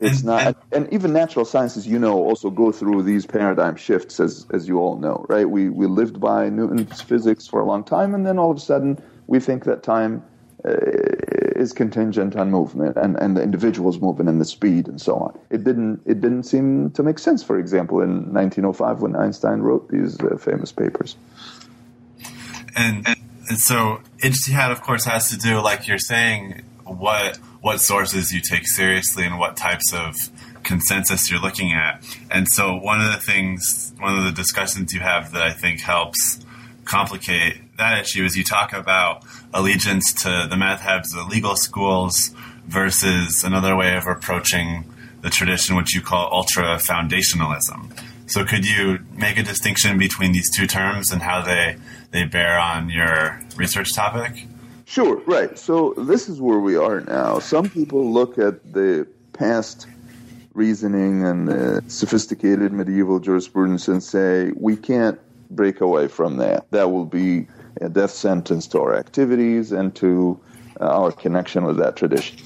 It's 0.00 0.18
and, 0.18 0.26
not, 0.26 0.56
and, 0.70 0.92
even 0.92 1.12
natural 1.12 1.44
sciences, 1.44 1.84
you 1.84 1.98
know, 1.98 2.22
also 2.22 2.50
go 2.50 2.70
through 2.70 3.02
these 3.02 3.26
paradigm 3.26 3.74
shifts, 3.74 4.20
as 4.20 4.46
as 4.52 4.68
you 4.68 4.78
all 4.78 4.96
know, 4.96 5.26
right? 5.28 5.50
We 5.50 5.68
we 5.68 5.86
lived 5.86 6.20
by 6.20 6.48
Newton's 6.48 7.00
physics 7.00 7.48
for 7.48 7.58
a 7.58 7.64
long 7.64 7.82
time, 7.82 8.14
and 8.14 8.24
then 8.24 8.38
all 8.38 8.52
of 8.52 8.56
a 8.56 8.60
sudden 8.60 9.02
we 9.26 9.40
think 9.40 9.64
that 9.64 9.82
time 9.82 10.22
is 10.64 11.72
contingent 11.72 12.36
on 12.36 12.50
movement 12.50 12.96
and, 12.96 13.16
and 13.16 13.36
the 13.36 13.42
individual's 13.42 14.00
movement 14.00 14.28
and 14.28 14.40
the 14.40 14.44
speed 14.44 14.88
and 14.88 15.00
so 15.00 15.16
on. 15.16 15.38
It 15.50 15.64
didn't 15.64 16.02
it 16.06 16.20
didn't 16.20 16.44
seem 16.44 16.90
to 16.92 17.02
make 17.02 17.18
sense. 17.18 17.42
For 17.42 17.58
example, 17.58 18.00
in 18.00 18.32
1905 18.32 19.00
when 19.00 19.16
Einstein 19.16 19.60
wrote 19.60 19.88
these 19.90 20.18
uh, 20.20 20.36
famous 20.36 20.72
papers. 20.72 21.16
And, 22.76 23.06
and 23.06 23.58
so 23.58 24.00
ijtihad, 24.22 24.70
of 24.70 24.82
course, 24.82 25.04
has 25.04 25.30
to 25.30 25.36
do, 25.36 25.60
like 25.60 25.88
you're 25.88 25.98
saying, 25.98 26.62
what 26.84 27.36
what 27.60 27.80
sources 27.80 28.32
you 28.32 28.40
take 28.40 28.66
seriously 28.66 29.24
and 29.24 29.38
what 29.38 29.56
types 29.56 29.92
of 29.92 30.14
consensus 30.62 31.30
you're 31.30 31.40
looking 31.40 31.72
at. 31.72 32.04
And 32.30 32.46
so 32.48 32.76
one 32.76 33.00
of 33.00 33.10
the 33.12 33.18
things, 33.18 33.92
one 33.98 34.16
of 34.16 34.24
the 34.24 34.32
discussions 34.32 34.92
you 34.92 35.00
have 35.00 35.32
that 35.32 35.42
I 35.42 35.52
think 35.52 35.80
helps 35.80 36.40
complicate 36.88 37.76
that 37.78 38.00
issue 38.00 38.24
is 38.24 38.36
you 38.36 38.44
talk 38.44 38.72
about 38.72 39.24
allegiance 39.54 40.12
to 40.12 40.46
the 40.50 40.56
madhabs, 40.56 41.14
the 41.14 41.24
legal 41.30 41.54
schools, 41.56 42.34
versus 42.66 43.44
another 43.44 43.76
way 43.76 43.96
of 43.96 44.06
approaching 44.06 44.84
the 45.22 45.30
tradition, 45.30 45.76
which 45.76 45.94
you 45.94 46.02
call 46.02 46.28
ultra 46.32 46.76
foundationalism. 46.76 47.98
So 48.26 48.44
could 48.44 48.66
you 48.66 48.98
make 49.12 49.38
a 49.38 49.42
distinction 49.42 49.96
between 49.96 50.32
these 50.32 50.54
two 50.54 50.66
terms 50.66 51.10
and 51.10 51.22
how 51.22 51.40
they, 51.42 51.76
they 52.10 52.24
bear 52.24 52.58
on 52.58 52.90
your 52.90 53.40
research 53.56 53.94
topic? 53.94 54.46
Sure, 54.84 55.16
right. 55.26 55.58
So 55.58 55.94
this 55.96 56.28
is 56.28 56.40
where 56.40 56.58
we 56.58 56.76
are 56.76 57.00
now. 57.00 57.38
Some 57.38 57.70
people 57.70 58.12
look 58.12 58.38
at 58.38 58.72
the 58.72 59.06
past 59.32 59.86
reasoning 60.52 61.24
and 61.24 61.48
the 61.48 61.84
sophisticated 61.88 62.72
medieval 62.72 63.20
jurisprudence 63.20 63.88
and 63.88 64.02
say, 64.02 64.52
we 64.56 64.76
can't 64.76 65.18
break 65.50 65.80
away 65.80 66.08
from 66.08 66.36
that. 66.38 66.70
That 66.70 66.90
will 66.90 67.04
be 67.04 67.46
a 67.80 67.88
death 67.88 68.10
sentence 68.10 68.66
to 68.68 68.80
our 68.80 68.94
activities 68.94 69.72
and 69.72 69.94
to 69.96 70.38
uh, 70.80 70.86
our 70.86 71.12
connection 71.12 71.64
with 71.64 71.76
that 71.78 71.96
tradition. 71.96 72.38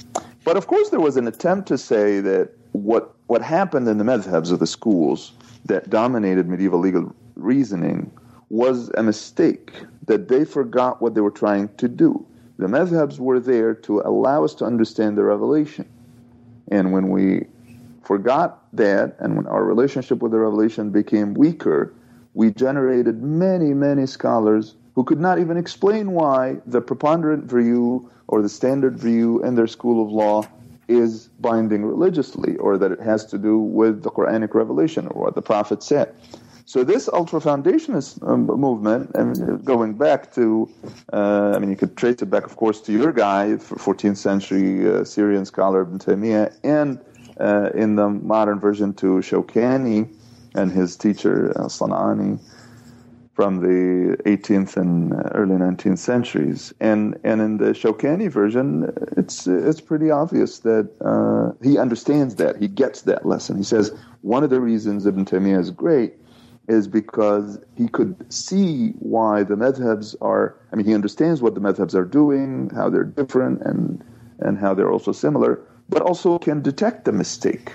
But 0.44 0.56
of 0.56 0.66
course, 0.66 0.90
there 0.90 1.00
was 1.00 1.16
an 1.16 1.26
attempt 1.26 1.68
to 1.68 1.78
say 1.78 2.20
that 2.20 2.50
what, 2.72 3.14
what 3.26 3.42
happened 3.42 3.88
in 3.88 3.98
the 3.98 4.04
madhabs 4.04 4.50
of 4.50 4.58
the 4.58 4.66
schools 4.66 5.32
that 5.66 5.90
dominated 5.90 6.48
medieval 6.48 6.80
legal 6.80 7.14
reasoning 7.36 8.10
was 8.48 8.90
a 8.96 9.02
mistake, 9.02 9.72
that 10.06 10.28
they 10.28 10.44
forgot 10.44 11.00
what 11.00 11.14
they 11.14 11.20
were 11.20 11.30
trying 11.30 11.68
to 11.76 11.88
do. 11.88 12.26
The 12.58 12.66
madhabs 12.66 13.18
were 13.18 13.40
there 13.40 13.74
to 13.74 14.00
allow 14.00 14.44
us 14.44 14.54
to 14.56 14.64
understand 14.64 15.16
the 15.16 15.24
revelation. 15.24 15.88
And 16.70 16.92
when 16.92 17.08
we 17.08 17.46
forgot 18.04 18.62
that, 18.74 19.16
and 19.20 19.36
when 19.36 19.46
our 19.46 19.64
relationship 19.64 20.20
with 20.22 20.32
the 20.32 20.38
revelation 20.38 20.90
became 20.90 21.34
weaker, 21.34 21.94
we 22.34 22.50
generated 22.50 23.22
many, 23.22 23.74
many 23.74 24.06
scholars 24.06 24.74
who 24.94 25.04
could 25.04 25.20
not 25.20 25.38
even 25.38 25.56
explain 25.56 26.12
why 26.12 26.56
the 26.66 26.80
preponderant 26.80 27.50
view 27.50 28.10
or 28.28 28.42
the 28.42 28.48
standard 28.48 28.98
view 28.98 29.42
in 29.44 29.54
their 29.54 29.66
school 29.66 30.04
of 30.04 30.10
law 30.10 30.46
is 30.88 31.28
binding 31.40 31.84
religiously, 31.84 32.56
or 32.56 32.76
that 32.76 32.92
it 32.92 33.00
has 33.00 33.24
to 33.24 33.38
do 33.38 33.58
with 33.58 34.02
the 34.02 34.10
Quranic 34.10 34.54
revelation 34.54 35.06
or 35.08 35.24
what 35.24 35.34
the 35.34 35.42
Prophet 35.42 35.82
said. 35.82 36.14
So 36.64 36.84
this 36.84 37.08
ultra 37.12 37.40
foundationist 37.40 38.26
um, 38.26 38.46
movement, 38.46 39.10
and 39.14 39.64
going 39.64 39.94
back 39.94 40.32
to, 40.34 40.70
uh, 41.12 41.52
I 41.54 41.58
mean, 41.58 41.70
you 41.70 41.76
could 41.76 41.96
trace 41.96 42.22
it 42.22 42.30
back, 42.30 42.44
of 42.44 42.56
course, 42.56 42.80
to 42.82 42.92
your 42.92 43.12
guy, 43.12 43.56
14th 43.58 44.16
century 44.16 44.88
uh, 44.88 45.04
Syrian 45.04 45.44
scholar 45.44 45.82
Ibn 45.82 45.98
Taymiyyah, 45.98 46.56
and 46.62 47.00
uh, 47.40 47.70
in 47.74 47.96
the 47.96 48.08
modern 48.08 48.60
version 48.60 48.94
to 48.94 49.06
Shawkani 49.18 50.08
and 50.54 50.70
his 50.70 50.96
teacher 50.96 51.52
uh, 51.56 51.64
Sanani 51.64 52.38
from 53.34 53.60
the 53.60 54.16
18th 54.24 54.76
and 54.76 55.14
early 55.32 55.56
19th 55.56 55.98
centuries. 55.98 56.72
And 56.80 57.18
and 57.24 57.40
in 57.40 57.56
the 57.56 57.72
Shawkani 57.72 58.30
version, 58.30 58.92
it's 59.16 59.46
it's 59.46 59.80
pretty 59.80 60.10
obvious 60.10 60.58
that 60.60 60.90
uh, 61.00 61.52
he 61.66 61.78
understands 61.78 62.36
that 62.36 62.56
he 62.56 62.68
gets 62.68 63.02
that 63.02 63.24
lesson. 63.24 63.56
He 63.56 63.64
says 63.64 63.92
one 64.20 64.44
of 64.44 64.50
the 64.50 64.60
reasons 64.60 65.06
Ibn 65.06 65.24
Taymiyyah 65.24 65.60
is 65.60 65.70
great 65.70 66.14
is 66.68 66.86
because 66.86 67.58
he 67.76 67.88
could 67.88 68.14
see 68.32 68.90
why 68.98 69.42
the 69.42 69.54
madhabs 69.54 70.14
are, 70.20 70.56
I 70.72 70.76
mean, 70.76 70.86
he 70.86 70.94
understands 70.94 71.42
what 71.42 71.54
the 71.54 71.60
madhabs 71.60 71.94
are 71.94 72.04
doing, 72.04 72.70
how 72.74 72.88
they're 72.88 73.04
different, 73.04 73.62
and, 73.62 74.02
and 74.38 74.58
how 74.58 74.72
they're 74.74 74.90
also 74.90 75.12
similar, 75.12 75.60
but 75.88 76.02
also 76.02 76.38
can 76.38 76.62
detect 76.62 77.04
the 77.04 77.12
mistake. 77.12 77.72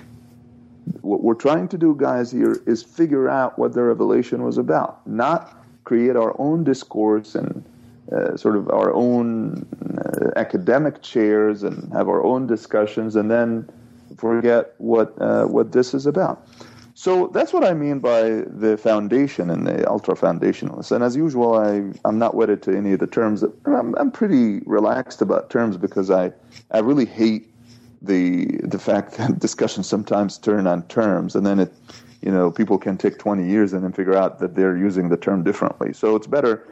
What 1.02 1.24
we're 1.24 1.34
trying 1.34 1.68
to 1.70 1.78
do, 1.78 1.96
guys, 1.96 2.32
here 2.32 2.62
is 2.66 2.84
figure 2.84 3.30
out 3.30 3.58
what 3.58 3.74
the 3.74 3.84
revelation 3.84 4.44
was 4.44 4.58
about, 4.58 5.06
not 5.08 5.56
create 5.84 6.16
our 6.16 6.36
own 6.40 6.64
discourse 6.64 7.36
and 7.36 7.64
uh, 8.12 8.38
sort 8.38 8.56
of 8.56 8.70
our 8.70 8.94
own 8.94 9.66
uh, 9.98 10.32
academic 10.36 11.02
chairs 11.02 11.64
and 11.64 11.92
have 11.94 12.08
our 12.08 12.24
own 12.24 12.48
discussions 12.48 13.16
and 13.16 13.30
then 13.30 13.70
forget 14.18 14.74
what 14.78 15.14
uh, 15.22 15.46
what 15.46 15.72
this 15.72 15.94
is 15.94 16.06
about. 16.06 16.48
So 16.94 17.28
that's 17.28 17.54
what 17.54 17.64
I 17.64 17.76
mean 17.76 18.00
by 18.00 18.44
the 18.48 18.76
foundation 18.76 19.52
and 19.52 19.68
the 19.68 19.88
ultra 19.88 20.16
foundationalists. 20.16 20.92
And 20.92 21.04
as 21.04 21.16
usual, 21.16 21.54
I, 21.54 21.92
I'm 22.06 22.18
not 22.18 22.34
wedded 22.34 22.64
to 22.64 22.76
any 22.76 22.94
of 22.94 23.00
the 23.00 23.06
terms. 23.06 23.44
I'm, 23.66 23.94
I'm 24.00 24.10
pretty 24.10 24.62
relaxed 24.66 25.22
about 25.22 25.52
terms 25.52 25.78
because 25.78 26.10
I, 26.10 26.32
I 26.72 26.80
really 26.80 27.06
hate 27.06 27.54
the 28.02 28.46
the 28.64 28.80
fact 28.80 29.18
that 29.18 29.40
discussions 29.48 29.88
sometimes 29.88 30.38
turn 30.38 30.68
on 30.68 30.84
terms, 30.84 31.36
and 31.36 31.46
then 31.46 31.60
it, 31.60 31.74
you 32.22 32.32
know, 32.32 32.52
people 32.52 32.78
can 32.78 32.98
take 32.98 33.18
20 33.20 33.48
years 33.48 33.74
and 33.74 33.84
then 33.84 33.92
figure 33.92 34.16
out 34.16 34.40
that 34.40 34.56
they're 34.56 34.78
using 34.78 35.10
the 35.10 35.18
term 35.18 35.44
differently. 35.44 35.94
So 35.94 36.16
it's 36.16 36.28
better 36.28 36.68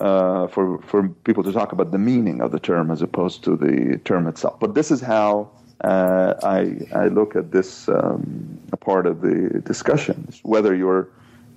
uh, 0.00 0.46
for 0.48 0.78
for 0.82 1.08
people 1.24 1.42
to 1.42 1.52
talk 1.52 1.72
about 1.72 1.92
the 1.92 1.98
meaning 1.98 2.40
of 2.40 2.52
the 2.52 2.60
term 2.60 2.90
as 2.90 3.02
opposed 3.02 3.44
to 3.44 3.56
the 3.56 3.98
term 4.04 4.26
itself. 4.26 4.58
But 4.60 4.74
this 4.74 4.90
is 4.90 5.00
how 5.00 5.50
uh, 5.84 6.34
I, 6.42 6.78
I 6.94 7.08
look 7.08 7.36
at 7.36 7.52
this 7.52 7.88
um, 7.88 8.58
part 8.80 9.06
of 9.06 9.20
the 9.20 9.60
discussions, 9.64 10.40
whether 10.42 10.74
you're 10.74 11.08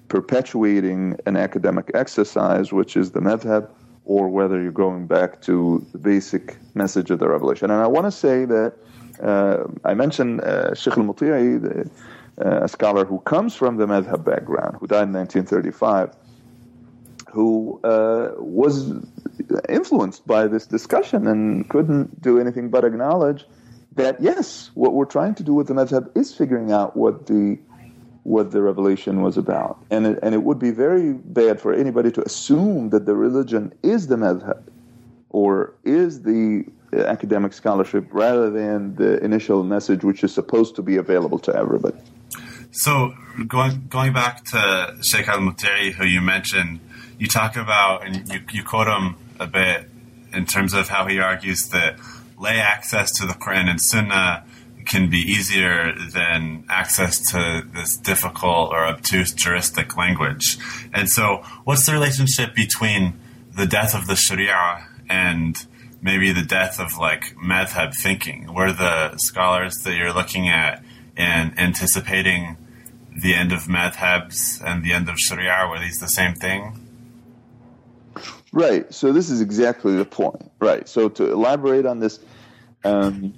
perpetuating 0.10 1.18
an 1.26 1.38
academic 1.38 1.92
exercise, 1.94 2.74
which 2.74 2.98
is 2.98 3.12
the 3.12 3.20
madhab, 3.20 3.70
or 4.10 4.28
whether 4.28 4.60
you're 4.60 4.72
going 4.72 5.06
back 5.06 5.40
to 5.40 5.86
the 5.92 6.00
basic 6.00 6.58
message 6.74 7.12
of 7.12 7.20
the 7.20 7.30
revelation. 7.30 7.70
And 7.70 7.80
I 7.80 7.86
want 7.86 8.08
to 8.08 8.12
say 8.12 8.44
that 8.46 8.74
uh, 9.22 9.66
I 9.86 9.94
mentioned 9.94 10.42
uh, 10.42 10.74
Sheikh 10.74 10.98
al-Muti'i, 10.98 11.88
uh, 12.44 12.64
a 12.64 12.68
scholar 12.68 13.06
who 13.06 13.20
comes 13.20 13.54
from 13.54 13.78
the 13.78 13.86
madhab 13.86 14.26
background, 14.26 14.78
who 14.80 14.88
died 14.88 15.10
in 15.10 15.14
1935, 15.14 16.16
who 17.32 17.80
uh, 17.84 18.32
was 18.40 18.94
influenced 19.70 20.26
by 20.26 20.48
this 20.48 20.66
discussion 20.66 21.28
and 21.28 21.70
couldn't 21.70 22.20
do 22.20 22.40
anything 22.40 22.72
but 22.72 22.84
acknowledge 22.84 23.46
that 23.94 24.20
yes, 24.20 24.72
what 24.74 24.96
we're 24.96 25.06
trying 25.06 25.36
to 25.36 25.44
do 25.44 25.54
with 25.54 25.68
the 25.68 25.76
madhab 25.76 26.18
is 26.18 26.34
figuring 26.34 26.72
out 26.72 26.98
what 26.98 27.28
the 27.28 27.60
what 28.24 28.52
the 28.52 28.62
revelation 28.62 29.22
was 29.22 29.38
about, 29.38 29.84
and 29.90 30.06
it, 30.06 30.20
and 30.22 30.36
it 30.36 30.44
would 30.44 30.60
be 30.60 30.72
very 30.72 31.14
bad 31.14 31.60
for 31.60 31.74
anybody 31.74 32.12
to 32.12 32.22
assume 32.24 32.90
that 32.90 33.06
the 33.06 33.16
religion 33.16 33.74
is 33.82 34.08
the 34.08 34.16
madhab 34.16 34.62
or 35.30 35.74
is 35.84 36.24
the 36.24 36.66
academic 36.94 37.54
scholarship 37.54 38.08
rather 38.12 38.50
than 38.50 38.96
the 38.96 39.24
initial 39.24 39.64
message 39.64 40.04
which 40.04 40.24
is 40.24 40.34
supposed 40.34 40.76
to 40.76 40.82
be 40.82 40.98
available 40.98 41.40
to 41.40 41.56
everybody. 41.56 41.98
So 42.72 43.14
going 43.48 43.88
going 43.90 44.14
back 44.14 44.44
to 44.46 44.98
Sheikh 45.02 45.28
Al 45.28 45.40
Muti'i, 45.40 45.94
who 45.94 46.06
you 46.06 46.22
mentioned, 46.22 46.80
you 47.18 47.28
talk 47.28 47.56
about 47.56 48.06
and 48.06 48.28
you, 48.32 48.42
you 48.52 48.64
quote 48.64 48.88
him 48.88 49.16
a 49.40 49.48
bit 49.48 49.90
in 50.34 50.46
terms 50.46 50.74
of 50.74 50.90
how 50.90 51.08
he 51.08 51.20
argues 51.20 51.70
that 51.70 52.00
lay 52.38 52.60
access 52.60 53.12
to 53.20 53.26
the 53.26 53.34
Quran 53.34 53.70
and 53.70 53.82
Sunnah 53.82 54.46
can 54.90 55.10
be 55.10 55.20
easier 55.20 55.94
than 56.14 56.66
access 56.68 57.20
to 57.32 57.64
this 57.74 57.96
difficult 57.98 58.72
or 58.72 58.86
obtuse 58.86 59.32
juristic 59.34 59.96
language. 59.96 60.58
And 60.94 61.10
so, 61.10 61.44
what's 61.64 61.86
the 61.86 61.94
relationship 61.94 62.56
between 62.56 63.20
the 63.56 63.66
death 63.66 63.96
of 63.96 64.08
the 64.08 64.16
Sharia 64.16 64.88
and 65.08 65.56
maybe 66.02 66.32
the 66.32 66.44
death 66.44 66.80
of 66.80 66.98
like 66.98 67.36
madhab 67.36 67.94
thinking? 67.96 68.54
Were 68.54 68.74
the 68.74 69.16
scholars 69.18 69.76
that 69.84 69.96
you're 69.96 70.14
looking 70.14 70.50
at 70.50 70.84
and 71.16 71.58
anticipating 71.60 72.58
the 73.22 73.34
end 73.34 73.52
of 73.52 73.64
madhabs 73.64 74.64
and 74.66 74.84
the 74.84 74.94
end 74.94 75.10
of 75.10 75.18
Sharia, 75.18 75.68
were 75.70 75.80
these 75.80 75.98
the 75.98 76.08
same 76.08 76.34
thing? 76.34 76.88
Right. 78.52 78.92
So 78.94 79.12
this 79.12 79.30
is 79.30 79.42
exactly 79.42 79.96
the 79.96 80.06
point. 80.06 80.52
Right. 80.60 80.88
So 80.88 81.10
to 81.10 81.32
elaborate 81.32 81.86
on 81.86 82.00
this, 82.00 82.20
um, 82.84 83.34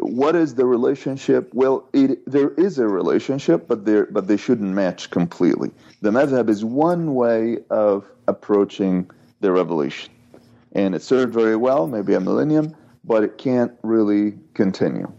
what 0.00 0.34
is 0.34 0.54
the 0.54 0.66
relationship? 0.66 1.50
Well, 1.54 1.88
it, 1.92 2.24
there 2.30 2.50
is 2.50 2.78
a 2.78 2.88
relationship, 2.88 3.68
but 3.68 3.84
there, 3.84 4.06
but 4.06 4.26
they 4.26 4.36
shouldn't 4.36 4.70
match 4.70 5.10
completely. 5.10 5.70
The 6.02 6.10
madhab 6.10 6.48
is 6.48 6.64
one 6.64 7.14
way 7.14 7.58
of 7.70 8.06
approaching 8.26 9.10
the 9.40 9.52
revelation, 9.52 10.12
and 10.72 10.94
it 10.94 11.02
served 11.02 11.32
very 11.32 11.56
well, 11.56 11.86
maybe 11.86 12.14
a 12.14 12.20
millennium, 12.20 12.74
but 13.04 13.22
it 13.22 13.38
can't 13.38 13.72
really 13.82 14.38
continue. 14.54 15.10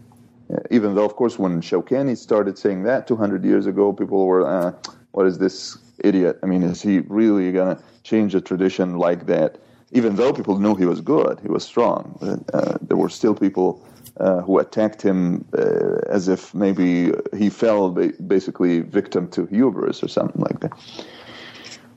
Even 0.70 0.94
though, 0.94 1.04
of 1.04 1.14
course, 1.14 1.38
when 1.38 1.60
Shawkani 1.60 2.16
started 2.16 2.58
saying 2.58 2.82
that 2.82 3.06
200 3.06 3.44
years 3.44 3.66
ago, 3.66 3.92
people 3.92 4.26
were, 4.26 4.46
uh, 4.46 4.72
"What 5.12 5.26
is 5.26 5.38
this 5.38 5.78
idiot? 6.02 6.38
I 6.42 6.46
mean, 6.46 6.62
is 6.64 6.82
he 6.82 7.00
really 7.00 7.52
going 7.52 7.76
to 7.76 7.82
change 8.02 8.34
a 8.34 8.40
tradition 8.40 8.98
like 8.98 9.26
that?" 9.26 9.58
Even 9.92 10.16
though 10.16 10.32
people 10.32 10.58
knew 10.58 10.74
he 10.74 10.86
was 10.86 11.00
good, 11.00 11.38
he 11.40 11.48
was 11.48 11.64
strong, 11.64 12.18
uh, 12.52 12.78
there 12.80 12.96
were 12.96 13.08
still 13.08 13.34
people 13.34 13.82
uh, 14.20 14.42
who 14.42 14.58
attacked 14.58 15.02
him 15.02 15.44
uh, 15.56 15.98
as 16.08 16.28
if 16.28 16.54
maybe 16.54 17.10
he 17.36 17.48
fell 17.48 17.90
basically 17.90 18.80
victim 18.80 19.26
to 19.28 19.46
hubris 19.46 20.02
or 20.02 20.08
something 20.08 20.40
like 20.42 20.60
that. 20.60 20.72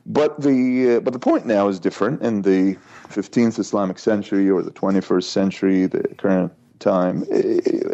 But 0.05 0.41
the 0.41 0.95
uh, 0.95 0.99
but 1.01 1.13
the 1.13 1.19
point 1.19 1.45
now 1.45 1.67
is 1.67 1.79
different 1.79 2.21
in 2.21 2.41
the 2.41 2.77
15th 3.09 3.59
Islamic 3.59 3.99
century 3.99 4.49
or 4.49 4.61
the 4.61 4.71
21st 4.71 5.23
century, 5.23 5.85
the 5.85 6.03
current 6.17 6.51
time. 6.79 7.25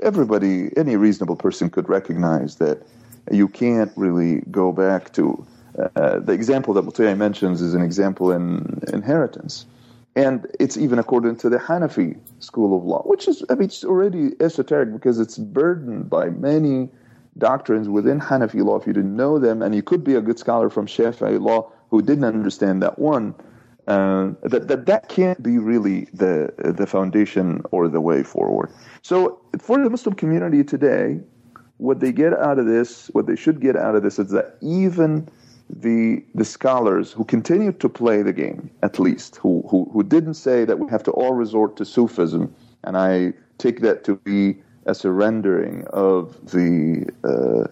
Everybody, 0.02 0.76
any 0.78 0.96
reasonable 0.96 1.36
person 1.36 1.70
could 1.70 1.90
recognize 1.90 2.56
that 2.56 2.82
you 3.32 3.48
can't 3.48 3.92
really 3.96 4.42
go 4.50 4.72
back 4.72 5.14
to 5.14 5.46
uh, 5.96 6.20
the 6.20 6.34
example 6.34 6.74
that 6.74 6.84
Muti'i 6.84 7.16
mentions 7.18 7.62
is 7.62 7.74
an 7.74 7.82
example 7.82 8.32
in 8.32 8.82
inheritance. 8.92 9.66
And 10.16 10.48
it's 10.60 10.76
even 10.78 11.00
according 11.00 11.38
to 11.38 11.50
the 11.50 11.58
Hanafi 11.58 12.20
school 12.40 12.78
of 12.78 12.84
law, 12.84 13.04
which 13.04 13.28
is, 13.28 13.44
I 13.50 13.54
mean, 13.54 13.66
it's 13.66 13.84
already 13.84 14.32
esoteric 14.40 14.92
because 14.92 15.20
it's 15.20 15.38
burdened 15.38 16.10
by 16.10 16.30
many 16.30 16.90
doctrines 17.38 17.88
within 17.88 18.20
Hanafi 18.20 18.64
law 18.64 18.78
if 18.78 18.88
you 18.88 18.94
didn't 18.94 19.16
know 19.16 19.40
them. 19.40 19.62
And 19.62 19.74
you 19.76 19.84
could 19.84 20.04
be 20.04 20.16
a 20.16 20.22
good 20.22 20.40
scholar 20.40 20.70
from 20.70 20.88
Shafi'i 20.88 21.40
law 21.40 21.72
who 21.90 22.02
didn't 22.02 22.26
understand 22.26 22.82
that 22.84 23.00
one. 23.00 23.36
Uh, 23.88 24.34
that, 24.44 24.68
that 24.68 24.86
that 24.86 25.10
can't 25.10 25.42
be 25.42 25.58
really 25.58 26.06
the 26.14 26.54
the 26.78 26.86
foundation 26.86 27.60
or 27.72 27.88
the 27.88 28.00
way 28.00 28.22
forward. 28.22 28.70
So 29.02 29.42
for 29.58 29.84
the 29.84 29.90
Muslim 29.90 30.14
community 30.14 30.64
today, 30.64 31.20
what 31.78 32.00
they 32.00 32.12
get 32.12 32.34
out 32.38 32.60
of 32.60 32.68
this, 32.68 33.08
what 33.14 33.26
they 33.26 33.36
should 33.36 33.60
get 33.60 33.76
out 33.76 33.96
of 33.96 34.04
this, 34.04 34.20
is 34.20 34.30
that 34.30 34.58
even 34.62 35.28
the 35.70 36.24
the 36.34 36.46
scholars 36.46 37.12
who 37.12 37.24
continued 37.24 37.80
to 37.80 37.90
play 37.90 38.22
the 38.22 38.34
game, 38.34 38.70
at 38.82 39.00
least, 39.00 39.36
who, 39.38 39.64
who, 39.70 39.90
who 39.94 40.04
didn't 40.04 40.34
say 40.34 40.66
that 40.66 40.80
we 40.80 40.90
have 40.90 41.04
to 41.04 41.12
all 41.12 41.34
resort 41.34 41.78
to 41.78 41.86
Sufism, 41.86 42.54
and 42.84 42.98
I 42.98 43.34
take 43.58 43.82
that 43.82 44.04
to 44.06 44.16
be 44.16 44.62
a 44.86 44.96
surrendering 44.96 45.86
of 45.88 46.34
the, 46.52 47.08
uh, 47.24 47.68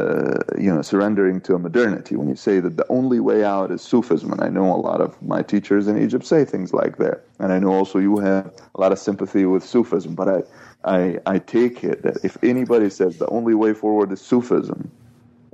uh, 0.00 0.38
you 0.58 0.72
know, 0.72 0.80
surrendering 0.80 1.40
to 1.42 1.54
a 1.54 1.58
modernity. 1.58 2.16
When 2.16 2.28
you 2.28 2.36
say 2.36 2.60
that 2.60 2.76
the 2.76 2.86
only 2.88 3.20
way 3.20 3.44
out 3.44 3.70
is 3.70 3.82
Sufism, 3.82 4.32
and 4.32 4.42
I 4.42 4.48
know 4.48 4.74
a 4.74 4.80
lot 4.80 5.00
of 5.00 5.20
my 5.20 5.42
teachers 5.42 5.86
in 5.86 6.02
Egypt 6.02 6.24
say 6.24 6.44
things 6.44 6.72
like 6.72 6.96
that, 6.96 7.24
and 7.38 7.52
I 7.52 7.58
know 7.58 7.72
also 7.72 7.98
you 7.98 8.18
have 8.18 8.50
a 8.74 8.80
lot 8.80 8.92
of 8.92 8.98
sympathy 8.98 9.44
with 9.44 9.64
Sufism, 9.64 10.14
but 10.14 10.28
I, 10.28 10.42
I, 10.84 11.18
I 11.26 11.38
take 11.38 11.84
it 11.84 12.02
that 12.04 12.24
if 12.24 12.42
anybody 12.42 12.88
says 12.88 13.18
the 13.18 13.28
only 13.28 13.54
way 13.54 13.74
forward 13.74 14.12
is 14.12 14.20
Sufism, 14.20 14.90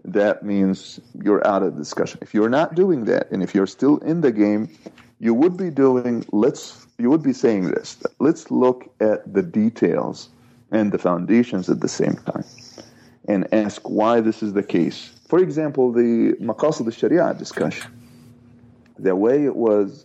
that 0.04 0.42
means 0.42 1.00
you're 1.22 1.46
out 1.46 1.62
of 1.62 1.76
discussion. 1.76 2.18
If 2.22 2.34
you're 2.34 2.48
not 2.48 2.74
doing 2.74 3.04
that, 3.06 3.30
and 3.30 3.42
if 3.42 3.54
you're 3.54 3.66
still 3.66 3.98
in 3.98 4.20
the 4.20 4.32
game, 4.32 4.68
you 5.18 5.32
would 5.32 5.56
be 5.56 5.70
doing, 5.70 6.24
let's, 6.32 6.86
you 6.98 7.08
would 7.10 7.22
be 7.22 7.32
saying 7.32 7.70
this, 7.70 8.02
let's 8.18 8.50
look 8.50 8.90
at 9.00 9.32
the 9.32 9.42
details 9.42 10.28
and 10.70 10.92
the 10.92 10.98
foundations 10.98 11.70
at 11.70 11.80
the 11.80 11.88
same 11.88 12.16
time 12.16 12.44
and 13.26 13.52
ask 13.54 13.88
why 13.88 14.20
this 14.20 14.42
is 14.42 14.52
the 14.52 14.62
case. 14.62 15.12
For 15.28 15.38
example, 15.38 15.92
the 15.92 16.34
Maqasid 16.40 16.84
al-Sharia 16.84 17.34
discussion, 17.34 17.90
the 18.98 19.16
way 19.16 19.44
it 19.44 19.56
was 19.56 20.04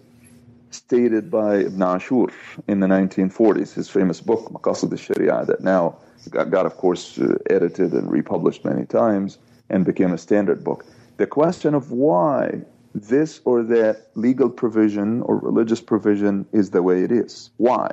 stated 0.71 1.29
by 1.29 1.57
Ibn 1.57 1.81
Ashur 1.81 2.27
in 2.67 2.79
the 2.79 2.87
1940s, 2.87 3.73
his 3.73 3.89
famous 3.89 4.21
book, 4.21 4.49
Maqasid 4.51 4.91
al-Sharia, 4.91 5.45
that 5.45 5.61
now 5.61 5.97
got, 6.29 6.49
got 6.49 6.65
of 6.65 6.77
course, 6.77 7.19
uh, 7.19 7.37
edited 7.49 7.91
and 7.91 8.09
republished 8.09 8.63
many 8.63 8.85
times, 8.85 9.37
and 9.69 9.85
became 9.85 10.13
a 10.13 10.17
standard 10.17 10.63
book. 10.63 10.85
The 11.17 11.27
question 11.27 11.73
of 11.73 11.91
why 11.91 12.61
this 12.95 13.41
or 13.45 13.63
that 13.63 14.07
legal 14.15 14.49
provision 14.49 15.21
or 15.23 15.37
religious 15.37 15.81
provision 15.81 16.45
is 16.53 16.71
the 16.71 16.81
way 16.81 17.03
it 17.03 17.11
is, 17.11 17.51
why, 17.57 17.91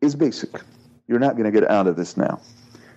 is 0.00 0.14
basic. 0.14 0.60
You're 1.08 1.18
not 1.18 1.36
going 1.36 1.50
to 1.52 1.60
get 1.60 1.68
out 1.68 1.86
of 1.86 1.96
this 1.96 2.16
now. 2.16 2.40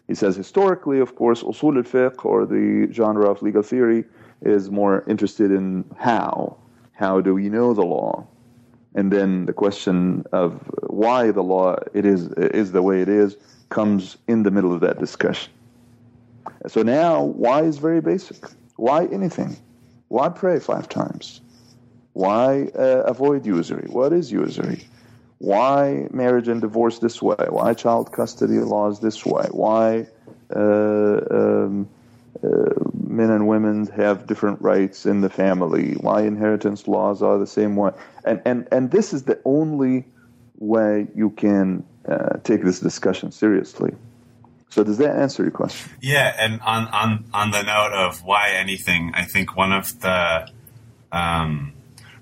He 0.07 0.15
says 0.15 0.35
historically, 0.35 0.99
of 0.99 1.15
course, 1.15 1.41
usul 1.41 1.77
al-fiqh 1.77 2.25
or 2.25 2.45
the 2.45 2.89
genre 2.91 3.29
of 3.29 3.41
legal 3.41 3.63
theory 3.63 4.03
is 4.41 4.69
more 4.69 5.03
interested 5.07 5.51
in 5.51 5.85
how. 5.97 6.57
How 6.91 7.21
do 7.21 7.33
we 7.33 7.49
know 7.49 7.73
the 7.73 7.83
law? 7.83 8.27
And 8.95 9.11
then 9.11 9.45
the 9.45 9.53
question 9.53 10.23
of 10.31 10.61
why 10.87 11.31
the 11.31 11.41
law 11.41 11.77
it 11.93 12.05
is 12.05 12.27
is 12.33 12.71
the 12.71 12.83
way 12.83 13.01
it 13.01 13.09
is 13.09 13.37
comes 13.69 14.17
in 14.27 14.43
the 14.43 14.51
middle 14.51 14.73
of 14.73 14.81
that 14.81 14.99
discussion. 14.99 15.51
So 16.67 16.81
now, 16.81 17.23
why 17.23 17.63
is 17.63 17.77
very 17.77 18.01
basic. 18.01 18.45
Why 18.77 19.05
anything? 19.05 19.57
Why 20.07 20.29
pray 20.29 20.59
five 20.59 20.87
times? 20.87 21.41
Why 22.13 22.69
uh, 22.75 23.03
avoid 23.05 23.45
usury? 23.45 23.87
What 23.89 24.13
is 24.13 24.31
usury? 24.31 24.87
Why 25.39 26.07
marriage 26.11 26.47
and 26.47 26.61
divorce 26.61 26.99
this 26.99 27.21
way? 27.21 27.35
Why 27.49 27.73
child 27.73 28.11
custody 28.11 28.59
laws 28.59 29.01
this 29.01 29.25
way? 29.25 29.45
Why 29.51 30.07
uh, 30.55 31.19
um, 31.31 31.89
uh, 32.43 32.69
men 33.07 33.29
and 33.29 33.47
women 33.47 33.87
have 33.87 34.25
different 34.27 34.61
rights 34.61 35.05
in 35.05 35.21
the 35.21 35.29
family? 35.29 35.93
Why 35.93 36.21
inheritance 36.21 36.87
laws 36.87 37.21
are 37.21 37.37
the 37.37 37.47
same 37.47 37.75
way? 37.75 37.91
And 38.23 38.41
and 38.45 38.67
and 38.71 38.91
this 38.91 39.11
is 39.11 39.23
the 39.23 39.39
only 39.43 40.05
way 40.59 41.07
you 41.13 41.31
can 41.31 41.83
uh, 42.07 42.37
take 42.43 42.63
this 42.63 42.79
discussion 42.79 43.31
seriously. 43.31 43.93
So 44.73 44.83
does 44.83 44.97
that 44.97 45.15
answer 45.15 45.43
your 45.43 45.51
question? 45.51 45.91
Yeah, 46.01 46.35
and 46.35 46.59
on 46.61 46.87
on 46.87 47.25
on 47.31 47.51
the 47.51 47.61
note 47.61 47.93
of 47.93 48.23
why 48.23 48.53
anything, 48.55 49.11
I 49.13 49.23
think 49.23 49.55
one 49.55 49.71
of 49.71 49.99
the 49.99 50.49
um, 51.11 51.73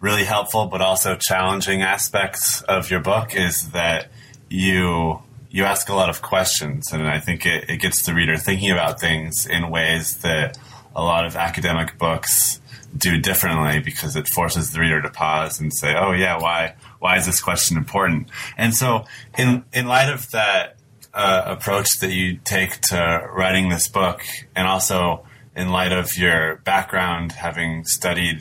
really 0.01 0.25
helpful 0.25 0.65
but 0.65 0.81
also 0.81 1.15
challenging 1.15 1.81
aspects 1.81 2.61
of 2.63 2.91
your 2.91 2.99
book 2.99 3.37
is 3.37 3.71
that 3.71 4.11
you 4.49 5.21
you 5.49 5.63
ask 5.63 5.87
a 5.87 5.93
lot 5.93 6.09
of 6.09 6.21
questions, 6.21 6.91
and 6.91 7.07
I 7.07 7.21
think 7.21 7.45
it, 7.45 7.69
it 7.69 7.77
gets 7.77 8.05
the 8.05 8.13
reader 8.13 8.35
thinking 8.35 8.71
about 8.71 8.99
things 8.99 9.45
in 9.45 9.69
ways 9.69 10.17
that 10.17 10.57
a 10.93 11.01
lot 11.01 11.25
of 11.25 11.37
academic 11.37 11.97
books 11.97 12.59
do 12.97 13.17
differently 13.17 13.79
because 13.79 14.17
it 14.17 14.27
forces 14.27 14.71
the 14.71 14.81
reader 14.81 15.01
to 15.01 15.09
pause 15.09 15.61
and 15.61 15.73
say, 15.73 15.95
"Oh 15.95 16.11
yeah, 16.11 16.37
why 16.37 16.75
why 16.99 17.15
is 17.15 17.25
this 17.25 17.39
question 17.39 17.77
important?" 17.77 18.27
And 18.57 18.73
so, 18.73 19.05
in 19.37 19.63
in 19.71 19.87
light 19.87 20.11
of 20.11 20.29
that 20.31 20.75
uh, 21.13 21.43
approach 21.45 21.99
that 21.99 22.11
you 22.11 22.39
take 22.43 22.79
to 22.81 23.27
writing 23.33 23.69
this 23.69 23.87
book, 23.87 24.21
and 24.55 24.67
also 24.67 25.25
in 25.55 25.69
light 25.69 25.91
of 25.91 26.17
your 26.17 26.57
background, 26.57 27.33
having 27.33 27.83
studied 27.85 28.39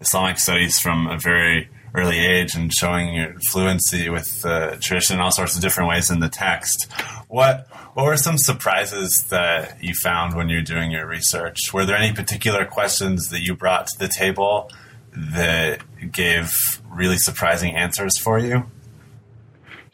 Islamic 0.00 0.38
studies 0.38 0.78
from 0.78 1.06
a 1.06 1.18
very 1.18 1.68
early 1.94 2.18
age 2.18 2.54
and 2.54 2.72
showing 2.72 3.14
your 3.14 3.34
fluency 3.50 4.08
with 4.10 4.42
the 4.42 4.76
tradition 4.80 5.16
in 5.16 5.20
all 5.20 5.30
sorts 5.30 5.54
of 5.54 5.62
different 5.62 5.88
ways 5.88 6.10
in 6.10 6.20
the 6.20 6.28
text. 6.28 6.90
What 7.28 7.68
what 7.94 8.06
were 8.06 8.16
some 8.16 8.36
surprises 8.36 9.24
that 9.30 9.82
you 9.82 9.94
found 10.02 10.34
when 10.34 10.48
you're 10.48 10.62
doing 10.62 10.90
your 10.90 11.06
research? 11.06 11.58
Were 11.72 11.86
there 11.86 11.96
any 11.96 12.12
particular 12.12 12.64
questions 12.64 13.28
that 13.28 13.40
you 13.42 13.54
brought 13.54 13.86
to 13.88 13.98
the 13.98 14.08
table 14.08 14.70
that 15.12 15.80
gave 16.10 16.80
really 16.90 17.18
surprising 17.18 17.76
answers 17.76 18.18
for 18.18 18.38
you? 18.40 18.64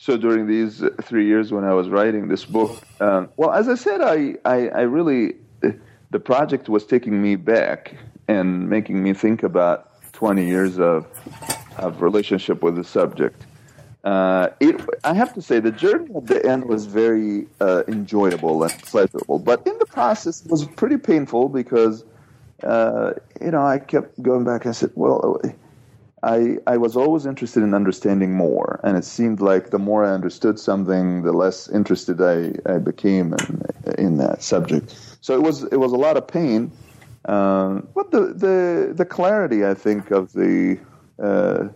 So 0.01 0.17
during 0.17 0.47
these 0.47 0.83
three 1.03 1.27
years 1.27 1.53
when 1.53 1.63
I 1.65 1.75
was 1.75 1.91
writing 1.91 2.29
this 2.29 2.47
book, 2.47 2.83
um, 3.03 3.29
well, 3.37 3.51
as 3.53 3.69
I 3.69 3.75
said, 3.75 4.01
I, 4.01 4.35
I, 4.47 4.69
I 4.69 4.81
really 4.81 5.35
the 6.11 6.19
project 6.19 6.71
was 6.71 6.87
taking 6.87 7.21
me 7.21 7.37
back 7.37 7.95
and 8.27 8.71
making 8.71 9.03
me 9.03 9.13
think 9.13 9.43
about 9.43 10.03
20 10.15 10.47
years 10.47 10.79
of, 10.79 11.07
of 11.77 12.01
relationship 12.01 12.63
with 12.63 12.77
the 12.77 12.83
subject. 12.83 13.45
Uh, 14.03 14.49
it, 14.59 14.81
I 15.05 15.13
have 15.13 15.35
to 15.35 15.43
say, 15.43 15.61
the 15.61 15.71
journey 15.71 16.15
at 16.17 16.27
the 16.29 16.47
end 16.47 16.65
was 16.65 16.87
very 16.87 17.47
uh, 17.61 17.83
enjoyable 17.87 18.63
and 18.63 18.73
pleasurable, 18.85 19.39
but 19.39 19.67
in 19.67 19.77
the 19.77 19.85
process, 19.85 20.43
it 20.43 20.51
was 20.51 20.65
pretty 20.65 20.97
painful 20.97 21.51
because, 21.51 22.07
uh, 22.63 23.13
you 23.39 23.51
know, 23.51 23.67
I 23.67 23.79
kept 23.79 24.23
going 24.23 24.45
back. 24.45 24.65
and 24.65 24.75
said, 24.75 24.93
well, 24.95 25.43
I, 26.23 26.59
I 26.67 26.77
was 26.77 26.97
always 26.97 27.25
interested 27.25 27.63
in 27.63 27.73
understanding 27.73 28.35
more, 28.35 28.79
and 28.85 28.97
it 28.97 29.05
seemed 29.05 29.41
like 29.41 29.71
the 29.71 29.79
more 29.79 30.05
I 30.05 30.11
understood 30.11 30.59
something, 30.59 31.23
the 31.23 31.33
less 31.33 31.69
interested 31.69 32.21
I, 32.21 32.53
I 32.71 32.79
became 32.79 33.33
in, 33.35 33.63
in 33.97 34.17
that 34.19 34.43
subject. 34.43 34.95
So 35.23 35.35
it 35.35 35.43
was 35.43 35.65
it 35.65 35.77
was 35.77 35.93
a 35.93 35.97
lot 35.97 36.17
of 36.17 36.27
pain, 36.27 36.71
um, 37.25 37.89
but 37.95 38.11
the, 38.11 38.35
the 38.35 38.93
the 38.95 39.05
clarity 39.07 39.65
I 39.65 39.75
think 39.75 40.11
of 40.11 40.33
the 40.33 40.79
uh, 41.19 41.69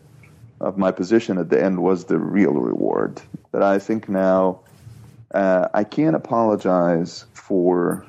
of 0.61 0.77
my 0.77 0.91
position 0.91 1.39
at 1.39 1.49
the 1.49 1.63
end 1.63 1.83
was 1.83 2.05
the 2.05 2.19
real 2.19 2.53
reward. 2.53 3.23
That 3.53 3.63
I 3.63 3.79
think 3.79 4.09
now 4.11 4.61
uh, 5.33 5.69
I 5.73 5.85
can't 5.85 6.17
apologize 6.17 7.25
for 7.33 8.05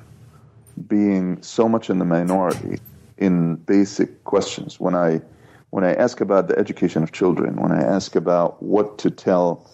being 0.86 1.40
so 1.42 1.66
much 1.66 1.88
in 1.88 1.98
the 1.98 2.04
minority 2.04 2.78
in 3.16 3.56
basic 3.56 4.24
questions. 4.24 4.78
When 4.78 4.94
I 4.94 5.22
when 5.76 5.84
I 5.84 5.92
ask 5.92 6.22
about 6.22 6.48
the 6.48 6.58
education 6.58 7.02
of 7.02 7.12
children, 7.12 7.56
when 7.56 7.70
I 7.70 7.82
ask 7.82 8.16
about 8.16 8.62
what 8.62 8.96
to 9.00 9.10
tell 9.10 9.70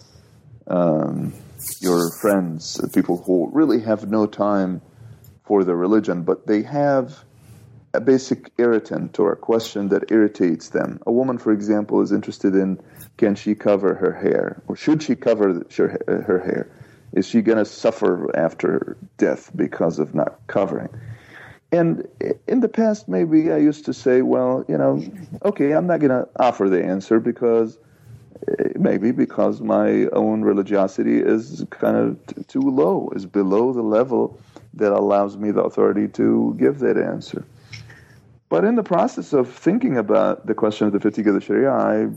um, 0.67 1.31
your 1.79 2.11
friends, 2.19 2.77
people 2.93 3.23
who 3.23 3.49
really 3.53 3.79
have 3.83 4.09
no 4.09 4.25
time 4.25 4.81
for 5.45 5.63
the 5.63 5.73
religion, 5.73 6.23
but 6.23 6.45
they 6.45 6.61
have 6.63 7.23
a 7.93 8.01
basic 8.01 8.51
irritant 8.57 9.17
or 9.17 9.31
a 9.31 9.37
question 9.37 9.87
that 9.87 10.11
irritates 10.11 10.71
them. 10.71 10.99
A 11.07 11.11
woman, 11.13 11.37
for 11.37 11.53
example, 11.53 12.01
is 12.01 12.11
interested 12.11 12.53
in 12.53 12.81
can 13.15 13.35
she 13.35 13.55
cover 13.55 13.93
her 13.95 14.11
hair 14.11 14.61
or 14.67 14.75
should 14.75 15.01
she 15.01 15.15
cover 15.15 15.65
her 15.71 16.39
hair? 16.43 16.69
Is 17.13 17.25
she 17.25 17.41
going 17.41 17.59
to 17.59 17.65
suffer 17.65 18.29
after 18.35 18.97
death 19.17 19.51
because 19.55 19.99
of 19.99 20.13
not 20.13 20.47
covering? 20.47 20.89
And 21.73 22.07
in 22.47 22.59
the 22.59 22.69
past, 22.69 23.09
maybe 23.09 23.51
I 23.51 23.57
used 23.57 23.83
to 23.85 23.95
say, 23.95 24.21
well, 24.21 24.63
you 24.67 24.77
know, 24.77 25.03
okay, 25.43 25.71
I'm 25.71 25.87
not 25.87 26.01
going 26.01 26.11
to 26.11 26.29
offer 26.39 26.69
the 26.69 26.83
answer 26.83 27.19
because 27.19 27.79
eh, 28.47 28.73
maybe 28.75 29.11
because 29.11 29.59
my 29.59 30.05
own 30.13 30.43
religiosity 30.43 31.17
is 31.17 31.65
kind 31.71 31.97
of 31.97 32.25
t- 32.27 32.43
too 32.43 32.61
low, 32.61 33.09
is 33.15 33.25
below 33.25 33.73
the 33.73 33.81
level 33.81 34.39
that 34.75 34.91
allows 34.91 35.35
me 35.35 35.49
the 35.49 35.63
authority 35.63 36.07
to 36.09 36.55
give 36.59 36.77
that 36.79 36.95
answer. 36.95 37.43
But 38.49 38.65
in 38.65 38.75
the 38.75 38.83
process 38.83 39.33
of 39.33 39.51
thinking 39.51 39.97
about 39.97 40.45
the 40.45 40.53
question 40.53 40.85
of 40.85 40.93
the 40.93 40.99
fatigue 40.99 41.27
of 41.27 41.33
the 41.33 41.41
Sharia, 41.41 41.71
I 41.71 42.07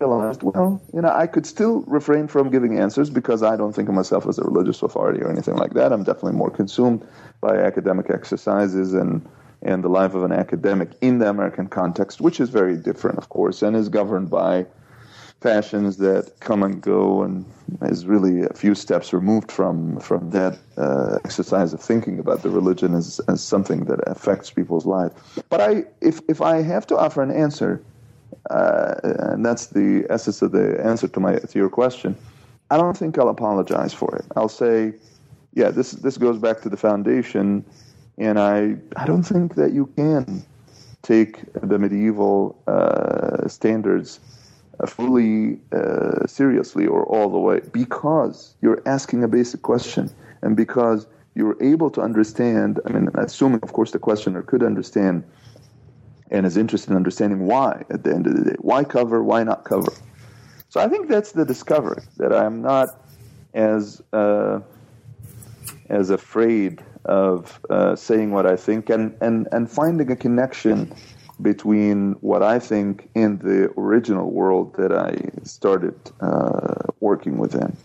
realized, 0.00 0.42
well, 0.42 0.80
you 0.92 1.00
know, 1.00 1.10
I 1.10 1.26
could 1.26 1.46
still 1.46 1.80
refrain 1.82 2.28
from 2.28 2.50
giving 2.50 2.78
answers 2.78 3.10
because 3.10 3.42
I 3.42 3.56
don't 3.56 3.74
think 3.74 3.88
of 3.88 3.94
myself 3.94 4.26
as 4.26 4.38
a 4.38 4.44
religious 4.44 4.82
authority 4.82 5.20
or 5.22 5.30
anything 5.30 5.56
like 5.56 5.74
that. 5.74 5.92
I'm 5.92 6.04
definitely 6.04 6.32
more 6.32 6.50
consumed 6.50 7.06
by 7.40 7.56
academic 7.56 8.10
exercises 8.10 8.94
and 8.94 9.26
and 9.62 9.82
the 9.82 9.88
life 9.88 10.14
of 10.14 10.22
an 10.22 10.32
academic 10.32 10.90
in 11.00 11.18
the 11.18 11.28
American 11.28 11.66
context, 11.66 12.20
which 12.20 12.40
is 12.40 12.50
very 12.50 12.76
different, 12.76 13.18
of 13.18 13.30
course, 13.30 13.62
and 13.62 13.74
is 13.74 13.88
governed 13.88 14.30
by 14.30 14.66
fashions 15.40 15.96
that 15.98 16.32
come 16.40 16.62
and 16.62 16.80
go 16.80 17.22
and 17.22 17.44
is 17.82 18.06
really 18.06 18.42
a 18.42 18.54
few 18.54 18.74
steps 18.74 19.12
removed 19.12 19.50
from 19.52 19.98
from 20.00 20.30
that 20.30 20.58
uh, 20.76 21.18
exercise 21.24 21.72
of 21.72 21.80
thinking 21.80 22.18
about 22.18 22.42
the 22.42 22.50
religion 22.50 22.94
as, 22.94 23.20
as 23.28 23.42
something 23.42 23.84
that 23.84 24.00
affects 24.06 24.50
people's 24.50 24.86
lives. 24.86 25.14
But 25.48 25.60
I, 25.60 25.84
if 26.00 26.20
if 26.28 26.40
I 26.40 26.62
have 26.62 26.86
to 26.88 26.96
offer 26.96 27.22
an 27.22 27.30
answer, 27.30 27.82
uh, 28.50 28.94
and 29.02 29.44
that's 29.44 29.66
the 29.66 30.06
essence 30.10 30.42
of 30.42 30.52
the 30.52 30.80
answer 30.84 31.08
to 31.08 31.20
my 31.20 31.36
to 31.36 31.58
your 31.58 31.68
question, 31.68 32.16
I 32.70 32.76
don't 32.76 32.96
think 32.96 33.18
I'll 33.18 33.28
apologize 33.28 33.92
for 33.92 34.14
it. 34.16 34.24
I'll 34.36 34.48
say, 34.48 34.94
yeah, 35.54 35.70
this 35.70 35.92
this 35.92 36.16
goes 36.16 36.38
back 36.38 36.60
to 36.62 36.68
the 36.68 36.76
foundation, 36.76 37.64
and 38.18 38.38
I 38.38 38.76
I 38.96 39.06
don't 39.06 39.24
think 39.24 39.54
that 39.54 39.72
you 39.72 39.86
can 39.96 40.44
take 41.02 41.40
the 41.54 41.78
medieval 41.78 42.60
uh, 42.66 43.46
standards 43.48 44.20
fully 44.86 45.58
uh, 45.72 46.26
seriously 46.26 46.86
or 46.86 47.04
all 47.06 47.30
the 47.30 47.38
way 47.38 47.60
because 47.72 48.54
you're 48.60 48.82
asking 48.86 49.24
a 49.24 49.28
basic 49.28 49.62
question 49.62 50.10
and 50.42 50.56
because 50.56 51.06
you're 51.34 51.56
able 51.62 51.90
to 51.90 52.00
understand. 52.00 52.80
I 52.86 52.92
mean, 52.92 53.08
assuming, 53.14 53.60
of 53.62 53.72
course, 53.72 53.92
the 53.92 53.98
questioner 53.98 54.42
could 54.42 54.62
understand 54.62 55.24
and 56.30 56.46
is 56.46 56.56
interested 56.56 56.90
in 56.90 56.96
understanding 56.96 57.46
why 57.46 57.84
at 57.90 58.04
the 58.04 58.10
end 58.12 58.26
of 58.26 58.36
the 58.36 58.50
day. 58.50 58.56
Why 58.60 58.84
cover? 58.84 59.22
Why 59.22 59.42
not 59.44 59.64
cover? 59.64 59.92
So 60.68 60.80
I 60.80 60.88
think 60.88 61.08
that's 61.08 61.32
the 61.32 61.44
discovery 61.44 62.02
that 62.18 62.32
I'm 62.32 62.62
not 62.62 62.88
as 63.54 64.02
uh, 64.12 64.60
as 65.88 66.10
afraid 66.10 66.82
of 67.04 67.60
uh, 67.70 67.94
saying 67.96 68.32
what 68.32 68.46
I 68.46 68.56
think 68.56 68.90
and, 68.90 69.16
and, 69.20 69.48
and 69.52 69.70
finding 69.70 70.10
a 70.10 70.16
connection 70.16 70.92
between 71.40 72.12
what 72.14 72.42
I 72.42 72.58
think 72.58 73.08
and 73.14 73.40
the 73.40 73.70
original 73.78 74.30
world 74.30 74.74
that 74.76 74.92
I 74.92 75.16
started 75.44 75.94
uh, 76.20 76.74
working 77.00 77.38
within. 77.38 77.76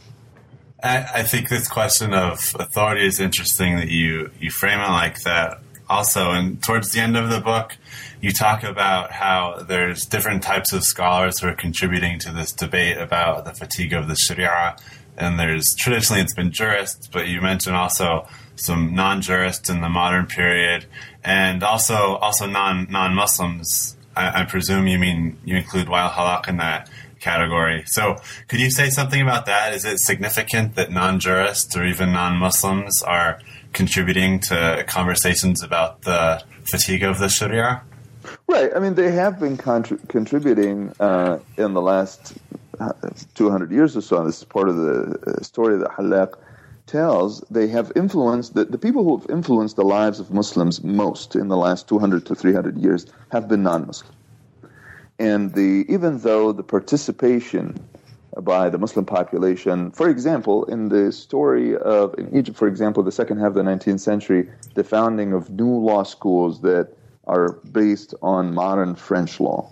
I, 0.84 1.22
think 1.22 1.50
this 1.50 1.68
question 1.68 2.12
of 2.12 2.56
authority 2.60 3.06
is 3.06 3.20
interesting 3.20 3.76
that 3.76 3.90
you, 3.90 4.32
you 4.40 4.50
frame 4.50 4.80
it 4.80 4.90
like 4.90 5.22
that 5.22 5.60
also. 5.92 6.32
And 6.32 6.64
towards 6.64 6.92
the 6.92 7.02
end 7.02 7.18
of 7.18 7.30
the 7.30 7.42
book, 7.42 7.78
you 8.22 8.32
talk 8.32 8.64
about 8.64 9.12
how 9.12 9.64
there's 9.68 10.06
different 10.06 10.42
types 10.42 10.72
of 10.74 10.84
scholars 10.84 11.40
who 11.40 11.48
are 11.48 11.56
contributing 11.56 12.18
to 12.20 12.32
this 12.32 12.52
debate 12.52 12.98
about 12.98 13.46
the 13.46 13.54
fatigue 13.54 13.94
of 13.94 14.08
the 14.08 14.16
Sharia. 14.16 14.78
And 15.18 15.38
there's 15.38 15.76
traditionally 15.78 16.22
it's 16.22 16.34
been 16.34 16.52
jurists, 16.52 17.08
but 17.08 17.28
you 17.28 17.42
mentioned 17.42 17.76
also 17.76 18.28
some 18.56 18.96
non-jurists 18.96 19.70
in 19.70 19.82
the 19.82 19.90
modern 19.90 20.26
period, 20.26 20.86
and 21.24 21.64
also 21.64 22.16
also 22.16 22.46
non 22.48 22.88
non 22.90 23.14
Muslims. 23.14 23.98
I, 24.16 24.42
I, 24.42 24.46
presume 24.46 24.88
you 24.88 25.00
mean 25.00 25.38
you 25.46 25.56
include 25.56 25.88
Wael 25.88 26.10
Hallaq 26.10 26.48
in 26.48 26.58
that 26.58 26.90
category. 27.22 27.84
So, 27.86 28.18
could 28.48 28.60
you 28.60 28.70
say 28.70 28.90
something 28.90 29.22
about 29.22 29.46
that? 29.46 29.74
Is 29.74 29.86
it 29.86 30.00
significant 30.00 30.76
that 30.76 30.92
non-jurists 30.92 31.76
or 31.78 31.86
even 31.86 32.12
non-Muslims 32.12 33.02
are 33.04 33.40
contributing 33.74 34.40
to 34.40 34.84
conversations 34.88 35.64
about 35.64 36.02
the 36.02 36.44
fatigue 36.70 37.04
of 37.04 37.20
the 37.20 37.30
Sharia? 37.30 37.84
Right. 38.48 38.72
I 38.76 38.80
mean, 38.80 38.96
they 38.96 39.12
have 39.12 39.40
been 39.40 39.58
contri- 39.58 40.06
contributing 40.08 40.94
uh, 41.00 41.40
in 41.58 41.74
the 41.74 41.82
last 41.82 42.38
uh, 42.80 42.92
200 43.36 43.72
years 43.72 43.96
or 43.96 44.02
so. 44.02 44.18
And 44.18 44.28
This 44.28 44.40
is 44.40 44.44
part 44.44 44.70
of 44.70 44.76
the 44.76 45.20
uh, 45.26 45.44
story 45.44 45.78
that 45.78 45.92
Hallaq 45.92 46.36
tells, 46.86 47.42
they 47.50 47.68
have 47.68 47.92
influenced, 47.96 48.54
the, 48.54 48.66
the 48.66 48.78
people 48.78 49.04
who 49.04 49.18
have 49.18 49.30
influenced 49.30 49.76
the 49.76 49.84
lives 49.86 50.20
of 50.20 50.32
Muslims 50.32 50.84
most 50.84 51.36
in 51.36 51.48
the 51.48 51.58
last 51.58 51.88
200 51.88 52.26
to 52.26 52.36
300 52.36 52.78
years 52.78 53.06
have 53.32 53.48
been 53.48 53.64
non 53.64 53.88
Muslim. 53.88 54.12
And 55.22 55.54
the, 55.54 55.86
even 55.88 56.18
though 56.18 56.52
the 56.52 56.64
participation 56.64 57.78
by 58.40 58.70
the 58.70 58.80
Muslim 58.80 59.06
population, 59.06 59.92
for 59.92 60.10
example, 60.10 60.64
in 60.66 60.90
the 60.90 61.12
story 61.12 61.78
of, 61.78 62.16
in 62.18 62.36
Egypt, 62.36 62.58
for 62.58 62.68
example, 62.68 63.04
the 63.04 63.12
second 63.12 63.38
half 63.38 63.50
of 63.50 63.54
the 63.54 63.62
19th 63.62 64.00
century, 64.00 64.50
the 64.74 64.84
founding 64.84 65.32
of 65.32 65.52
new 65.52 65.76
law 65.76 66.02
schools 66.02 66.62
that 66.62 66.98
are 67.26 67.52
based 67.72 68.16
on 68.24 68.56
modern 68.56 68.96
French 68.96 69.40
law. 69.40 69.72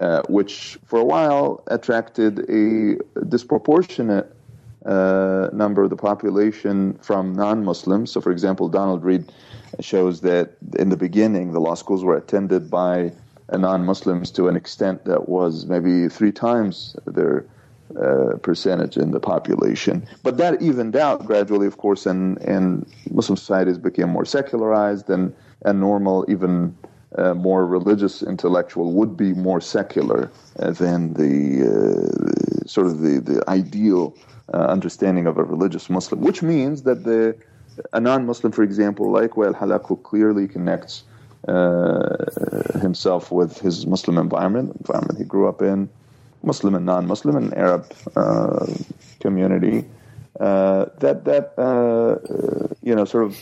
Uh, 0.00 0.22
which 0.28 0.76
for 0.84 0.98
a 0.98 1.04
while 1.04 1.62
attracted 1.68 2.40
a 2.50 2.96
disproportionate 3.26 4.34
uh, 4.86 5.48
number 5.52 5.84
of 5.84 5.90
the 5.90 5.96
population 5.96 6.94
from 6.94 7.32
non-Muslims. 7.32 8.10
So, 8.10 8.20
for 8.20 8.32
example, 8.32 8.68
Donald 8.68 9.04
Reid 9.04 9.30
shows 9.78 10.20
that 10.22 10.56
in 10.76 10.88
the 10.88 10.96
beginning, 10.96 11.52
the 11.52 11.60
law 11.60 11.74
schools 11.74 12.02
were 12.02 12.16
attended 12.16 12.68
by 12.68 13.12
non-Muslims 13.52 14.30
to 14.32 14.48
an 14.48 14.56
extent 14.56 15.04
that 15.04 15.28
was 15.28 15.66
maybe 15.66 16.08
three 16.08 16.32
times 16.32 16.96
their 17.06 17.46
uh, 18.00 18.36
percentage 18.38 18.96
in 18.96 19.10
the 19.10 19.20
population. 19.20 20.06
But 20.22 20.36
that 20.38 20.60
evened 20.62 20.96
out 20.96 21.26
gradually, 21.26 21.66
of 21.66 21.76
course, 21.76 22.06
and, 22.06 22.38
and 22.42 22.86
Muslim 23.10 23.36
societies 23.36 23.78
became 23.78 24.08
more 24.08 24.24
secularized 24.24 25.10
and, 25.10 25.34
and 25.62 25.80
normal, 25.80 26.24
even 26.28 26.76
uh, 27.16 27.34
more 27.34 27.66
religious 27.66 28.22
intellectual 28.22 28.92
would 28.92 29.16
be 29.16 29.32
more 29.34 29.60
secular 29.60 30.30
uh, 30.58 30.70
than 30.72 31.14
the 31.14 31.62
uh, 31.62 32.66
sort 32.66 32.86
of 32.86 33.00
the, 33.00 33.20
the 33.20 33.44
ideal 33.48 34.16
uh, 34.52 34.58
understanding 34.58 35.26
of 35.26 35.38
a 35.38 35.44
religious 35.44 35.88
Muslim, 35.88 36.20
which 36.20 36.42
means 36.42 36.82
that 36.82 37.04
the 37.04 37.36
a 37.92 38.00
non-Muslim, 38.00 38.52
for 38.52 38.62
example, 38.62 39.10
like 39.10 39.32
Wael 39.32 39.54
who 39.86 39.96
clearly 39.96 40.46
connects 40.46 41.04
uh, 41.48 42.78
himself 42.80 43.30
with 43.30 43.58
his 43.60 43.86
Muslim 43.86 44.18
environment, 44.18 44.74
environment 44.80 45.18
he 45.18 45.24
grew 45.24 45.48
up 45.48 45.62
in, 45.62 45.88
Muslim 46.42 46.74
and 46.74 46.84
non-Muslim 46.84 47.36
and 47.36 47.54
Arab 47.54 47.92
uh, 48.16 48.66
community, 49.20 49.84
uh, 50.40 50.86
that 50.98 51.24
that 51.24 51.58
uh, 51.58 52.74
you 52.82 52.94
know 52.94 53.04
sort 53.04 53.24
of 53.24 53.38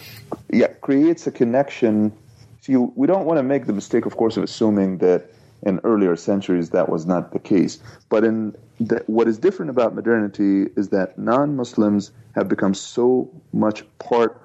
yeah 0.50 0.68
creates 0.80 1.26
a 1.26 1.32
connection. 1.32 2.12
See, 2.60 2.76
we 2.76 3.06
don't 3.06 3.24
want 3.24 3.38
to 3.38 3.42
make 3.42 3.66
the 3.66 3.72
mistake, 3.72 4.06
of 4.06 4.16
course, 4.16 4.36
of 4.36 4.44
assuming 4.44 4.98
that 4.98 5.30
in 5.64 5.80
earlier 5.84 6.16
centuries 6.16 6.70
that 6.70 6.88
was 6.88 7.06
not 7.06 7.32
the 7.32 7.38
case. 7.38 7.78
But 8.08 8.24
in 8.24 8.54
the, 8.80 9.02
what 9.06 9.28
is 9.28 9.38
different 9.38 9.70
about 9.70 9.94
modernity 9.94 10.70
is 10.76 10.88
that 10.90 11.18
non-Muslims 11.18 12.10
have 12.34 12.48
become 12.48 12.74
so 12.74 13.30
much 13.52 13.84
part 13.98 14.41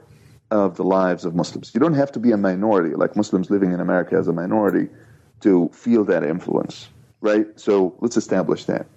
of 0.52 0.78
the 0.78 0.84
lives 0.84 1.26
of 1.26 1.36
Muslims. 1.36 1.72
You 1.74 1.80
don't 1.80 1.94
have 1.94 2.12
to 2.14 2.20
be 2.20 2.32
a 2.32 2.38
minority, 2.38 2.96
like 2.96 3.16
Muslims 3.16 3.50
living 3.50 3.74
in 3.74 3.80
America 3.80 4.16
as 4.16 4.28
a 4.28 4.34
minority, 4.34 4.90
to 5.42 5.70
feel 5.74 6.04
that 6.06 6.24
influence, 6.24 6.90
right? 7.22 7.48
So 7.60 7.96
let's 8.00 8.18
establish 8.18 8.66
that. 8.66 8.88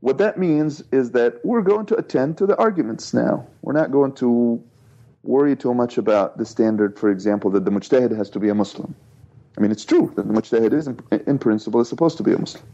What 0.00 0.18
that 0.18 0.38
means 0.38 0.82
is 0.90 1.12
that 1.12 1.44
we're 1.44 1.62
going 1.62 1.86
to 1.86 1.96
attend 1.96 2.36
to 2.38 2.46
the 2.46 2.56
arguments 2.56 3.14
now. 3.14 3.46
We're 3.62 3.74
not 3.74 3.92
going 3.92 4.14
to 4.14 4.62
worry 5.22 5.54
too 5.54 5.74
much 5.74 5.98
about 5.98 6.38
the 6.38 6.44
standard, 6.44 6.98
for 6.98 7.10
example, 7.10 7.50
that 7.52 7.64
the 7.64 7.70
mujtahid 7.70 8.16
has 8.16 8.28
to 8.30 8.40
be 8.40 8.48
a 8.48 8.54
Muslim. 8.54 8.94
I 9.56 9.60
mean, 9.60 9.70
it's 9.70 9.84
true 9.84 10.12
that 10.16 10.26
the 10.26 10.32
mujtahid 10.34 10.72
is, 10.72 10.88
in, 10.88 10.98
in 11.26 11.38
principle, 11.38 11.80
is 11.80 11.88
supposed 11.88 12.16
to 12.16 12.22
be 12.22 12.32
a 12.32 12.38
Muslim. 12.38 12.64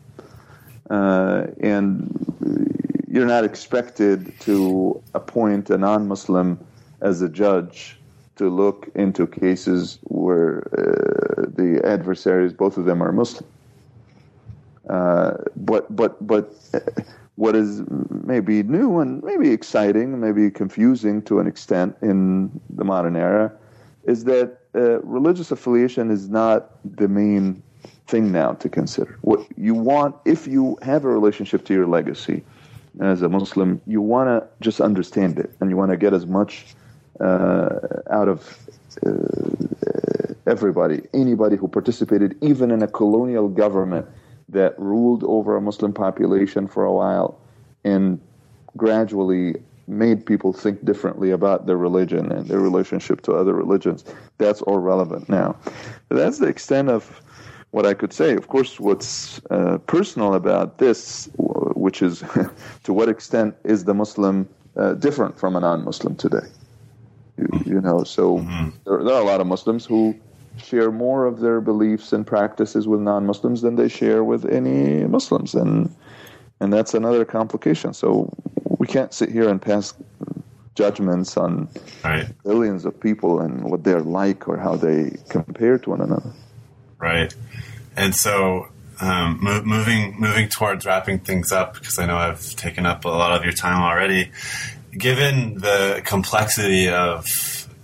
Uh, 0.89 1.47
and 1.61 3.05
you're 3.11 3.27
not 3.27 3.45
expected 3.45 4.33
to 4.41 5.03
appoint 5.15 5.69
a 5.69 5.77
non-Muslim 5.77 6.59
as 7.01 7.23
a 7.23 7.29
judge 7.29 7.99
to 8.37 8.49
look 8.49 8.89
into 8.95 9.27
cases 9.27 9.99
where 10.05 10.69
uh, 10.73 11.47
the 11.55 11.81
adversaries, 11.85 12.53
both 12.53 12.77
of 12.77 12.85
them, 12.85 13.03
are 13.03 13.13
Muslim. 13.13 13.49
Uh, 14.89 15.33
but 15.57 15.95
but 15.95 16.27
but 16.27 16.55
what 17.35 17.55
is 17.55 17.83
maybe 18.25 18.63
new 18.63 18.99
and 19.01 19.23
maybe 19.23 19.51
exciting, 19.51 20.19
maybe 20.19 20.51
confusing 20.51 21.21
to 21.23 21.41
an 21.41 21.47
extent 21.47 21.97
in 22.01 22.51
the 22.71 22.85
modern 22.85 23.17
era, 23.17 23.53
is 24.05 24.25
that 24.25 24.59
uh, 24.75 25.01
religious 25.01 25.51
affiliation 25.51 26.11
is 26.11 26.29
not 26.29 26.71
the 26.97 27.09
main 27.09 27.63
thing 28.07 28.33
now 28.33 28.53
to 28.53 28.69
consider. 28.69 29.19
What 29.21 29.47
you 29.57 29.75
want, 29.75 30.17
if 30.25 30.47
you 30.47 30.79
have 30.83 31.05
a 31.05 31.09
relationship 31.09 31.65
to 31.67 31.75
your 31.75 31.87
legacy 31.87 32.43
as 33.01 33.21
a 33.23 33.29
Muslim, 33.29 33.81
you 33.87 34.01
want 34.01 34.29
to 34.29 34.49
just 34.61 34.81
understand 34.81 35.39
it 35.39 35.51
and 35.61 35.69
you 35.71 35.77
want 35.77 35.91
to 35.91 35.97
get 35.97 36.15
as 36.15 36.27
much 36.27 36.67
uh, 36.71 36.88
out 37.21 38.29
of 38.29 38.59
uh, 39.07 40.35
everybody, 40.47 41.03
anybody 41.13 41.57
who 41.57 41.69
participated 41.69 42.37
even 42.41 42.71
in 42.71 42.83
a 42.83 42.89
colonial 42.89 43.49
government 43.49 44.07
that 44.49 44.79
ruled 44.79 45.23
over 45.25 45.57
a 45.57 45.61
Muslim 45.61 45.93
population 45.93 46.67
for 46.67 46.85
a 46.85 46.93
while 46.93 47.39
and 47.85 48.21
gradually 48.77 49.55
made 49.87 50.25
people 50.25 50.53
think 50.53 50.85
differently 50.85 51.31
about 51.31 51.67
their 51.67 51.77
religion 51.77 52.31
and 52.31 52.47
their 52.47 52.61
relationship 52.61 53.23
to 53.23 53.33
other 53.33 53.55
religions. 53.55 54.05
That's 54.39 54.63
all 54.63 54.79
relevant 54.79 55.29
now. 55.29 55.57
That's 56.09 56.39
the 56.39 56.47
extent 56.47 56.89
of 56.91 57.23
what 57.71 57.87
I 57.87 57.95
could 57.95 58.13
say. 58.13 58.35
Of 58.35 58.49
course, 58.49 58.79
what's 58.79 59.41
uh, 59.51 59.79
personal 59.87 60.35
about 60.35 60.79
this, 60.79 61.29
which 61.37 62.03
is 62.03 62.23
to 62.85 62.93
what 62.93 63.09
extent 63.09 63.55
is 63.65 63.85
the 63.85 63.95
Muslim 63.95 64.49
uh, 64.77 64.95
different 64.95 65.39
from 65.39 65.57
a 65.57 65.61
non 65.61 65.85
Muslim 65.85 66.17
today? 66.17 66.47
You, 67.65 67.81
know, 67.81 68.03
so 68.05 68.39
mm-hmm. 68.39 68.71
there, 68.85 69.05
there 69.05 69.15
are 69.15 69.21
a 69.21 69.25
lot 69.25 69.41
of 69.41 69.47
Muslims 69.47 69.87
who 69.87 70.19
share 70.63 70.91
more 70.91 71.27
of 71.27 71.41
their 71.41 71.61
beliefs 71.61 72.13
and 72.13 72.27
practices 72.27 72.89
with 72.89 73.01
non-Muslims 73.01 73.63
than 73.63 73.77
they 73.77 73.89
share 73.89 74.25
with 74.25 74.45
any 74.45 75.07
Muslims, 75.07 75.55
and 75.55 75.95
and 76.61 76.73
that's 76.73 76.95
another 76.95 77.25
complication. 77.25 77.95
So 77.95 78.33
we 78.79 78.87
can't 78.87 79.15
sit 79.15 79.31
here 79.31 79.49
and 79.49 79.63
pass 79.63 79.95
judgments 80.75 81.37
on 81.37 81.69
right. 82.05 82.27
billions 82.45 82.85
of 82.85 82.99
people 83.01 83.41
and 83.41 83.65
what 83.65 83.85
they're 83.85 84.03
like 84.03 84.49
or 84.49 84.57
how 84.57 84.77
they 84.77 85.17
compare 85.29 85.79
to 85.79 85.91
one 85.91 86.01
another. 86.01 86.33
Right, 86.99 87.35
and 87.97 88.15
so. 88.15 88.69
Um, 89.01 89.39
mo- 89.41 89.63
moving 89.63 90.19
moving 90.19 90.49
towards 90.49 90.85
wrapping 90.85 91.21
things 91.21 91.53
up 91.53 91.75
because 91.75 92.01
I 92.01 92.07
know 92.07 92.17
I've 92.17 92.57
taken 92.57 92.85
up 92.85 93.05
a 93.05 93.09
lot 93.09 93.31
of 93.31 93.45
your 93.45 93.53
time 93.53 93.81
already. 93.81 94.33
Given 94.97 95.55
the 95.55 96.03
complexity 96.05 96.89
of 96.89 97.27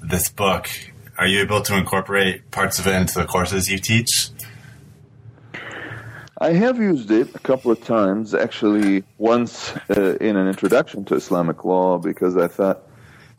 this 0.01 0.29
book 0.29 0.69
are 1.17 1.27
you 1.27 1.41
able 1.41 1.63
to 1.63 1.77
incorporate 1.77 2.51
parts 2.51 2.79
of 2.79 2.87
it 2.87 2.95
into 2.95 3.15
the 3.15 3.25
courses 3.25 3.71
you 3.71 3.79
teach? 3.79 4.31
I 6.39 6.53
have 6.53 6.79
used 6.79 7.11
it 7.13 7.35
a 7.35 7.39
couple 7.39 7.71
of 7.71 7.85
times, 7.85 8.35
actually, 8.35 9.05
once 9.19 9.73
uh, 9.97 10.17
in 10.21 10.37
an 10.37 10.49
introduction 10.49 11.05
to 11.07 11.15
Islamic 11.15 11.65
law, 11.65 11.99
because 11.99 12.37
I 12.37 12.49
thought 12.49 12.83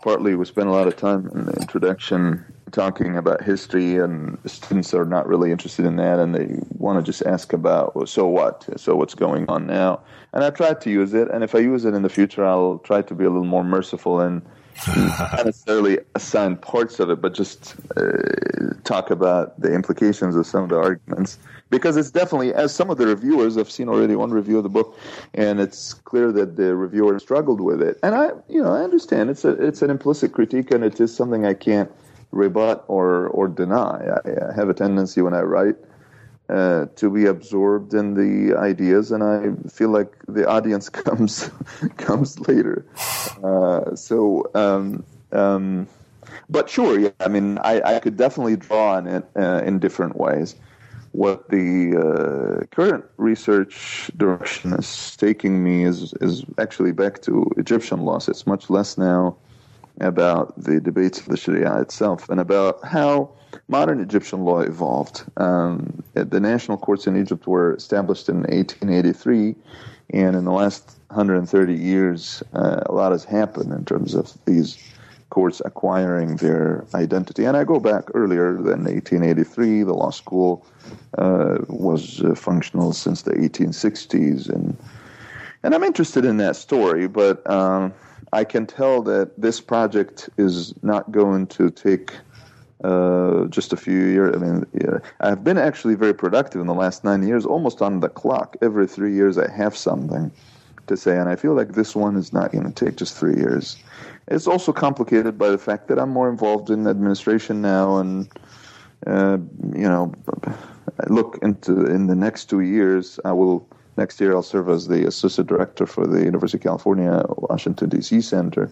partly 0.01 0.36
we 0.36 0.45
spent 0.45 0.70
a 0.70 0.72
lot 0.72 0.88
of 0.88 0.95
time 0.95 1.30
in 1.34 1.45
the 1.45 1.53
introduction 1.53 2.45
talking 2.76 3.16
about 3.18 3.42
history, 3.42 3.96
and 3.96 4.38
students 4.46 4.94
are 4.94 5.06
not 5.06 5.26
really 5.28 5.50
interested 5.50 5.86
in 5.86 5.96
that, 5.96 6.20
and 6.20 6.36
they 6.36 6.60
want 6.78 7.04
to 7.04 7.12
just 7.12 7.26
ask 7.26 7.54
about, 7.54 7.96
well, 7.96 8.06
so 8.06 8.28
what? 8.28 8.68
So 8.78 8.96
what's 8.96 9.16
going 9.16 9.48
on 9.48 9.66
now? 9.66 10.02
And 10.34 10.44
I 10.44 10.50
tried 10.50 10.82
to 10.82 10.90
use 10.92 11.14
it, 11.14 11.30
and 11.32 11.44
if 11.44 11.56
I 11.56 11.60
use 11.60 11.86
it 11.86 11.94
in 11.94 12.04
the 12.04 12.10
future, 12.10 12.46
I'll 12.46 12.80
try 12.80 13.02
to 13.02 13.16
be 13.16 13.24
a 13.24 13.30
little 13.30 13.46
more 13.46 13.64
merciful 13.64 14.20
and 14.20 14.42
not 14.88 15.46
necessarily 15.46 16.00
assign 16.16 16.58
parts 16.58 17.00
of 17.00 17.10
it, 17.10 17.22
but 17.22 17.34
just 17.34 17.76
uh, 17.96 18.12
talk 18.84 19.10
about 19.10 19.58
the 19.60 19.74
implications 19.74 20.36
of 20.36 20.46
some 20.46 20.64
of 20.64 20.70
the 20.70 20.78
arguments. 20.78 21.40
Because 21.70 21.96
it's 21.96 22.12
definitely, 22.12 22.54
as 22.54 22.76
some 22.76 22.90
of 22.90 22.98
the 22.98 23.08
reviewers, 23.08 23.58
I've 23.58 23.72
seen 23.72 23.88
already 23.88 24.18
one 24.18 24.32
review 24.32 24.58
of 24.58 24.64
the 24.64 24.70
book, 24.70 25.00
and 25.34 25.62
it's 25.62 25.94
clear 25.94 26.34
that 26.34 26.58
the 26.58 26.76
reviewer 26.76 27.18
struggled 27.20 27.62
with 27.62 27.82
it. 27.82 27.98
And 28.04 28.16
I, 28.16 28.32
you 28.50 28.62
know, 28.62 28.74
I 28.74 28.82
understand 28.82 29.30
it's 29.30 29.46
a, 29.46 29.52
it's 29.66 29.82
an 29.82 29.90
implicit 29.90 30.34
critique, 30.34 30.72
and 30.72 30.84
it 30.84 31.00
is 31.00 31.16
something 31.16 31.46
I 31.46 31.54
can't 31.54 31.90
rebut 32.36 32.84
or 32.88 33.28
or 33.30 33.48
deny. 33.48 34.06
I, 34.26 34.50
I 34.50 34.54
have 34.54 34.70
a 34.70 34.74
tendency 34.74 35.22
when 35.22 35.34
I 35.34 35.42
write 35.42 35.78
uh, 36.50 36.86
to 36.98 37.10
be 37.10 37.26
absorbed 37.26 37.94
in 37.94 38.14
the 38.14 38.56
ideas, 38.56 39.12
and 39.12 39.24
I 39.24 39.70
feel 39.70 39.90
like 39.90 40.14
the 40.28 40.48
audience 40.48 40.90
comes 41.06 41.50
comes 41.98 42.40
later. 42.48 42.86
Uh, 43.44 43.96
so, 43.96 44.50
um, 44.54 45.04
um, 45.32 45.88
but 46.50 46.70
sure, 46.70 47.00
yeah. 47.00 47.10
I 47.20 47.30
mean, 47.30 47.58
I, 47.60 47.96
I 47.96 48.00
could 48.00 48.18
definitely 48.18 48.58
draw 48.58 48.96
on 48.96 49.08
it 49.08 49.26
uh, 49.36 49.62
in 49.66 49.80
different 49.80 50.18
ways. 50.18 50.56
What 51.14 51.50
the 51.50 51.96
uh, 51.96 52.66
current 52.76 53.06
research 53.18 54.12
direction 54.18 54.74
is 54.74 55.16
taking 55.16 55.64
me 55.64 55.86
is 55.86 56.14
is 56.20 56.44
actually 56.58 56.92
back 56.92 57.22
to 57.24 57.50
Egyptian 57.58 58.02
laws. 58.02 58.28
It's 58.28 58.46
much 58.46 58.70
less 58.70 58.98
now 58.98 59.38
about 60.02 60.54
the 60.62 60.80
debates 60.80 61.20
of 61.20 61.28
the 61.28 61.38
Sharia 61.38 61.80
itself 61.82 62.30
and 62.30 62.39
about 62.39 62.84
how 62.86 63.30
modern 63.68 64.00
Egyptian 64.00 64.43
law 64.43 64.60
evolved. 64.60 65.24
Um, 65.38 66.04
the 66.14 66.39
national 66.39 66.78
courts 66.78 67.08
in 67.08 67.16
Egypt 67.16 67.48
were 67.48 67.76
established 67.76 68.30
in 68.30 68.38
1883, 68.43 69.56
and 70.14 70.36
in 70.36 70.46
the 70.46 70.52
last 70.52 70.98
130 71.08 71.74
years, 71.74 72.43
uh, 72.54 72.82
a 72.86 72.91
lot 72.91 73.12
has 73.12 73.24
happened 73.24 73.72
in 73.72 73.86
terms 73.86 74.14
of 74.14 74.34
these 74.46 74.78
courts 75.30 75.62
acquiring 75.66 76.36
their 76.38 76.86
identity. 76.93 77.46
And 77.46 77.58
I 77.58 77.64
go 77.64 77.80
back 77.80 78.04
earlier 78.14 78.54
than 78.54 78.84
1883. 78.84 79.84
The 79.84 79.93
law 79.93 80.12
school 80.12 80.66
uh, 81.18 81.58
was 81.68 82.22
uh, 82.22 82.36
functional 82.36 82.93
since 82.93 83.24
the 83.24 83.32
1860s, 83.32 84.50
and 84.50 84.78
and 85.64 85.74
I'm 85.74 85.84
interested 85.84 86.26
in 86.26 86.38
that 86.38 86.56
story, 86.56 87.08
but. 87.08 87.50
Um, 87.50 87.93
I 88.36 88.44
can 88.44 88.68
tell 88.68 89.02
that 89.04 89.40
this 89.40 89.62
project 89.62 90.30
is 90.38 90.74
not 90.84 91.10
going 91.10 91.48
to 91.48 91.70
take 91.70 92.12
uh, 92.84 93.46
just 93.46 93.72
a 93.72 93.78
few 93.78 93.98
years. 94.16 94.36
I 94.36 94.40
mean, 94.40 94.66
yeah, 94.74 94.98
I've 95.22 95.42
been 95.42 95.58
actually 95.58 95.96
very 95.96 96.14
productive 96.14 96.60
in 96.60 96.68
the 96.68 96.74
last 96.74 97.06
nine 97.06 97.24
years, 97.26 97.46
almost 97.46 97.82
on 97.82 98.02
the 98.02 98.10
clock. 98.10 98.58
Every 98.62 98.88
three 98.88 99.14
years, 99.14 99.38
I 99.38 99.50
have 99.50 99.74
something 99.78 100.34
to 100.88 100.98
say, 100.98 101.18
and 101.18 101.30
I 101.30 101.38
feel 101.38 101.54
like 101.54 101.76
this 101.76 101.96
one 101.96 102.18
is 102.18 102.34
not 102.34 102.52
going 102.52 102.66
to 102.66 102.86
take 102.86 102.98
just 102.98 103.16
three 103.18 103.38
years. 103.38 103.78
It's 104.28 104.48
also 104.48 104.74
complicated 104.74 105.38
by 105.38 105.50
the 105.50 105.58
fact 105.58 105.88
that 105.88 105.98
I'm 105.98 106.10
more 106.10 106.30
involved 106.30 106.70
in 106.70 106.88
administration 106.88 107.62
now, 107.62 108.00
and 108.00 108.28
uh, 109.08 109.38
you 109.74 109.88
know, 109.88 110.14
look 111.08 111.40
into 111.42 111.86
in 111.86 112.08
the 112.08 112.16
next 112.16 112.50
two 112.50 112.60
years, 112.60 113.18
I 113.24 113.32
will 113.32 113.66
next 113.98 114.20
year 114.20 114.34
I'll 114.34 114.43
serve 114.43 114.70
as 114.70 114.88
the 114.88 115.08
associate 115.08 115.48
director 115.48 115.86
for 115.86 116.06
the 116.08 116.24
University 116.24 116.58
of 116.58 116.64
California, 116.64 117.24
Washington 117.38 117.89
D.C. 117.89 118.22
Center, 118.22 118.70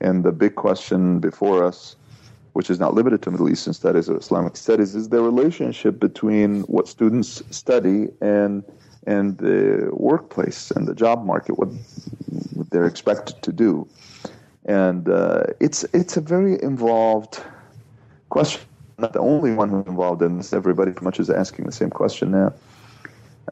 and 0.00 0.24
the 0.24 0.32
big 0.32 0.54
question 0.54 1.18
before 1.20 1.64
us 1.64 1.96
which 2.58 2.70
is 2.70 2.80
not 2.80 2.92
limited 2.92 3.22
to 3.22 3.30
Middle 3.30 3.48
Eastern 3.48 3.72
studies 3.72 4.08
or 4.08 4.16
Islamic 4.16 4.56
studies, 4.56 4.96
is 4.96 5.10
the 5.10 5.22
relationship 5.22 6.00
between 6.00 6.62
what 6.62 6.88
students 6.88 7.40
study 7.50 8.08
and 8.20 8.64
and 9.06 9.38
the 9.38 9.88
workplace 9.92 10.72
and 10.72 10.88
the 10.88 10.94
job 10.94 11.24
market, 11.24 11.56
what, 11.56 11.68
they're 12.70 12.84
expected 12.84 13.40
to 13.42 13.52
do, 13.52 13.88
and 14.64 15.08
uh, 15.08 15.44
it's 15.60 15.84
it's 15.92 16.16
a 16.16 16.20
very 16.20 16.60
involved 16.60 17.40
question. 18.28 18.62
Not 18.98 19.12
the 19.12 19.20
only 19.20 19.52
one 19.52 19.68
who's 19.68 19.86
involved 19.86 20.22
in 20.22 20.38
this. 20.38 20.52
Everybody 20.52 20.90
pretty 20.90 21.04
much 21.04 21.20
is 21.20 21.30
asking 21.30 21.66
the 21.66 21.72
same 21.72 21.90
question 21.90 22.32
now. 22.32 22.52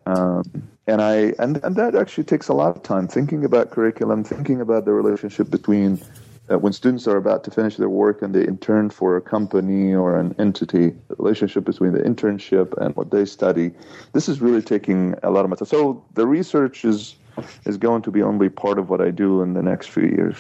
Um, 0.07 0.45
and 0.87 1.03
I 1.03 1.35
and, 1.39 1.59
and 1.65 1.77
that 1.77 1.95
actually 1.95 2.25
takes 2.25 2.49
a 2.49 2.55
lot 2.55 2.77
of 2.77 2.83
time 2.83 3.09
thinking 3.09 3.45
about 3.45 3.71
curriculum, 3.71 4.23
thinking 4.23 4.61
about 4.61 4.85
the 4.85 4.93
relationship 4.93 5.51
between 5.51 6.01
uh, 6.49 6.59
when 6.59 6.73
students 6.73 7.09
are 7.09 7.17
about 7.17 7.43
to 7.45 7.51
finish 7.51 7.77
their 7.77 7.89
work 7.89 8.23
and 8.23 8.35
they 8.35 8.45
intern 8.45 8.89
for 8.89 9.17
a 9.17 9.21
company 9.21 9.93
or 9.93 10.17
an 10.17 10.35
entity, 10.39 10.91
the 11.09 11.17
relationship 11.19 11.65
between 11.65 11.93
the 11.93 11.99
internship 11.99 12.73
and 12.79 12.95
what 12.95 13.11
they 13.11 13.25
study. 13.25 13.73
This 14.13 14.29
is 14.29 14.41
really 14.41 14.63
taking 14.63 15.17
a 15.25 15.31
lot 15.31 15.45
of 15.45 15.51
my 15.51 15.57
time. 15.57 15.67
So 15.67 16.05
the 16.15 16.27
research 16.27 16.85
is 16.85 17.17
is 17.65 17.77
going 17.77 18.03
to 18.03 18.11
be 18.11 18.23
only 18.23 18.49
part 18.49 18.79
of 18.79 18.89
what 18.89 19.01
I 19.01 19.11
do 19.11 19.43
in 19.43 19.55
the 19.55 19.63
next 19.63 19.89
few 19.89 20.05
years. 20.05 20.37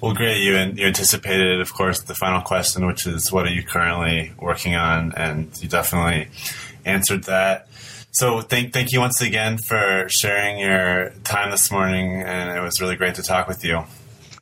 Well, 0.00 0.14
great. 0.14 0.42
You 0.42 0.52
you 0.76 0.86
anticipated, 0.86 1.60
of 1.60 1.72
course, 1.72 2.02
the 2.02 2.14
final 2.14 2.42
question, 2.42 2.86
which 2.86 3.06
is 3.06 3.32
what 3.32 3.46
are 3.46 3.50
you 3.50 3.62
currently 3.62 4.32
working 4.38 4.74
on, 4.74 5.12
and 5.16 5.50
you 5.60 5.68
definitely 5.68 6.28
answered 6.84 7.24
that. 7.24 7.66
So 8.18 8.40
thank 8.40 8.72
thank 8.72 8.90
you 8.90 8.98
once 8.98 9.20
again 9.20 9.58
for 9.58 10.08
sharing 10.08 10.58
your 10.58 11.10
time 11.22 11.52
this 11.52 11.70
morning, 11.70 12.20
and 12.20 12.50
it 12.50 12.60
was 12.60 12.80
really 12.80 12.96
great 12.96 13.14
to 13.14 13.22
talk 13.22 13.46
with 13.46 13.64
you. 13.64 13.84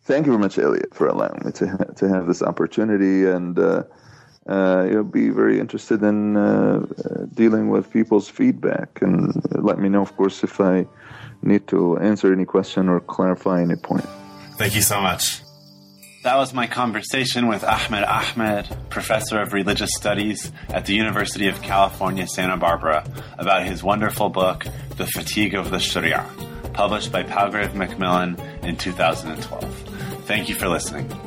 Thank 0.05 0.25
you 0.25 0.33
very 0.33 0.43
much, 0.43 0.57
Elliot, 0.57 0.95
for 0.95 1.09
allowing 1.09 1.43
me 1.45 1.53
to 1.53 1.69
ha- 1.69 1.93
to 1.97 2.09
have 2.09 2.27
this 2.27 2.41
opportunity, 2.41 3.27
and 3.27 3.59
uh, 3.59 3.83
uh, 4.49 4.89
you'll 4.91 5.05
be 5.05 5.29
very 5.29 5.61
interested 5.61 6.03
in 6.03 6.39
uh, 6.39 6.87
dealing 7.35 7.69
with 7.69 7.91
people's 7.91 8.31
feedback, 8.31 9.03
and 9.03 9.45
let 9.63 9.79
me 9.79 9.91
know, 9.91 10.01
of 10.01 10.17
course, 10.17 10.43
if 10.43 10.59
I 10.59 10.87
need 11.43 11.69
to 11.69 11.99
answer 11.99 12.33
any 12.33 12.47
question 12.47 12.89
or 12.89 13.01
clarify 13.01 13.61
any 13.61 13.77
point. 13.77 14.09
Thank 14.57 14.75
you 14.75 14.81
so 14.81 15.03
much. 15.03 15.43
That 16.27 16.39
was 16.39 16.53
my 16.53 16.67
conversation 16.67 17.47
with 17.47 17.63
Ahmad 17.63 18.03
Ahmad, 18.03 18.77
professor 18.91 19.41
of 19.41 19.53
religious 19.53 19.95
studies 19.95 20.51
at 20.71 20.85
the 20.85 20.93
University 20.93 21.47
of 21.47 21.63
California, 21.63 22.27
Santa 22.27 22.57
Barbara, 22.57 23.09
about 23.39 23.65
his 23.65 23.85
wonderful 23.85 24.29
book, 24.29 24.67
The 24.97 25.07
Fatigue 25.07 25.55
of 25.55 25.71
the 25.71 25.79
Sharia, 25.79 26.29
published 26.73 27.13
by 27.13 27.23
Palgrave 27.23 27.77
Macmillan 27.77 28.41
in 28.65 28.77
2012. 28.77 30.25
Thank 30.27 30.49
you 30.49 30.57
for 30.57 30.67
listening. 30.67 31.26